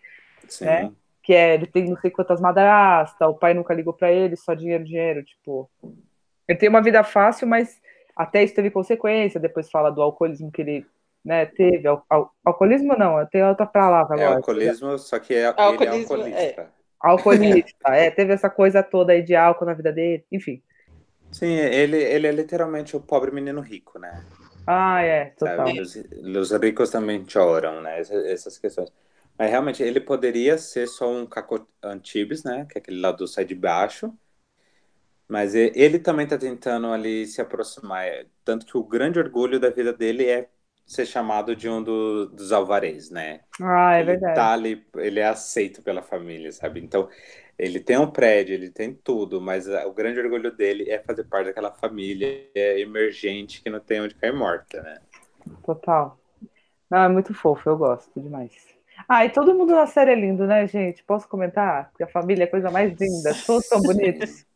sim. 0.47 0.65
né? 0.65 0.93
Que 1.23 1.33
é, 1.33 1.55
ele 1.55 1.67
tem 1.67 1.89
não 1.89 1.97
sei 1.97 2.11
quantas 2.11 2.41
madrastas, 2.41 3.29
o 3.29 3.35
pai 3.35 3.55
nunca 3.55 3.73
ligou 3.73 3.93
pra 3.93 4.11
ele, 4.11 4.37
só 4.37 4.53
dinheiro, 4.53 4.85
dinheiro, 4.85 5.23
tipo. 5.23 5.71
Ele 6.49 6.59
tem 6.59 6.69
uma 6.69 6.83
vida 6.83 7.05
fácil, 7.05 7.47
mas 7.47 7.81
até 8.17 8.43
isso 8.43 8.55
teve 8.55 8.71
consequência. 8.71 9.39
Depois 9.39 9.71
fala 9.71 9.91
do 9.91 10.03
alcoolismo 10.03 10.51
que 10.51 10.61
ele 10.61 10.87
né, 11.25 11.47
teve. 11.47 11.87
Al- 11.89 12.05
al- 12.11 12.33
alcoolismo 12.45 12.97
não, 12.97 13.25
tem 13.29 13.45
outra 13.45 13.67
palavra 13.67 14.15
É 14.15 14.25
agora. 14.25 14.41
alcoolismo, 14.41 14.97
só 14.99 15.19
que 15.19 15.35
é, 15.35 15.53
ele 15.65 15.85
é 15.85 15.89
Alcoolismo, 15.89 15.89
alcoolista. 15.89 16.73
Alcoolista, 17.01 17.91
é, 17.97 18.11
teve 18.11 18.33
essa 18.33 18.51
coisa 18.51 18.83
toda 18.83 19.13
aí 19.13 19.23
de 19.23 19.35
álcool 19.37 19.67
na 19.67 19.75
vida 19.75 19.93
dele, 19.93 20.25
enfim. 20.33 20.63
Sim, 21.33 21.47
ele, 21.55 21.97
ele 21.97 22.27
é 22.29 22.33
literalmente 22.33 22.97
o 22.97 23.01
pobre 23.01 23.31
menino 23.33 23.61
rico, 23.61 23.99
né? 23.99 24.25
Ah, 24.67 25.03
é, 25.03 25.35
total. 25.39 25.83
Os, 25.83 25.97
os 26.37 26.51
ricos 26.53 26.91
também 26.91 27.27
choram, 27.29 27.81
né? 27.83 28.01
Essas, 28.01 28.25
essas 28.27 28.59
questões. 28.59 28.91
Mas 29.39 29.51
realmente 29.51 29.83
ele 29.83 30.01
poderia 30.01 30.59
ser 30.59 30.87
só 30.87 31.11
um 31.11 31.27
Caco 31.27 31.67
Antibes, 31.83 32.45
né? 32.45 32.67
Que 32.71 32.79
é 32.79 32.81
aquele 32.81 33.01
lá 33.01 33.11
do 33.13 33.27
sai 33.27 33.45
de 33.45 33.55
baixo. 33.55 34.13
Mas 35.29 35.55
ele 35.55 35.99
também 36.01 36.27
tá 36.27 36.37
tentando 36.39 36.89
ali 36.93 37.27
se 37.27 37.41
aproximar. 37.41 38.05
É, 38.07 38.27
Tanto 38.45 38.67
que 38.67 38.77
o 38.77 38.85
grande 38.85 39.19
orgulho 39.19 39.61
da 39.61 39.71
vida 39.71 39.93
dele 39.93 40.27
é 40.27 40.51
ser 40.93 41.07
chamado 41.07 41.55
de 41.57 41.69
um 41.69 41.83
do- 41.83 42.27
dos 42.29 42.53
alvarez, 42.53 43.11
né? 43.11 43.43
Ah, 43.63 43.95
é 43.97 44.03
ele 44.03 44.05
verdade. 44.05 44.33
tá 44.33 44.53
ali, 44.55 44.87
ele 44.97 45.21
é 45.21 45.27
aceito 45.27 45.83
pela 45.83 46.03
família, 46.03 46.53
sabe? 46.53 46.81
Então, 46.81 47.09
ele 47.59 47.81
tem 47.81 47.99
um 47.99 48.11
prédio, 48.11 48.55
ele 48.55 48.71
tem 48.71 48.95
tudo, 48.95 49.41
mas 49.41 49.69
ah, 49.69 49.87
o 49.87 49.93
grande 49.95 50.21
orgulho 50.21 50.51
dele 50.57 50.91
é 50.91 51.01
fazer 51.03 51.25
parte 51.25 51.47
daquela 51.49 51.73
família 51.75 52.51
emergente 52.81 53.63
que 53.63 53.71
não 53.71 53.81
tem 53.81 54.01
onde 54.03 54.15
cair 54.15 54.33
morta, 54.35 54.83
né? 54.83 55.01
Total. 55.65 56.19
Não, 56.91 57.01
é 57.05 57.09
muito 57.09 57.35
fofo, 57.35 57.69
eu 57.71 57.79
gosto 57.79 58.21
demais. 58.21 58.53
Ah, 59.09 59.25
e 59.27 59.31
todo 59.33 59.55
mundo 59.55 59.75
na 59.75 59.87
série 59.87 60.13
é 60.13 60.17
lindo, 60.17 60.47
né, 60.47 60.67
gente? 60.69 61.05
Posso 61.05 61.29
comentar? 61.29 61.91
Porque 61.91 62.05
a 62.05 62.09
família 62.09 62.45
é 62.45 62.49
a 62.49 62.51
coisa 62.51 62.71
mais 62.71 62.95
linda, 63.01 63.35
todos 63.47 63.69
são 63.69 63.83
bonitos. 63.83 64.47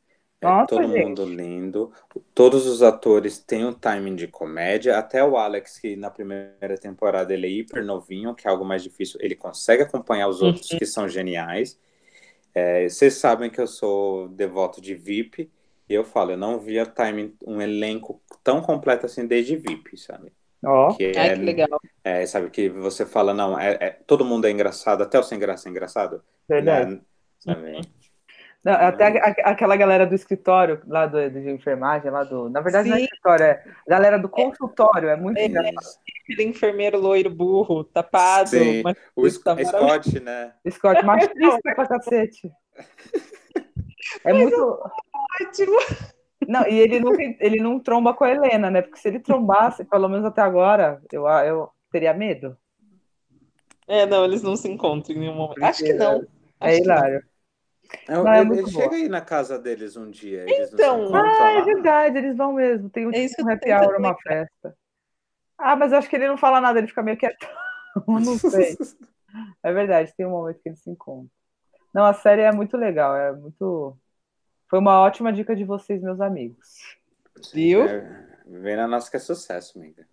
É 0.47 0.51
Nossa, 0.51 0.67
todo 0.67 0.89
gente. 0.89 0.97
mundo 1.07 1.25
lindo. 1.25 1.93
Todos 2.35 2.67
os 2.67 2.83
atores 2.83 3.39
têm 3.39 3.65
um 3.65 3.73
timing 3.73 4.15
de 4.17 4.29
comédia. 4.29 4.99
Até 4.99 5.25
o 5.25 5.37
Alex, 5.37 5.79
que 5.79 5.97
na 5.97 6.11
primeira 6.11 6.77
temporada 6.79 7.33
ele 7.33 7.47
é 7.47 7.51
hiper 7.51 7.85
novinho, 7.85 8.35
que 8.35 8.47
é 8.47 8.51
algo 8.51 8.65
mais 8.65 8.83
difícil, 8.83 9.19
ele 9.23 9.35
consegue 9.35 9.83
acompanhar 9.83 10.29
os 10.29 10.43
outros 10.43 10.69
que 10.69 10.85
são 10.87 11.09
geniais. 11.09 11.79
É, 12.55 12.89
vocês 12.89 13.15
sabem 13.15 13.51
que 13.51 13.61
eu 13.61 13.67
sou 13.67 14.29
devoto 14.29 14.81
de 14.81 14.95
VIP. 14.95 15.51
E 15.89 15.95
eu 15.95 16.05
falo, 16.05 16.31
eu 16.33 16.37
não 16.39 16.59
via 16.59 16.87
timing, 16.87 17.37
um 17.47 17.61
elenco 17.61 18.23
tão 18.43 18.63
completo 18.63 19.05
assim 19.07 19.27
desde 19.27 19.57
VIP, 19.57 19.99
sabe? 19.99 20.33
Ó, 20.65 20.95
Que 20.97 21.05
é, 21.05 21.35
que 21.37 21.43
legal. 21.43 21.79
é, 22.03 22.25
sabe, 22.27 22.51
que 22.51 22.69
você 22.71 23.05
fala, 23.05 23.35
não, 23.35 23.59
é, 23.59 23.77
é- 23.81 23.91
todo 24.07 24.25
mundo 24.25 24.47
é 24.47 24.51
engraçado, 24.51 25.03
até 25.03 25.19
o 25.19 25.23
sem 25.23 25.39
graça 25.39 25.69
é 25.69 25.71
engraçado. 25.71 26.23
verdade. 26.49 26.95
Né? 26.95 27.01
Sabe? 27.39 27.81
Não, 28.65 28.73
até 28.73 29.19
a- 29.19 29.27
a- 29.27 29.51
aquela 29.51 29.77
galera 29.77 30.07
do 30.07 30.15
escritório 30.15 30.81
lá 30.87 31.05
do, 31.07 31.31
de 31.31 31.51
enfermagem, 31.51 32.11
lá 32.11 32.25
do. 32.25 32.49
Na 32.49 32.63
verdade, 32.63 32.89
não 32.89 32.97
é 32.97 33.01
Sim. 33.01 33.05
escritório, 33.05 33.45
é 33.45 33.63
galera 33.87 34.19
do 34.19 34.29
consultório, 34.29 35.11
é 35.11 35.17
muito 35.17 35.37
É. 35.39 35.47
engraçado. 35.47 35.99
Aquele 36.23 36.45
enfermeiro 36.45 36.99
loiro 36.99 37.29
burro, 37.29 37.85
tapado, 37.85 38.49
Sim. 38.49 38.83
mas 38.83 38.97
O 39.15 39.29
Sc- 39.29 39.45
tá. 39.45 39.55
Scott, 39.63 40.19
né? 40.21 40.53
Scott, 40.71 41.05
machista 41.05 41.59
pra 41.75 41.87
cacete. 41.87 42.51
É 44.25 44.33
muito. 44.33 44.81
ótimo. 45.43 45.77
Não, 46.49 46.67
e 46.67 46.79
ele 46.79 47.01
não, 47.01 47.13
ele 47.41 47.61
não 47.61 47.79
tromba 47.81 48.13
com 48.15 48.25
a 48.25 48.31
Helena, 48.31 48.71
né? 48.71 48.83
Porque 48.83 48.99
se 48.99 49.09
ele 49.09 49.19
trombasse, 49.21 49.85
pelo 49.85 50.09
menos 50.09 50.25
até 50.27 50.43
agora, 50.43 51.01
eu, 51.13 51.27
eu 51.27 51.69
teria 51.91 52.13
medo. 52.15 52.57
É, 53.87 54.07
não, 54.07 54.25
eles 54.25 54.43
não 54.43 54.57
se 54.57 54.69
encontram 54.71 55.15
em 55.15 55.19
nenhum 55.21 55.35
momento. 55.35 55.63
Acho 55.63 55.85
que 55.85 55.93
não. 55.93 56.27
É 56.61 56.69
Acho 56.71 56.83
que 56.83 56.89
não. 56.89 57.21
Não, 58.09 58.29
é 58.29 58.41
ele 58.41 58.59
ele 58.59 58.71
chega 58.71 58.97
aí 58.97 59.09
na 59.09 59.21
casa 59.21 59.59
deles 59.59 59.97
um 59.97 60.11
dia. 60.11 60.45
Então. 60.49 61.15
Ah, 61.15 61.53
é 61.53 61.63
verdade, 61.63 62.19
eles 62.19 62.37
vão 62.37 62.53
mesmo. 62.53 62.91
Tem 62.91 63.07
um, 63.07 63.13
É 63.13 63.19
isso 63.19 63.37
tipo, 63.37 63.49
um 63.49 63.53
happy 63.53 63.73
hour, 63.73 63.99
uma 63.99 64.17
festa. 64.17 64.77
Ah, 65.59 65.77
mas 65.77 65.93
eu 65.93 65.99
acho 65.99 66.09
que 66.09 66.17
ele 66.17 66.29
não 66.29 66.37
fala 66.37 66.61
nada, 66.61 66.79
ele 66.79 66.89
fica 66.89 67.03
meio 67.03 67.17
quieto. 67.17 67.47
Não 68.09 68.37
sei. 68.39 68.77
É 69.63 69.73
verdade, 69.73 70.13
tem 70.17 70.27
um 70.27 70.31
momento 70.31 70.61
que 70.61 70.69
eles 70.69 70.81
se 70.81 70.91
encontram. 70.91 71.31
Não, 71.93 72.05
a 72.05 72.13
série 72.13 72.43
é 72.43 72.51
muito 72.51 72.77
legal, 72.77 73.17
é 73.17 73.33
muito. 73.33 73.97
Foi 74.69 74.81
uma 74.81 75.01
ótima 75.01 75.33
dica 75.33 75.55
de 75.55 75.65
vocês, 75.65 76.03
meus 76.03 76.21
amigos. 76.21 76.99
Viu? 77.53 77.85
É, 77.85 78.27
vem 78.47 78.75
na 78.77 78.89
nossa 78.89 79.09
que 79.09 79.17
é 79.17 79.21
sucesso, 79.21 79.79
amiga. 79.79 80.05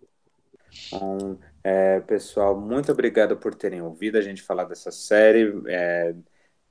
Então, 0.86 1.38
é, 1.62 2.00
pessoal, 2.00 2.58
muito 2.58 2.90
obrigado 2.92 3.36
por 3.36 3.54
terem 3.54 3.82
ouvido 3.82 4.16
a 4.16 4.22
gente 4.22 4.42
falar 4.42 4.64
dessa 4.64 4.90
série, 4.90 5.52
é, 5.66 6.14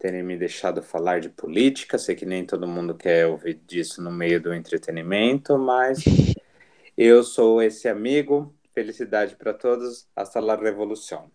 terem 0.02 0.24
me 0.24 0.36
deixado 0.36 0.82
falar 0.82 1.22
de 1.22 1.30
política. 1.30 2.00
Sei 2.00 2.16
que 2.16 2.26
nem 2.26 2.44
todo 2.44 2.68
mundo 2.68 2.96
quer 2.96 3.28
ouvir 3.28 3.62
disso 3.68 4.02
no 4.02 4.12
meio 4.12 4.42
do 4.42 4.52
entretenimento, 4.52 5.60
mas 5.60 6.04
eu 6.98 7.24
sou 7.24 7.62
esse 7.62 7.88
amigo. 7.88 8.52
Felicidade 8.74 9.36
para 9.36 9.54
todos. 9.54 10.08
Hasta 10.16 10.40
la 10.40 10.56
revolução. 10.56 11.30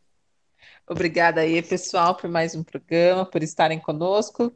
Obrigada 0.88 1.42
aí, 1.42 1.62
pessoal, 1.62 2.16
por 2.16 2.28
mais 2.28 2.56
um 2.56 2.64
programa, 2.64 3.24
por 3.24 3.40
estarem 3.40 3.78
conosco. 3.78 4.52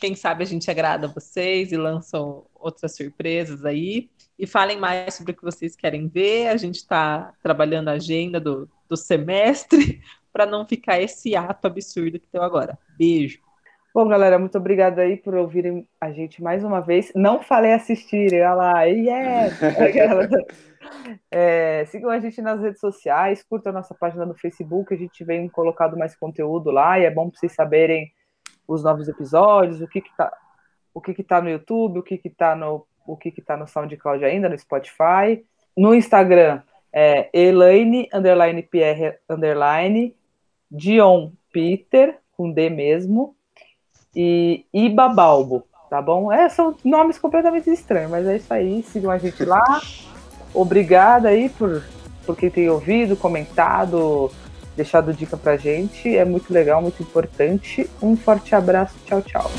Quem 0.00 0.16
sabe 0.16 0.42
a 0.42 0.46
gente 0.46 0.68
agrada 0.68 1.06
vocês 1.06 1.70
e 1.70 1.76
lançam 1.76 2.46
outras 2.54 2.96
surpresas 2.96 3.64
aí. 3.64 4.10
E 4.36 4.44
falem 4.44 4.78
mais 4.78 5.14
sobre 5.14 5.32
o 5.32 5.36
que 5.36 5.42
vocês 5.44 5.76
querem 5.76 6.08
ver. 6.08 6.48
A 6.48 6.56
gente 6.56 6.76
está 6.76 7.32
trabalhando 7.40 7.88
a 7.88 7.92
agenda 7.92 8.40
do, 8.40 8.68
do 8.88 8.96
semestre 8.96 10.02
para 10.32 10.46
não 10.46 10.66
ficar 10.66 11.00
esse 11.00 11.36
ato 11.36 11.68
absurdo 11.68 12.18
que 12.18 12.28
deu 12.32 12.42
agora. 12.42 12.76
Beijo. 12.98 13.51
Bom, 13.94 14.08
galera, 14.08 14.38
muito 14.38 14.56
obrigada 14.56 15.02
aí 15.02 15.18
por 15.18 15.34
ouvirem 15.34 15.86
a 16.00 16.10
gente 16.10 16.42
mais 16.42 16.64
uma 16.64 16.80
vez. 16.80 17.12
Não 17.14 17.42
falei 17.42 17.74
assistirem, 17.74 18.40
olha 18.40 18.54
lá, 18.54 18.84
yeah! 18.84 19.50
é, 21.30 21.84
sigam 21.84 22.08
a 22.08 22.18
gente 22.18 22.40
nas 22.40 22.58
redes 22.58 22.80
sociais, 22.80 23.42
curtam 23.42 23.70
a 23.70 23.74
nossa 23.74 23.94
página 23.94 24.24
no 24.24 24.34
Facebook, 24.34 24.94
a 24.94 24.96
gente 24.96 25.22
vem 25.22 25.46
colocando 25.46 25.98
mais 25.98 26.16
conteúdo 26.16 26.70
lá 26.70 26.98
e 26.98 27.04
é 27.04 27.10
bom 27.10 27.28
para 27.28 27.38
vocês 27.38 27.52
saberem 27.52 28.10
os 28.66 28.82
novos 28.82 29.08
episódios, 29.08 29.82
o 29.82 29.86
que 29.86 30.00
que 30.00 30.16
tá, 30.16 30.32
o 30.94 31.00
que 31.00 31.12
que 31.12 31.22
tá 31.22 31.42
no 31.42 31.50
YouTube, 31.50 31.98
o 31.98 32.02
que 32.02 32.16
que 32.16 32.30
tá 32.30 32.56
no, 32.56 32.86
o 33.06 33.14
que 33.14 33.30
que 33.30 33.42
tá 33.42 33.58
no 33.58 33.66
SoundCloud 33.66 34.24
ainda, 34.24 34.48
no 34.48 34.58
Spotify. 34.58 35.44
No 35.76 35.94
Instagram 35.94 36.62
é 36.90 37.28
Elaine, 37.38 38.08
underline 38.10 38.62
Pierre, 38.62 39.18
underline, 39.28 40.16
Dion 40.70 41.32
Peter, 41.52 42.18
com 42.34 42.50
D 42.50 42.70
mesmo, 42.70 43.36
e 44.14 44.64
Iba 44.72 45.08
Balbo, 45.08 45.64
tá 45.88 46.00
bom? 46.00 46.32
É, 46.32 46.48
são 46.48 46.74
nomes 46.84 47.18
completamente 47.18 47.70
estranhos, 47.70 48.10
mas 48.10 48.26
é 48.26 48.36
isso 48.36 48.52
aí. 48.52 48.82
Sigam 48.82 49.10
a 49.10 49.18
gente 49.18 49.44
lá. 49.44 49.80
Obrigada 50.54 51.28
aí 51.28 51.48
por, 51.48 51.82
por 52.26 52.36
quem 52.36 52.50
tem 52.50 52.68
ouvido, 52.68 53.16
comentado, 53.16 54.30
deixado 54.76 55.12
dica 55.12 55.36
pra 55.36 55.56
gente. 55.56 56.16
É 56.16 56.24
muito 56.24 56.52
legal, 56.52 56.82
muito 56.82 57.02
importante. 57.02 57.88
Um 58.02 58.16
forte 58.16 58.54
abraço. 58.54 58.94
Tchau, 59.06 59.22
tchau. 59.22 59.50